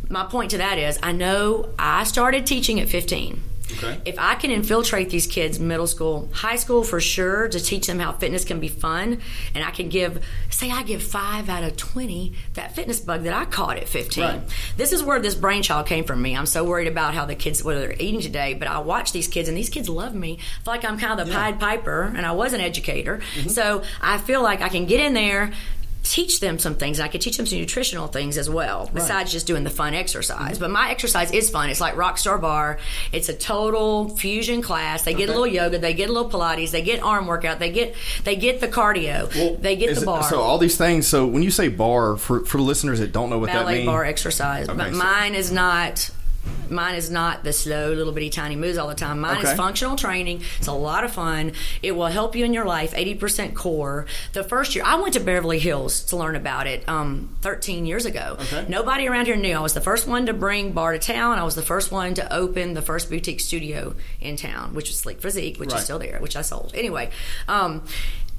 my 0.09 0.25
point 0.25 0.51
to 0.51 0.57
that 0.57 0.77
is, 0.77 0.99
I 1.01 1.11
know 1.11 1.69
I 1.77 2.03
started 2.03 2.45
teaching 2.45 2.79
at 2.79 2.89
15. 2.89 3.41
Okay. 3.71 4.01
If 4.05 4.17
I 4.17 4.35
can 4.35 4.51
infiltrate 4.51 5.09
these 5.09 5.27
kids, 5.27 5.59
middle 5.59 5.87
school, 5.87 6.29
high 6.33 6.55
school 6.55 6.83
for 6.83 6.99
sure, 6.99 7.47
to 7.47 7.59
teach 7.59 7.87
them 7.87 7.99
how 7.99 8.11
fitness 8.13 8.43
can 8.43 8.59
be 8.59 8.67
fun, 8.67 9.19
and 9.53 9.63
I 9.63 9.71
can 9.71 9.89
give, 9.89 10.25
say, 10.49 10.71
I 10.71 10.83
give 10.83 11.03
five 11.03 11.49
out 11.49 11.63
of 11.63 11.77
20 11.77 12.33
that 12.55 12.75
fitness 12.75 12.99
bug 12.99 13.23
that 13.23 13.33
I 13.33 13.45
caught 13.45 13.77
at 13.77 13.87
15. 13.87 14.23
Right. 14.23 14.41
This 14.77 14.91
is 14.91 15.03
where 15.03 15.19
this 15.19 15.35
brainchild 15.35 15.85
came 15.85 16.03
from 16.03 16.21
me. 16.21 16.35
I'm 16.35 16.45
so 16.45 16.63
worried 16.63 16.87
about 16.87 17.13
how 17.13 17.25
the 17.25 17.35
kids, 17.35 17.63
what 17.63 17.75
they're 17.75 17.93
eating 17.93 18.21
today, 18.21 18.53
but 18.55 18.67
I 18.67 18.79
watch 18.79 19.11
these 19.11 19.27
kids, 19.27 19.47
and 19.47 19.57
these 19.57 19.69
kids 19.69 19.87
love 19.87 20.15
me. 20.15 20.39
I 20.39 20.63
feel 20.63 20.73
like 20.73 20.85
I'm 20.85 20.97
kind 20.97 21.19
of 21.19 21.27
the 21.27 21.33
Pied 21.33 21.59
Piper, 21.59 22.03
and 22.03 22.25
I 22.25 22.31
was 22.31 22.53
an 22.53 22.61
educator. 22.61 23.17
Mm-hmm. 23.35 23.49
So 23.49 23.83
I 24.01 24.17
feel 24.17 24.41
like 24.41 24.61
I 24.61 24.69
can 24.69 24.85
get 24.85 24.99
in 24.99 25.13
there. 25.13 25.53
Teach 26.01 26.39
them 26.39 26.57
some 26.57 26.75
things. 26.75 26.99
I 26.99 27.07
could 27.07 27.21
teach 27.21 27.37
them 27.37 27.45
some 27.45 27.59
nutritional 27.59 28.07
things 28.07 28.37
as 28.37 28.49
well, 28.49 28.89
besides 28.93 29.31
just 29.31 29.45
doing 29.45 29.63
the 29.63 29.69
fun 29.69 29.93
exercise. 29.93 30.53
Mm-hmm. 30.53 30.59
But 30.61 30.71
my 30.71 30.89
exercise 30.89 31.31
is 31.31 31.49
fun. 31.49 31.69
It's 31.69 31.81
like 31.81 31.95
Rockstar 31.95 32.39
Barre. 32.41 32.79
It's 33.11 33.29
a 33.29 33.33
total 33.33 34.09
fusion 34.15 34.61
class. 34.61 35.03
They 35.03 35.13
get 35.13 35.29
a 35.29 35.33
little 35.33 35.45
yoga, 35.45 35.77
they 35.77 35.93
get 35.93 36.09
a 36.09 36.13
little 36.13 36.29
Pilates, 36.31 36.71
they 36.71 36.81
get 36.81 37.03
arm 37.03 37.27
workout, 37.27 37.59
they 37.59 37.71
get 37.71 37.95
they 38.23 38.35
get 38.37 38.59
the 38.61 38.67
cardio, 38.67 39.29
they 39.61 39.75
get 39.75 39.93
the 39.95 40.01
it- 40.01 40.05
barre. 40.05 40.23
so 40.23 40.39
all 40.39 40.57
these 40.57 40.77
things. 40.77 41.05
So 41.07 41.27
when 41.27 41.43
you 41.43 41.51
say 41.51 41.67
barre, 41.67 42.17
for 42.17 42.45
for 42.45 42.59
listeners 42.59 42.99
that 42.99 43.11
don't 43.11 43.29
know 43.29 43.37
what 43.37 43.47
that 43.47 43.65
ballet 43.65 43.79
means, 43.79 43.87
barre 43.87 44.05
exercise. 44.05 44.67
but 44.67 44.91
so- 44.91 44.97
mine 44.97 45.35
is 45.35 45.51
not. 45.51 46.09
Mine 46.69 46.95
is 46.95 47.09
not 47.09 47.43
the 47.43 47.51
slow 47.51 47.91
little 47.93 48.13
bitty 48.13 48.29
tiny 48.29 48.55
moves 48.55 48.77
all 48.77 48.87
the 48.87 48.93
time. 48.95 49.19
Mine 49.21 49.37
Okay. 49.39 49.51
is 49.51 49.57
functional 49.57 49.95
training. 49.95 50.41
It's 50.59 50.67
a 50.67 50.71
lot 50.71 51.03
of 51.03 51.11
fun. 51.11 51.53
It 51.81 51.93
will 51.93 52.05
help 52.07 52.35
you 52.35 52.45
in 52.45 52.53
your 52.53 52.65
life. 52.65 52.93
Eighty 52.95 53.15
percent 53.15 53.55
core. 53.55 54.05
The 54.33 54.43
first 54.43 54.75
year 54.75 54.83
I 54.85 54.95
went 54.95 55.13
to 55.15 55.19
Beverly 55.19 55.57
Hills 55.59 56.03
to 56.05 56.15
learn 56.15 56.35
about 56.35 56.67
it. 56.67 56.87
Um, 56.87 57.35
Thirteen 57.41 57.85
years 57.87 58.05
ago. 58.05 58.37
Okay. 58.39 58.65
Nobody 58.69 59.07
around 59.07 59.25
here 59.25 59.35
knew. 59.35 59.55
I 59.55 59.59
was 59.61 59.73
the 59.73 59.81
first 59.81 60.07
one 60.07 60.27
to 60.27 60.33
bring 60.33 60.71
barre 60.71 60.93
to 60.93 60.99
town. 60.99 61.39
I 61.39 61.43
was 61.43 61.55
the 61.55 61.63
first 61.63 61.91
one 61.91 62.13
to 62.15 62.33
open 62.33 62.73
the 62.75 62.81
first 62.83 63.09
boutique 63.09 63.39
studio 63.39 63.95
in 64.21 64.35
town, 64.35 64.73
which 64.75 64.89
was 64.89 64.99
Sleek 64.99 65.21
Physique, 65.21 65.59
which 65.59 65.71
Right. 65.71 65.79
is 65.79 65.83
still 65.85 65.99
there, 65.99 66.19
which 66.19 66.35
I 66.35 66.41
sold. 66.41 66.71
Anyway, 66.75 67.09
um, 67.47 67.83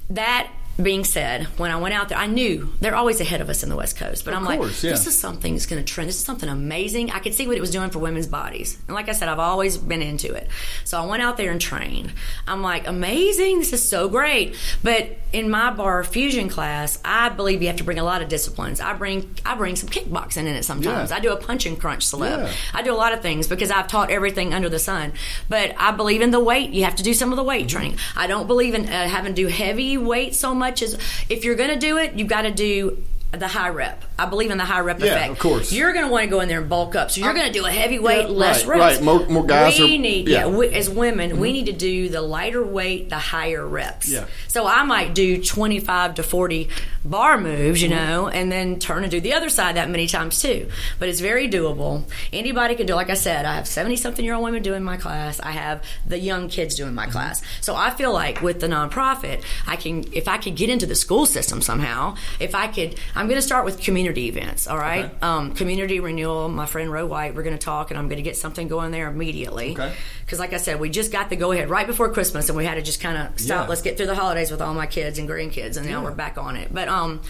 that 0.09 0.49
being 0.81 1.03
said, 1.03 1.45
when 1.57 1.69
I 1.71 1.77
went 1.77 1.93
out 1.93 2.09
there, 2.09 2.17
I 2.17 2.27
knew 2.27 2.73
they're 2.79 2.95
always 2.95 3.19
ahead 3.21 3.41
of 3.41 3.49
us 3.49 3.61
in 3.63 3.69
the 3.69 3.75
West 3.75 3.97
Coast. 3.97 4.25
But 4.25 4.33
Of 4.33 4.39
I'm 4.47 4.57
course, 4.57 4.77
like, 4.77 4.83
yeah. 4.83 4.91
this 4.91 5.05
is 5.07 5.17
something 5.17 5.53
that's 5.53 5.65
going 5.65 5.83
to 5.83 5.93
trend. 5.93 6.07
This 6.09 6.17
is 6.17 6.23
something 6.23 6.49
amazing. 6.49 7.11
I 7.11 7.19
could 7.19 7.33
see 7.33 7.45
what 7.47 7.57
it 7.57 7.61
was 7.61 7.71
doing 7.71 7.89
for 7.91 7.99
women's 7.99 8.27
bodies. 8.27 8.77
And 8.87 8.95
like 8.95 9.09
I 9.09 9.11
said, 9.11 9.29
I've 9.29 9.39
always 9.39 9.77
been 9.77 10.01
into 10.01 10.33
it. 10.33 10.47
So 10.85 11.01
I 11.01 11.05
went 11.05 11.21
out 11.21 11.37
there 11.37 11.51
and 11.51 11.59
trained. 11.61 12.13
I'm 12.47 12.61
like, 12.63 12.87
amazing. 12.87 13.59
This 13.59 13.73
is 13.73 13.87
so 13.87 14.09
great. 14.09 14.55
But 14.81 15.17
in 15.33 15.49
my 15.49 15.71
barre 15.71 16.03
fusion 16.03 16.49
class, 16.49 16.99
I 17.05 17.29
believe 17.29 17.61
you 17.61 17.67
have 17.67 17.77
to 17.77 17.83
bring 17.83 17.99
a 17.99 18.03
lot 18.03 18.21
of 18.21 18.29
disciplines. 18.29 18.79
I 18.81 18.93
bring 18.93 19.35
I 19.45 19.55
bring 19.55 19.75
some 19.75 19.89
kickboxing 19.89 20.37
in 20.37 20.47
it 20.47 20.63
sometimes. 20.65 21.11
Yeah. 21.11 21.17
I 21.17 21.19
do 21.19 21.31
a 21.31 21.37
punch 21.37 21.65
and 21.65 21.79
crunch 21.79 22.05
slip. 22.05 22.39
Yeah. 22.39 22.51
I 22.73 22.81
do 22.81 22.93
a 22.93 22.97
lot 22.97 23.13
of 23.13 23.21
things 23.21 23.47
because 23.47 23.71
I've 23.71 23.87
taught 23.87 24.09
everything 24.09 24.53
under 24.53 24.69
the 24.69 24.79
sun. 24.79 25.13
But 25.49 25.73
I 25.77 25.91
believe 25.91 26.21
in 26.21 26.31
the 26.31 26.39
weight. 26.39 26.71
You 26.71 26.85
have 26.85 26.95
to 26.95 27.03
do 27.03 27.13
some 27.13 27.29
of 27.31 27.35
the 27.35 27.41
Mm-hmm. 27.41 27.47
weight 27.47 27.69
training. 27.69 27.97
I 28.15 28.27
don't 28.27 28.45
believe 28.45 28.75
in 28.75 28.85
uh, 28.85 29.07
having 29.09 29.33
to 29.33 29.41
do 29.41 29.47
heavy 29.47 29.97
weight 29.97 30.35
so 30.35 30.53
much 30.53 30.60
as 30.81 30.97
if 31.29 31.43
you're 31.43 31.55
going 31.55 31.69
to 31.69 31.79
do 31.79 31.97
it, 31.97 32.13
you've 32.13 32.27
got 32.27 32.43
to 32.43 32.51
do 32.51 33.03
the 33.31 33.47
high 33.47 33.69
rep. 33.69 34.03
I 34.19 34.25
believe 34.25 34.51
in 34.51 34.57
the 34.57 34.65
high 34.65 34.81
rep 34.81 34.99
Yeah, 34.99 35.15
effect. 35.15 35.31
of 35.31 35.39
course. 35.39 35.71
You're 35.71 35.93
going 35.93 36.05
to 36.05 36.11
want 36.11 36.25
to 36.25 36.29
go 36.29 36.41
in 36.41 36.49
there 36.49 36.59
and 36.59 36.69
bulk 36.69 36.95
up. 36.95 37.11
So 37.11 37.21
you're 37.21 37.33
going 37.33 37.47
to 37.47 37.51
do 37.53 37.65
a 37.65 37.71
heavy 37.71 37.97
weight, 37.97 38.23
Yeah, 38.23 38.27
less 38.27 38.65
right, 38.65 38.77
reps. 38.79 38.95
right. 38.97 39.03
More- 39.05 39.25
more 39.27 39.45
guys 39.45 39.79
We 39.79 39.95
are- 39.95 39.97
need, 39.97 40.27
yeah. 40.27 40.43
Mm-hmm. 40.43 40.51
yeah, 40.51 40.57
we, 40.57 40.67
as 40.69 40.89
women, 40.89 41.39
we 41.39 41.53
need 41.53 41.67
to 41.67 41.71
do 41.71 42.09
the 42.09 42.21
lighter 42.21 42.61
weight, 42.63 43.09
the 43.09 43.17
higher 43.17 43.65
reps. 43.65 44.09
Yeah. 44.09 44.25
So 44.49 44.67
I 44.67 44.83
might 44.83 45.15
do 45.15 45.41
25 45.41 46.15
to 46.15 46.23
40 46.23 46.67
barre 47.05 47.39
moves, 47.39 47.81
you 47.81 47.89
Mm-hmm. 47.89 47.97
know, 48.05 48.27
and 48.27 48.51
then 48.51 48.79
turn 48.79 49.03
and 49.03 49.09
do 49.11 49.21
the 49.21 49.33
other 49.33 49.49
side 49.49 49.75
that 49.77 49.89
many 49.89 50.07
times 50.07 50.41
too. 50.41 50.67
But 50.99 51.07
it's 51.09 51.21
very 51.21 51.49
doable. 51.49 52.03
Anybody 52.33 52.75
can 52.75 52.85
do. 52.85 52.95
Like 52.95 53.09
I 53.09 53.13
said, 53.15 53.45
I 53.45 53.55
have 53.55 53.65
70 53.67 53.95
something 53.95 54.25
year 54.25 54.33
old 54.35 54.43
women 54.43 54.61
doing 54.61 54.83
my 54.83 54.97
class. 54.97 55.39
I 55.39 55.51
have 55.51 55.83
the 56.05 56.19
young 56.19 56.49
kids 56.49 56.75
doing 56.75 56.89
Mm-hmm. 56.89 56.95
my 56.95 57.07
class. 57.07 57.41
So 57.61 57.75
I 57.75 57.91
feel 57.91 58.11
like 58.13 58.41
with 58.41 58.59
the 58.59 58.67
nonprofit, 58.67 59.41
I 59.65 59.77
can 59.77 60.03
if 60.13 60.27
I 60.27 60.37
could 60.37 60.55
get 60.55 60.69
into 60.69 60.85
the 60.85 60.95
school 60.95 61.25
system 61.25 61.61
somehow. 61.61 62.15
If 62.39 62.53
I 62.53 62.67
could, 62.67 62.95
I'm 63.15 63.20
going 63.27 63.37
to 63.37 63.41
start 63.41 63.65
with 63.65 63.79
community 63.79 64.27
events. 64.27 64.67
All 64.67 64.77
right, 64.77 65.05
Okay. 65.05 65.15
um, 65.21 65.53
community 65.53 65.99
renewal. 65.99 66.49
My 66.49 66.65
friend 66.65 66.91
Ro 66.91 67.05
White. 67.05 67.35
We're 67.35 67.43
going 67.43 67.57
to 67.57 67.63
talk, 67.63 67.91
and 67.91 67.97
I'm 67.97 68.07
going 68.07 68.17
to 68.17 68.23
get 68.23 68.37
something 68.37 68.67
going 68.67 68.91
there 68.91 69.07
immediately. 69.09 69.71
Okay. 69.73 69.93
Because, 70.25 70.39
like 70.39 70.53
I 70.53 70.57
said, 70.57 70.79
we 70.79 70.89
just 70.89 71.11
got 71.11 71.29
the 71.29 71.35
go 71.35 71.51
ahead 71.51 71.69
right 71.69 71.85
before 71.87 72.11
Christmas, 72.13 72.47
and 72.49 72.57
we 72.57 72.65
had 72.65 72.75
to 72.75 72.81
just 72.81 73.01
kind 73.01 73.17
of 73.17 73.39
stop. 73.39 73.65
Yeah. 73.65 73.69
Let's 73.69 73.81
get 73.81 73.97
through 73.97 74.07
the 74.07 74.15
holidays 74.15 74.51
with 74.51 74.61
all 74.61 74.73
my 74.73 74.85
kids 74.87 75.19
and 75.19 75.27
grandkids, 75.29 75.77
and 75.77 75.85
now 75.87 76.03
we're 76.03 76.11
back 76.11 76.37
on 76.37 76.55
it. 76.55 76.73
But 76.73 76.87
um, 76.87 77.21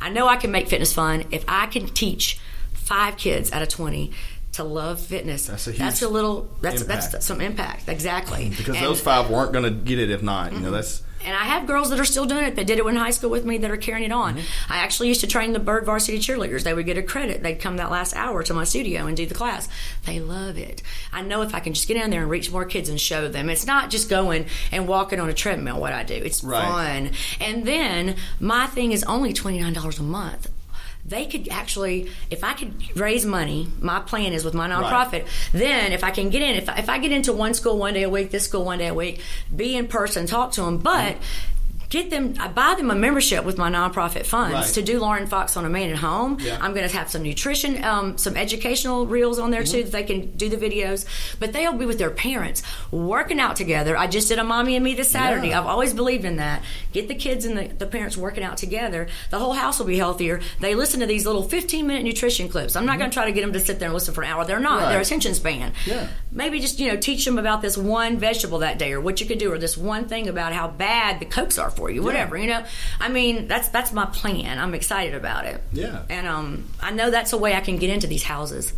I 0.00 0.10
know 0.10 0.26
I 0.28 0.36
can 0.36 0.50
make 0.50 0.68
fitness 0.68 0.92
fun 0.92 1.24
if 1.30 1.44
I 1.48 1.66
can 1.66 1.86
teach 1.86 2.38
five 2.72 3.16
kids 3.16 3.52
out 3.52 3.62
of 3.62 3.68
twenty. 3.68 4.12
To 4.54 4.64
love 4.64 4.98
fitness, 4.98 5.46
That's 5.46 5.68
a 5.68 5.70
huge 5.70 5.78
that's 5.78 6.02
a 6.02 6.08
little. 6.08 6.50
That's 6.60 6.82
impact. 6.82 7.12
that's 7.12 7.24
some 7.24 7.40
impact, 7.40 7.88
exactly. 7.88 8.48
Because 8.50 8.76
And- 8.76 8.84
those 8.84 9.00
five 9.00 9.30
weren't 9.30 9.52
going 9.52 9.62
to 9.64 9.70
get 9.70 10.00
it 10.00 10.10
if 10.10 10.24
not. 10.24 10.52
You 10.52 10.58
know, 10.58 10.72
that's 10.72 11.04
and 11.24 11.34
I 11.36 11.44
have 11.44 11.66
girls 11.66 11.90
that 11.90 12.00
are 12.00 12.04
still 12.04 12.26
doing 12.26 12.44
it 12.44 12.56
that 12.56 12.66
did 12.66 12.78
it 12.78 12.86
in 12.86 12.96
high 12.96 13.10
school 13.10 13.30
with 13.30 13.44
me 13.44 13.58
that 13.58 13.70
are 13.70 13.76
carrying 13.76 14.04
it 14.06 14.12
on. 14.12 14.36
Mm-hmm. 14.36 14.72
I 14.72 14.78
actually 14.78 15.08
used 15.08 15.20
to 15.20 15.26
train 15.26 15.52
the 15.52 15.58
Byrd 15.58 15.84
Varsity 15.86 16.18
cheerleaders. 16.18 16.62
They 16.64 16.74
would 16.74 16.86
get 16.86 16.96
a 16.98 17.02
credit. 17.02 17.42
They'd 17.42 17.56
come 17.60 17.76
that 17.76 17.90
last 17.90 18.14
hour 18.16 18.42
to 18.42 18.54
my 18.54 18.64
studio 18.64 19.06
and 19.06 19.16
do 19.16 19.26
the 19.26 19.34
class. 19.34 19.68
They 20.06 20.20
love 20.20 20.56
it. 20.58 20.82
I 21.12 21.22
know 21.22 21.42
if 21.42 21.54
I 21.54 21.60
can 21.60 21.72
just 21.74 21.88
get 21.88 21.96
in 21.96 22.10
there 22.10 22.22
and 22.22 22.30
reach 22.30 22.50
more 22.50 22.64
kids 22.64 22.88
and 22.88 23.00
show 23.00 23.28
them, 23.28 23.48
it's 23.50 23.66
not 23.66 23.90
just 23.90 24.08
going 24.08 24.46
and 24.72 24.88
walking 24.88 25.20
on 25.20 25.28
a 25.28 25.34
treadmill 25.34 25.80
what 25.80 25.92
I 25.92 26.02
do. 26.02 26.14
It's 26.14 26.42
Right. 26.42 26.62
fun. 26.64 27.10
And 27.40 27.66
then 27.66 28.16
my 28.38 28.66
thing 28.66 28.92
is 28.92 29.04
only 29.04 29.32
$29 29.32 29.98
a 29.98 30.02
month. 30.02 30.48
They 31.04 31.26
could 31.26 31.48
actually, 31.48 32.10
if 32.30 32.44
I 32.44 32.52
could 32.52 32.96
raise 32.96 33.24
money, 33.26 33.68
my 33.80 34.00
plan 34.00 34.32
is 34.32 34.44
with 34.44 34.54
my 34.54 34.68
nonprofit. 34.68 35.26
Then, 35.52 35.92
if 35.92 36.04
I 36.04 36.10
can 36.10 36.30
get 36.30 36.42
in, 36.42 36.56
if, 36.56 36.68
if 36.78 36.88
I 36.88 36.98
get 36.98 37.12
into 37.12 37.32
one 37.32 37.54
school 37.54 37.78
one 37.78 37.94
day 37.94 38.02
a 38.02 38.10
week, 38.10 38.30
this 38.30 38.44
school 38.44 38.64
one 38.64 38.78
day 38.78 38.88
a 38.88 38.94
week, 38.94 39.20
be 39.54 39.76
in 39.76 39.88
person, 39.88 40.26
talk 40.26 40.52
to 40.52 40.62
them, 40.62 40.78
but 40.78 41.16
get 41.90 42.08
them, 42.10 42.34
I 42.40 42.48
buy 42.48 42.74
them 42.76 42.90
a 42.90 42.94
membership 42.94 43.44
with 43.44 43.58
my 43.58 43.70
nonprofit 43.70 44.24
funds 44.24 44.54
Right. 44.54 44.66
to 44.74 44.82
do 44.82 44.98
Lauren 45.00 45.26
Fox 45.26 45.56
on 45.56 45.64
demand 45.64 45.92
at 45.92 45.98
Home. 45.98 46.38
Yeah. 46.40 46.56
I'm 46.60 46.72
going 46.72 46.88
to 46.88 46.96
have 46.96 47.10
some 47.10 47.22
nutrition, 47.22 47.84
um, 47.84 48.16
some 48.16 48.36
educational 48.36 49.06
reels 49.06 49.38
on 49.38 49.50
there 49.50 49.62
Mm-hmm. 49.62 49.72
too 49.72 49.82
that 49.84 49.92
they 49.92 50.04
can 50.04 50.30
do 50.36 50.48
the 50.48 50.56
videos. 50.56 51.04
But 51.38 51.52
they'll 51.52 51.72
be 51.74 51.84
with 51.86 51.98
their 51.98 52.10
parents 52.10 52.62
working 52.90 53.38
out 53.40 53.56
together. 53.56 53.96
I 53.96 54.06
just 54.06 54.28
did 54.28 54.38
a 54.38 54.44
mommy 54.44 54.76
and 54.76 54.84
me 54.84 54.94
this 54.94 55.10
Saturday. 55.10 55.48
Yeah. 55.48 55.60
I've 55.60 55.66
always 55.66 55.92
believed 55.92 56.24
in 56.24 56.36
that. 56.36 56.62
Get 56.92 57.08
the 57.08 57.14
kids 57.14 57.44
and 57.44 57.58
the, 57.58 57.66
the 57.68 57.86
parents 57.86 58.16
working 58.16 58.42
out 58.44 58.56
together. 58.56 59.08
The 59.30 59.38
whole 59.38 59.52
house 59.52 59.78
will 59.78 59.86
be 59.86 59.96
healthier. 59.98 60.40
They 60.60 60.74
listen 60.74 61.00
to 61.00 61.06
these 61.06 61.26
little 61.26 61.42
15 61.42 61.86
minute 61.86 62.04
nutrition 62.04 62.48
clips. 62.48 62.76
I'm 62.76 62.86
not 62.86 62.98
going 62.98 63.10
to 63.10 63.14
try 63.14 63.26
to 63.26 63.32
get 63.32 63.42
them 63.42 63.52
to 63.52 63.60
sit 63.60 63.78
there 63.80 63.86
and 63.88 63.94
listen 63.94 64.14
for 64.14 64.22
an 64.22 64.30
hour. 64.30 64.44
They're 64.44 64.60
not. 64.60 64.70
Mm-hmm. 64.70 64.84
Right. 64.84 64.92
Their 64.92 65.00
attention 65.00 65.34
span. 65.34 65.72
Yeah. 65.86 66.06
Maybe 66.30 66.60
just 66.60 66.78
you 66.78 66.88
know 66.88 66.96
teach 66.96 67.24
them 67.24 67.38
about 67.38 67.60
this 67.62 67.76
one 67.76 68.16
vegetable 68.16 68.58
that 68.60 68.78
day, 68.78 68.92
or 68.92 69.00
what 69.00 69.20
you 69.20 69.26
could 69.26 69.38
do, 69.38 69.52
or 69.52 69.58
this 69.58 69.76
one 69.76 70.06
thing 70.06 70.28
about 70.28 70.52
how 70.52 70.68
bad 70.68 71.18
the 71.18 71.24
cokes 71.26 71.58
are 71.58 71.70
for 71.70 71.79
you. 71.88 72.02
Whatever 72.02 72.36
you 72.36 72.48
know. 72.48 72.64
I 72.98 73.08
mean, 73.08 73.46
that's 73.48 73.68
that's 73.68 73.92
my 73.92 74.06
plan. 74.06 74.58
I'm 74.58 74.74
excited 74.74 75.14
about 75.14 75.46
it. 75.46 75.62
Yeah. 75.72 76.02
And 76.10 76.26
um, 76.26 76.64
I 76.82 76.90
know 76.90 77.10
that's 77.10 77.32
a 77.32 77.38
way 77.38 77.54
I 77.54 77.60
can 77.60 77.76
get 77.78 77.88
into 77.90 78.06
these 78.08 78.24
houses 78.24 78.72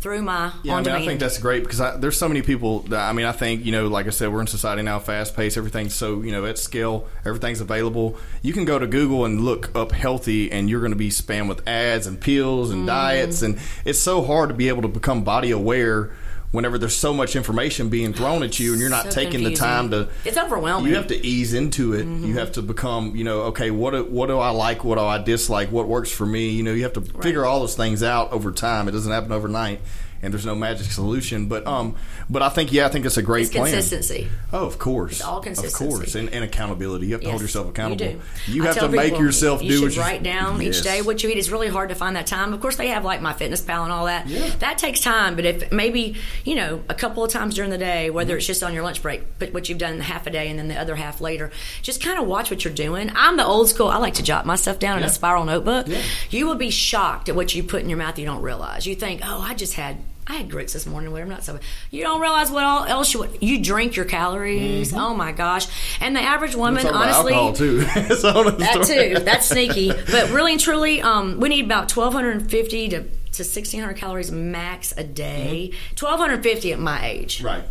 through 0.00 0.20
my 0.20 0.52
Yeah, 0.62 0.74
I 0.74 0.82
mean. 0.82 0.88
I 0.90 1.06
think 1.06 1.18
that's 1.20 1.38
great 1.38 1.62
because 1.62 1.80
I, 1.80 1.96
there's 1.96 2.18
so 2.18 2.28
many 2.28 2.42
people. 2.42 2.80
That, 2.80 3.08
I 3.08 3.12
mean, 3.14 3.24
I 3.24 3.32
think 3.32 3.64
you 3.64 3.72
know, 3.72 3.86
like 3.86 4.06
I 4.06 4.10
said, 4.10 4.30
we're 4.30 4.42
in 4.42 4.46
society 4.46 4.82
now, 4.82 4.98
fast 4.98 5.34
paced. 5.34 5.56
Everything's 5.56 5.94
so 5.94 6.20
you 6.20 6.30
know 6.32 6.44
at 6.44 6.58
scale. 6.58 7.08
Everything's 7.24 7.62
available. 7.62 8.18
You 8.42 8.52
can 8.52 8.66
go 8.66 8.78
to 8.78 8.86
Google 8.86 9.24
and 9.24 9.40
look 9.40 9.74
up 9.74 9.92
healthy, 9.92 10.52
and 10.52 10.68
you're 10.68 10.80
going 10.80 10.92
to 10.92 10.96
be 10.96 11.08
spammed 11.08 11.48
with 11.48 11.66
ads 11.66 12.06
and 12.06 12.20
pills 12.20 12.68
Mm. 12.70 12.72
and 12.74 12.86
diets, 12.86 13.40
and 13.40 13.58
it's 13.86 13.98
so 13.98 14.22
hard 14.22 14.50
to 14.50 14.54
be 14.54 14.68
able 14.68 14.82
to 14.82 14.88
become 14.88 15.24
body 15.24 15.50
aware 15.52 16.10
whenever 16.54 16.78
there's 16.78 16.96
so 16.96 17.12
much 17.12 17.34
information 17.34 17.88
being 17.88 18.12
thrown 18.12 18.44
at 18.44 18.60
you, 18.60 18.72
and 18.72 18.80
you're 18.80 18.88
not 18.88 19.06
So 19.06 19.10
taking 19.10 19.42
the 19.42 19.54
time 19.54 19.90
to. 19.90 20.08
It's 20.24 20.38
overwhelming. 20.38 20.88
You 20.88 20.96
have 20.96 21.08
to 21.08 21.26
ease 21.26 21.52
into 21.52 21.94
it. 21.94 21.98
You 21.98 22.04
mm-hmm. 22.04 22.32
have 22.34 22.52
to 22.52 22.62
become, 22.62 23.16
you 23.16 23.24
know, 23.24 23.42
okay, 23.42 23.72
what 23.72 23.90
do, 23.90 24.04
what 24.04 24.28
do 24.28 24.38
I 24.38 24.50
like? 24.50 24.84
What 24.84 24.96
do 24.96 25.04
I 25.04 25.18
dislike? 25.18 25.72
What 25.72 25.88
works 25.88 26.12
for 26.12 26.24
me? 26.24 26.50
You 26.50 26.62
know, 26.62 26.72
you 26.72 26.84
have 26.84 26.92
to 26.92 27.00
figure 27.00 27.44
all 27.44 27.58
those 27.58 27.74
things 27.74 28.04
out 28.04 28.32
over 28.32 28.52
time. 28.52 28.86
It 28.86 28.92
doesn't 28.92 29.10
happen 29.10 29.32
overnight, 29.32 29.80
and 30.24 30.32
there's 30.32 30.46
no 30.46 30.54
magic 30.54 30.90
solution. 30.90 31.46
But 31.46 31.66
um, 31.66 31.94
but 32.28 32.42
I 32.42 32.48
think 32.48 32.72
yeah, 32.72 32.86
I 32.86 32.88
think 32.88 33.06
it's 33.06 33.16
a 33.16 33.22
great 33.22 33.42
it's 33.46 33.50
plan. 33.54 33.70
consistency. 33.72 34.28
Oh, 34.52 34.66
of 34.66 34.78
course, 34.78 35.20
all 35.20 35.38
of 35.38 35.44
consistency. 35.44 35.84
course, 35.96 36.14
and, 36.14 36.28
and 36.30 36.42
accountability. 36.44 37.06
You 37.06 37.12
have 37.12 37.22
to 37.22 37.30
hold 37.30 37.42
yourself 37.42 37.68
accountable. 37.68 38.04
You, 38.06 38.20
do. 38.46 38.52
You 38.52 38.62
I 38.62 38.66
have 38.66 38.78
to 38.78 38.88
make 38.88 39.10
people, 39.10 39.24
yourself 39.24 39.62
you 39.62 39.68
do 39.68 39.74
should 39.76 39.82
what 39.84 39.94
you 39.96 40.00
write 40.00 40.22
down 40.22 40.60
Yes. 40.60 40.78
each 40.78 40.84
day 40.84 41.02
what 41.02 41.22
you 41.22 41.28
eat. 41.30 41.38
It's 41.38 41.50
really 41.50 41.68
hard 41.68 41.90
to 41.90 41.94
find 41.94 42.16
that 42.16 42.26
time. 42.26 42.52
Of 42.52 42.60
course, 42.60 42.76
they 42.76 42.88
have 42.88 43.04
like 43.04 43.20
MyFitnessPal 43.20 43.84
and 43.84 43.92
all 43.92 44.06
that. 44.06 44.26
Yeah. 44.26 44.48
That 44.60 44.78
takes 44.78 45.00
time, 45.00 45.36
but 45.36 45.44
if 45.44 45.70
maybe 45.70 46.16
you 46.44 46.54
know 46.54 46.82
a 46.88 46.94
couple 46.94 47.22
of 47.22 47.30
times 47.30 47.54
during 47.54 47.70
the 47.70 47.78
day, 47.78 47.84
Mm-hmm. 48.06 48.14
whether 48.16 48.36
it's 48.36 48.46
just 48.46 48.62
on 48.62 48.74
your 48.74 48.82
lunch 48.82 49.02
break, 49.02 49.22
but 49.38 49.52
what 49.54 49.68
you've 49.68 49.78
done 49.78 50.00
half 50.00 50.26
a 50.26 50.30
day 50.30 50.48
and 50.48 50.58
then 50.58 50.68
the 50.68 50.76
other 50.78 50.94
half 50.96 51.20
later, 51.20 51.50
just 51.82 52.02
kind 52.02 52.18
of 52.18 52.26
watch 52.26 52.50
what 52.50 52.64
you're 52.64 52.74
doing. 52.74 53.10
I'm 53.14 53.36
the 53.36 53.44
old 53.46 53.68
school. 53.68 53.88
I 53.88 53.98
like 53.98 54.14
to 54.14 54.22
jot 54.22 54.46
my 54.46 54.56
stuff 54.56 54.78
down 54.78 54.98
in 54.98 55.04
a 55.04 55.08
spiral 55.08 55.44
notebook. 55.44 55.86
Yeah. 55.86 56.00
You 56.30 56.46
will 56.46 56.54
be 56.56 56.70
shocked 56.70 57.28
at 57.28 57.36
what 57.36 57.54
you 57.54 57.62
put 57.62 57.82
in 57.82 57.88
your 57.88 57.98
mouth. 57.98 58.18
You 58.18 58.26
don't 58.26 58.42
realize. 58.42 58.86
You 58.86 58.94
think, 58.94 59.20
oh, 59.24 59.40
I 59.40 59.54
just 59.54 59.74
had. 59.74 59.98
I 60.26 60.34
had 60.36 60.50
grits 60.50 60.72
this 60.72 60.86
morning, 60.86 61.12
whatever. 61.12 61.30
Not 61.30 61.44
so. 61.44 61.58
You 61.90 62.02
don't 62.02 62.20
realize 62.20 62.50
what 62.50 62.64
all 62.64 62.84
else 62.84 63.12
you 63.12 63.28
you 63.40 63.62
drink 63.62 63.94
your 63.94 64.06
calories. 64.06 64.94
Oh 64.94 65.14
my 65.14 65.32
gosh! 65.32 65.66
And 66.00 66.16
the 66.16 66.20
average 66.20 66.54
woman, 66.54 66.84
Mm-hmm. 66.84 66.96
Honestly, 66.96 67.58
too. 67.58 67.80
That 68.58 68.84
story. 68.84 69.14
too. 69.14 69.20
That's 69.20 69.46
sneaky. 69.46 69.92
But 70.10 70.30
really 70.30 70.52
and 70.52 70.60
truly, 70.60 71.02
um, 71.02 71.40
we 71.40 71.48
need 71.48 71.64
about 71.66 71.94
1,250 71.94 72.88
to, 72.90 72.96
to 73.00 73.04
1,600 73.04 73.94
calories 73.96 74.30
max 74.30 74.92
a 74.96 75.04
day. 75.04 75.72
1,250 76.00 76.72
at 76.72 76.78
my 76.78 77.06
age. 77.06 77.38
Mm-hmm. 77.38 77.46
Right. 77.46 77.64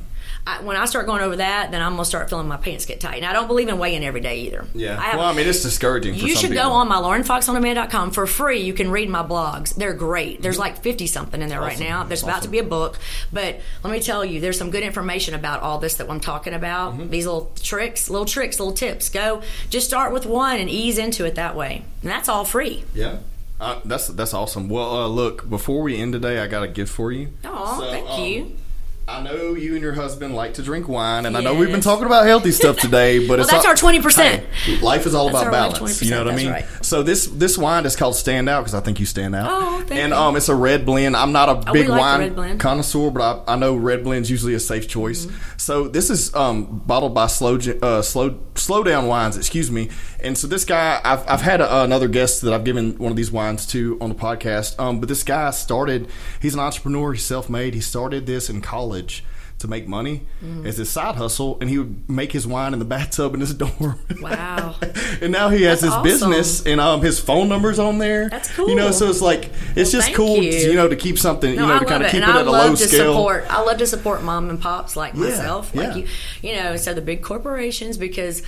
I, 0.45 0.61
when 0.61 0.75
I 0.75 0.85
start 0.85 1.05
going 1.05 1.21
over 1.21 1.37
that, 1.37 1.71
then 1.71 1.81
I'm 1.81 1.93
going 1.93 2.01
to 2.01 2.05
start 2.05 2.29
feeling 2.29 2.49
my 2.49 2.57
pants 2.57 2.85
get 2.85 2.99
tight. 2.99 3.15
And 3.15 3.25
I 3.25 3.31
don't 3.31 3.47
believe 3.47 3.69
in 3.69 3.77
weighing 3.77 4.03
every 4.03 4.19
day 4.19 4.41
either. 4.41 4.65
Yeah. 4.75 4.99
I 4.99 5.03
have- 5.03 5.19
well, 5.19 5.29
I 5.29 5.33
mean, 5.33 5.47
it's 5.47 5.61
discouraging. 5.61 6.15
You 6.15 6.35
should 6.35 6.51
people. 6.51 6.65
go 6.65 6.71
on 6.71 6.89
my 6.89 6.97
laurenfoxondemand.com 6.97 8.11
for 8.11 8.27
free. 8.27 8.61
You 8.61 8.73
can 8.73 8.91
read 8.91 9.09
my 9.09 9.23
blogs. 9.23 9.73
They're 9.73 9.93
great. 9.93 10.41
There's 10.41 10.59
like 10.59 10.81
50 10.83 11.07
something 11.07 11.41
in 11.41 11.47
there 11.47 11.61
right 11.61 11.79
now. 11.79 12.03
There's 12.03 12.23
about 12.23 12.41
to 12.43 12.49
be 12.49 12.59
a 12.59 12.63
book. 12.63 12.99
But 13.31 13.61
let 13.83 13.91
me 13.91 14.01
tell 14.01 14.25
you, 14.25 14.41
there's 14.41 14.57
some 14.57 14.69
good 14.69 14.83
information 14.83 15.33
about 15.33 15.61
all 15.61 15.77
this 15.79 15.95
that 15.95 16.09
I'm 16.09 16.19
talking 16.19 16.53
about. 16.53 16.93
Mm-hmm. 16.93 17.09
These 17.09 17.25
little 17.25 17.51
tricks, 17.61 18.09
little 18.09 18.25
tricks, 18.25 18.59
little 18.59 18.73
tips. 18.73 19.09
Go, 19.09 19.41
just 19.69 19.87
start 19.87 20.11
with 20.11 20.25
one 20.25 20.57
and 20.59 20.69
ease 20.69 20.97
into 20.97 21.25
it 21.25 21.35
that 21.35 21.55
way. 21.55 21.85
And 22.01 22.11
that's 22.11 22.27
all 22.27 22.43
free. 22.43 22.83
Yeah. 22.93 23.19
Uh, 23.61 23.79
that's 23.85 24.07
that's 24.07 24.33
awesome. 24.33 24.67
Well, 24.67 24.93
uh, 24.93 25.07
look, 25.07 25.49
before 25.49 25.83
we 25.83 25.97
end 25.97 26.11
today, 26.11 26.39
I 26.39 26.47
got 26.47 26.63
a 26.63 26.67
gift 26.67 26.91
for 26.91 27.13
you. 27.13 27.29
Oh, 27.45 27.79
So, 27.79 27.89
thank 27.91 28.09
um, 28.09 28.21
you. 28.21 28.57
I 29.05 29.21
know 29.21 29.53
you 29.53 29.73
and 29.73 29.81
your 29.81 29.91
husband 29.93 30.33
like 30.33 30.53
to 30.53 30.63
drink 30.63 30.87
wine, 30.87 31.25
and 31.25 31.35
I 31.35 31.41
know 31.41 31.53
we've 31.53 31.69
been 31.69 31.81
talking 31.81 32.05
about 32.05 32.25
healthy 32.25 32.51
stuff 32.51 32.77
today, 32.77 33.19
but 33.19 33.27
Well, 33.37 33.41
it's 33.41 33.51
that's 33.51 33.65
all- 33.65 33.89
our 33.89 33.93
20%. 33.99 34.15
Hey, 34.39 34.79
life 34.79 35.05
is 35.05 35.13
all 35.13 35.29
That's 35.29 35.41
about 35.45 35.73
balance. 35.73 35.79
20%, 35.99 36.05
You 36.05 36.11
know 36.11 36.23
what 36.23 36.33
I 36.33 36.37
mean? 36.37 36.49
right. 36.49 36.65
So 36.81 37.03
this 37.03 37.27
this 37.27 37.57
wine 37.57 37.85
is 37.85 37.97
called 37.97 38.15
Stand 38.15 38.47
Out 38.47 38.61
because 38.61 38.73
I 38.73 38.79
think 38.79 39.01
you 39.01 39.05
stand 39.05 39.35
out. 39.35 39.47
Oh, 39.51 39.77
thank 39.79 39.99
and 39.99 40.11
you. 40.11 40.15
um, 40.17 40.37
it's 40.37 40.47
a 40.47 40.55
red 40.55 40.85
blend. 40.85 41.17
I'm 41.17 41.33
not 41.33 41.49
a 41.49 41.71
we 41.73 41.79
big 41.81 41.89
like 41.89 42.33
wine 42.35 42.57
connoisseur, 42.59 43.11
but 43.11 43.43
I, 43.45 43.53
I 43.53 43.55
know 43.57 43.75
red 43.75 44.05
blend's 44.05 44.31
usually 44.31 44.53
a 44.53 44.59
safe 44.59 44.87
choice. 44.87 45.25
Mm-hmm. 45.25 45.57
So 45.57 45.89
this 45.89 46.09
is 46.09 46.33
um, 46.33 46.81
bottled 46.85 47.13
by 47.13 47.27
Slow 47.27 47.57
uh, 47.81 48.01
Slow 48.01 48.39
Slow 48.55 48.83
Down 48.83 49.07
Wines, 49.07 49.37
excuse 49.37 49.71
me. 49.71 49.89
And 50.19 50.37
so 50.37 50.47
this 50.47 50.65
guy, 50.65 51.01
I've, 51.03 51.27
I've 51.27 51.41
had 51.41 51.61
a, 51.61 51.83
another 51.83 52.07
guest 52.07 52.41
that 52.41 52.53
I've 52.53 52.63
given 52.63 52.97
one 52.97 53.11
of 53.11 53.17
these 53.17 53.31
wines 53.31 53.65
to 53.67 53.97
on 53.99 54.09
the 54.09 54.15
podcast. 54.15 54.79
Um, 54.79 54.99
but 54.99 55.09
this 55.09 55.23
guy 55.23 55.51
started. 55.51 56.07
He's 56.41 56.53
an 56.53 56.59
entrepreneur. 56.59 57.13
He's 57.13 57.25
self 57.25 57.49
made. 57.49 57.73
He 57.73 57.81
started 57.81 58.25
this 58.25 58.49
in 58.49 58.61
college. 58.61 59.23
To 59.63 59.69
make 59.69 59.87
money 59.87 60.27
Mm-hmm. 60.43 60.67
as 60.67 60.75
his 60.77 60.89
side 60.89 61.15
hustle, 61.15 61.57
and 61.61 61.69
he 61.69 61.77
would 61.77 62.09
make 62.09 62.33
his 62.33 62.45
wine 62.45 62.73
in 62.73 62.79
the 62.79 62.85
bathtub 62.85 63.33
in 63.33 63.39
his 63.39 63.53
dorm. 63.63 63.97
Wow. 64.21 64.75
and 65.21 65.31
now 65.31 65.47
he 65.47 65.63
has 65.63 65.79
That's 65.79 65.83
his 65.83 65.91
awesome. 65.93 66.03
business, 66.03 66.65
and 66.65 66.81
um, 66.81 67.01
his 67.01 67.17
phone 67.21 67.47
number's 67.47 67.79
on 67.79 67.97
there. 67.97 68.27
That's 68.29 68.51
cool. 68.53 68.67
You 68.69 68.75
know, 68.75 68.91
so 68.91 69.09
it's 69.09 69.21
like 69.21 69.51
it's 69.75 69.93
Well, 69.93 70.01
just 70.01 70.13
cool, 70.13 70.43
you. 70.43 70.51
To, 70.51 70.67
you 70.67 70.73
know, 70.73 70.89
to 70.89 70.97
keep 70.97 71.17
something, 71.17 71.55
No, 71.55 71.61
you 71.61 71.67
know, 71.69 71.75
I 71.75 71.79
to 71.79 71.85
kind 71.85 72.03
of 72.03 72.11
keep 72.11 72.21
and 72.21 72.29
it 72.29 72.35
I 72.35 72.41
at 72.41 72.47
a 72.47 72.51
love 72.51 72.69
low 72.71 72.75
to 72.75 72.87
scale. 72.87 73.13
support. 73.13 73.45
I 73.49 73.61
love 73.61 73.77
to 73.77 73.87
support 73.87 74.21
mom 74.23 74.49
and 74.49 74.59
pops 74.61 74.97
like 74.97 75.15
myself, 75.15 75.73
like 75.73 75.95
yeah. 75.95 75.95
you. 75.95 76.07
You 76.41 76.55
know, 76.61 76.75
so 76.75 76.93
the 76.93 77.01
big 77.01 77.21
corporations 77.23 77.97
because 77.97 78.43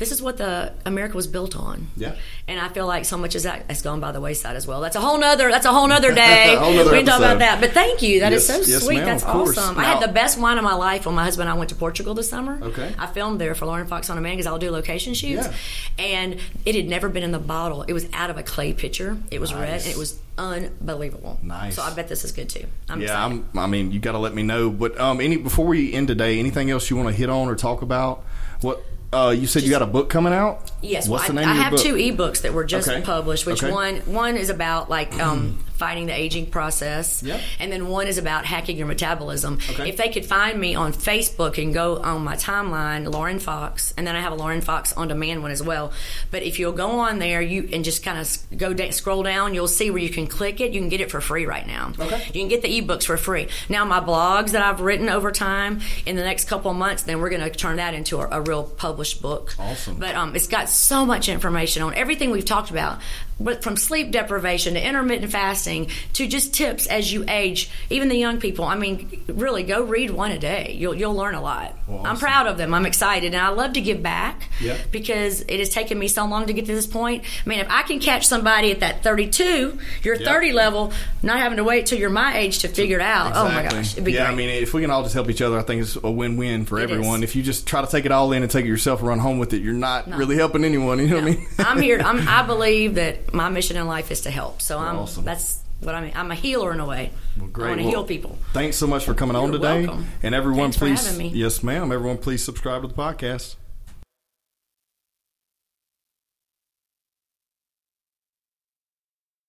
this 0.00 0.10
is 0.10 0.20
what 0.20 0.36
the 0.38 0.72
America 0.84 1.14
was 1.14 1.28
built 1.28 1.54
on. 1.56 1.86
Yeah. 1.96 2.16
And 2.48 2.58
I 2.58 2.68
feel 2.70 2.86
like 2.88 3.04
so 3.04 3.16
much 3.16 3.34
of 3.36 3.42
that 3.44 3.66
has 3.70 3.82
gone 3.82 4.00
by 4.00 4.10
the 4.10 4.20
wayside 4.20 4.56
as 4.56 4.66
well. 4.66 4.80
That's 4.80 4.96
a 4.96 5.00
whole 5.00 5.18
nother. 5.18 5.50
That's 5.50 5.66
a 5.66 5.72
whole 5.72 5.86
nother 5.86 6.12
day. 6.26 6.56
Whole 6.58 6.72
nother 6.72 6.90
we 6.90 6.96
can 6.96 7.06
talk 7.06 7.18
about 7.18 7.38
that. 7.38 7.60
But 7.60 7.70
thank 7.72 8.02
you. 8.02 8.20
That 8.20 8.32
is 8.32 8.48
Yes, 8.48 8.64
so 8.66 8.70
yes, 8.72 8.82
sweet. 8.82 9.00
That's 9.04 9.22
awesome. 9.22 9.78
I 9.78 9.84
had 9.84 10.00
the 10.02 10.12
best 10.12 10.38
wine 10.40 10.58
of 10.58 10.64
my 10.64 10.74
life 10.74 11.06
when 11.06 11.14
my 11.14 11.22
husband 11.24 11.48
and 11.48 11.54
I 11.54 11.58
went 11.58 11.68
to 11.70 11.76
Portugal 11.76 12.14
this 12.14 12.28
summer. 12.28 12.58
Okay. 12.60 12.92
I 12.98 13.06
filmed 13.06 13.40
there 13.40 13.54
for 13.54 13.66
Lauren 13.66 13.86
Fox 13.86 14.10
on 14.10 14.16
demand 14.16 14.38
because 14.38 14.46
I'll 14.46 14.58
do 14.58 14.70
location 14.70 15.14
shoots, 15.14 15.46
Yeah. 15.46 16.04
and 16.04 16.38
it 16.64 16.74
had 16.74 16.88
never 16.88 17.08
been 17.10 17.22
in 17.22 17.30
the 17.30 17.38
bottle. 17.38 17.82
It 17.82 17.92
was 17.92 18.06
out 18.12 18.30
of 18.30 18.38
a 18.38 18.42
clay 18.42 18.72
pitcher. 18.72 19.18
It 19.30 19.40
was 19.40 19.52
red 19.54 19.82
and 19.82 19.86
it 19.90 19.96
was 19.98 20.18
unbelievable. 20.38 21.38
Nice. 21.42 21.76
So 21.76 21.82
I 21.82 21.92
bet 21.94 22.08
this 22.08 22.24
is 22.24 22.32
good 22.32 22.48
too. 22.48 22.64
I'm 22.88 23.00
Yeah, 23.00 23.08
excited. 23.08 23.44
I'm, 23.52 23.58
I 23.58 23.66
mean, 23.66 23.92
you 23.92 24.00
got 24.00 24.12
to 24.12 24.18
let 24.18 24.34
me 24.34 24.42
know. 24.42 24.70
But 24.70 24.98
um, 24.98 25.20
any 25.20 25.36
before 25.36 25.66
we 25.66 25.92
end 25.92 26.08
today, 26.08 26.38
anything 26.38 26.70
else 26.70 26.88
you 26.90 26.96
want 26.96 27.08
to 27.08 27.14
hit 27.14 27.28
on 27.30 27.48
or 27.48 27.54
talk 27.54 27.82
about? 27.82 28.24
What 28.62 28.82
uh, 29.12 29.34
you 29.36 29.46
said 29.46 29.62
you 29.62 29.70
got 29.70 29.82
a 29.82 29.86
book 29.86 30.08
coming 30.10 30.32
out? 30.32 30.70
Yes, 30.82 31.08
What's 31.08 31.28
well, 31.28 31.34
the 31.34 31.40
I, 31.40 31.44
name 31.44 31.48
I 31.48 31.50
of 31.50 31.56
your 31.56 31.64
have 31.64 31.72
book? 31.72 31.82
two 31.82 31.94
ebooks 31.94 32.42
that 32.42 32.52
were 32.54 32.64
just 32.64 32.88
Okay. 32.88 33.02
published. 33.02 33.46
Which 33.46 33.62
Okay. 33.62 33.72
one? 33.72 33.96
One 34.06 34.36
is 34.36 34.50
about 34.50 34.88
like 34.88 35.12
um, 35.20 35.58
fighting 35.80 36.04
the 36.06 36.12
aging 36.12 36.46
process. 36.46 37.22
Yep. 37.22 37.40
And 37.58 37.72
then 37.72 37.88
one 37.88 38.06
is 38.06 38.18
about 38.18 38.44
hacking 38.44 38.76
your 38.76 38.86
metabolism. 38.86 39.58
Okay. 39.70 39.88
If 39.88 39.96
they 39.96 40.10
could 40.10 40.26
find 40.26 40.60
me 40.60 40.74
on 40.74 40.92
Facebook 40.92 41.60
and 41.60 41.72
go 41.72 41.96
on 41.96 42.22
my 42.22 42.36
timeline, 42.36 43.10
Lauren 43.10 43.38
Fox, 43.38 43.94
and 43.96 44.06
then 44.06 44.14
I 44.14 44.20
have 44.20 44.32
a 44.32 44.34
Lauren 44.34 44.60
Fox 44.60 44.92
on 44.92 45.08
demand 45.08 45.42
one 45.42 45.50
as 45.50 45.62
well. 45.62 45.92
But 46.30 46.42
if 46.42 46.58
you'll 46.58 46.72
go 46.72 47.00
on 47.00 47.18
there, 47.18 47.40
you 47.40 47.70
and 47.72 47.82
just 47.82 48.04
kind 48.04 48.18
of 48.18 48.58
go 48.58 48.74
da- 48.74 48.90
scroll 48.90 49.22
down, 49.22 49.54
you'll 49.54 49.68
see 49.68 49.90
where 49.90 50.02
you 50.02 50.10
can 50.10 50.26
click 50.26 50.60
it. 50.60 50.72
You 50.72 50.80
can 50.80 50.90
get 50.90 51.00
it 51.00 51.10
for 51.10 51.22
free 51.22 51.46
right 51.46 51.66
now. 51.66 51.92
Okay. 51.98 52.26
You 52.26 52.32
can 52.42 52.48
get 52.48 52.60
the 52.60 52.80
ebooks 52.80 53.04
for 53.04 53.16
free. 53.16 53.48
Now 53.70 53.86
my 53.86 54.00
blogs 54.00 54.50
that 54.50 54.62
I've 54.62 54.82
written 54.82 55.08
over 55.08 55.32
time 55.32 55.80
in 56.04 56.16
the 56.16 56.22
next 56.22 56.46
couple 56.46 56.70
of 56.70 56.76
months, 56.76 57.04
then 57.04 57.20
we're 57.20 57.30
going 57.30 57.42
to 57.42 57.50
turn 57.50 57.76
that 57.76 57.94
into 57.94 58.18
a, 58.18 58.28
a 58.38 58.40
real 58.42 58.64
published 58.64 59.22
book. 59.22 59.54
Awesome. 59.58 59.98
But 59.98 60.14
um, 60.14 60.36
it's 60.36 60.46
got 60.46 60.68
so 60.68 61.06
much 61.06 61.30
information 61.30 61.82
on 61.82 61.94
everything 61.94 62.30
we've 62.30 62.44
talked 62.44 62.70
about, 62.70 63.00
but 63.40 63.62
from 63.62 63.76
sleep 63.76 64.10
deprivation 64.10 64.74
to 64.74 64.86
intermittent 64.86 65.32
fasting 65.32 65.88
to 66.12 66.26
just 66.26 66.54
tips 66.54 66.86
as 66.86 67.12
you 67.12 67.24
age. 67.28 67.70
Even 67.88 68.08
the 68.08 68.16
young 68.16 68.38
people. 68.38 68.64
I 68.64 68.76
mean, 68.76 69.22
really, 69.28 69.62
go 69.62 69.82
read 69.82 70.10
one 70.10 70.30
a 70.30 70.38
day. 70.38 70.74
You'll 70.78 70.94
you'll 70.94 71.14
learn 71.14 71.34
a 71.34 71.40
lot. 71.42 71.74
Well, 71.88 72.06
I'm 72.06 72.16
proud 72.18 72.46
of 72.46 72.58
them. 72.58 72.74
I'm 72.74 72.86
excited, 72.86 73.34
and 73.34 73.42
I 73.42 73.48
love 73.48 73.72
to 73.72 73.80
give 73.80 74.02
back 74.02 74.48
Yeah. 74.60 74.76
because 74.92 75.40
it 75.48 75.58
has 75.58 75.70
taken 75.70 75.98
me 75.98 76.06
so 76.08 76.24
long 76.26 76.46
to 76.46 76.52
get 76.52 76.66
to 76.66 76.74
this 76.74 76.86
point. 76.86 77.24
I 77.44 77.48
mean, 77.48 77.58
if 77.60 77.68
I 77.70 77.82
can 77.82 77.98
catch 77.98 78.26
somebody 78.26 78.70
at 78.70 78.80
that 78.80 79.02
32, 79.02 79.78
your 80.02 80.14
Yeah. 80.16 80.26
30 80.32 80.52
level, 80.52 80.92
not 81.22 81.38
having 81.38 81.56
to 81.56 81.64
wait 81.64 81.86
till 81.86 81.98
you're 81.98 82.10
my 82.10 82.36
age 82.38 82.60
to 82.60 82.68
figure 82.68 82.98
it 82.98 83.02
out. 83.02 83.28
Exactly. 83.28 83.50
Oh 83.50 83.54
my 83.54 83.62
gosh, 83.62 83.96
yeah, 83.96 84.02
great. 84.02 84.20
I 84.20 84.34
mean, 84.34 84.48
if 84.50 84.74
we 84.74 84.82
can 84.82 84.90
all 84.90 85.02
just 85.02 85.14
help 85.14 85.30
each 85.30 85.42
other, 85.42 85.58
I 85.58 85.62
think 85.62 85.82
it's 85.82 85.96
a 85.96 86.10
win-win 86.10 86.64
for 86.66 86.78
It 86.78 86.82
everyone. 86.84 87.22
is. 87.22 87.30
If 87.30 87.36
you 87.36 87.42
just 87.42 87.66
try 87.66 87.80
to 87.80 87.86
take 87.90 88.04
it 88.04 88.12
all 88.12 88.32
in 88.32 88.42
and 88.42 88.50
take 88.50 88.64
it 88.64 88.68
yourself 88.68 89.00
and 89.00 89.08
run 89.08 89.18
home 89.18 89.38
with 89.38 89.52
it, 89.52 89.62
you're 89.62 89.72
not 89.74 90.08
really 90.12 90.36
helping 90.36 90.64
anyone. 90.64 90.98
You 90.98 91.06
know 91.08 91.14
what 91.16 91.24
I 91.24 91.30
mean? 91.30 91.46
I'm 91.58 91.80
here. 91.80 92.00
I'm, 92.04 92.26
I 92.28 92.42
believe 92.46 92.94
that 92.96 93.29
my 93.32 93.48
mission 93.48 93.76
in 93.76 93.86
life 93.86 94.10
is 94.10 94.22
to 94.22 94.30
help. 94.30 94.60
So 94.62 94.78
I'm. 94.78 94.96
awesome. 94.96 95.24
That's 95.24 95.60
what 95.80 95.94
I 95.94 96.00
mean. 96.02 96.12
I'm 96.14 96.30
a 96.30 96.34
healer 96.34 96.72
in 96.72 96.80
a 96.80 96.86
way. 96.86 97.10
great. 97.52 97.64
I 97.64 97.68
want 97.70 97.78
to 97.80 97.84
Well, 97.84 97.90
heal 97.92 98.04
people. 98.04 98.38
Thanks 98.52 98.76
so 98.76 98.86
much 98.86 99.04
for 99.04 99.14
coming 99.14 99.36
on 99.36 99.44
You're 99.52 99.60
today. 99.60 99.86
welcome. 99.86 100.06
And 100.22 100.34
everyone, 100.34 100.72
Thanks 100.72 100.76
for 100.76 100.84
please, 100.86 101.06
having 101.06 101.32
me. 101.32 101.38
yes, 101.38 101.62
ma'am. 101.62 101.90
Everyone, 101.92 102.18
please 102.18 102.44
subscribe 102.44 102.82
to 102.82 102.88
the 102.88 102.94
podcast. 102.94 103.56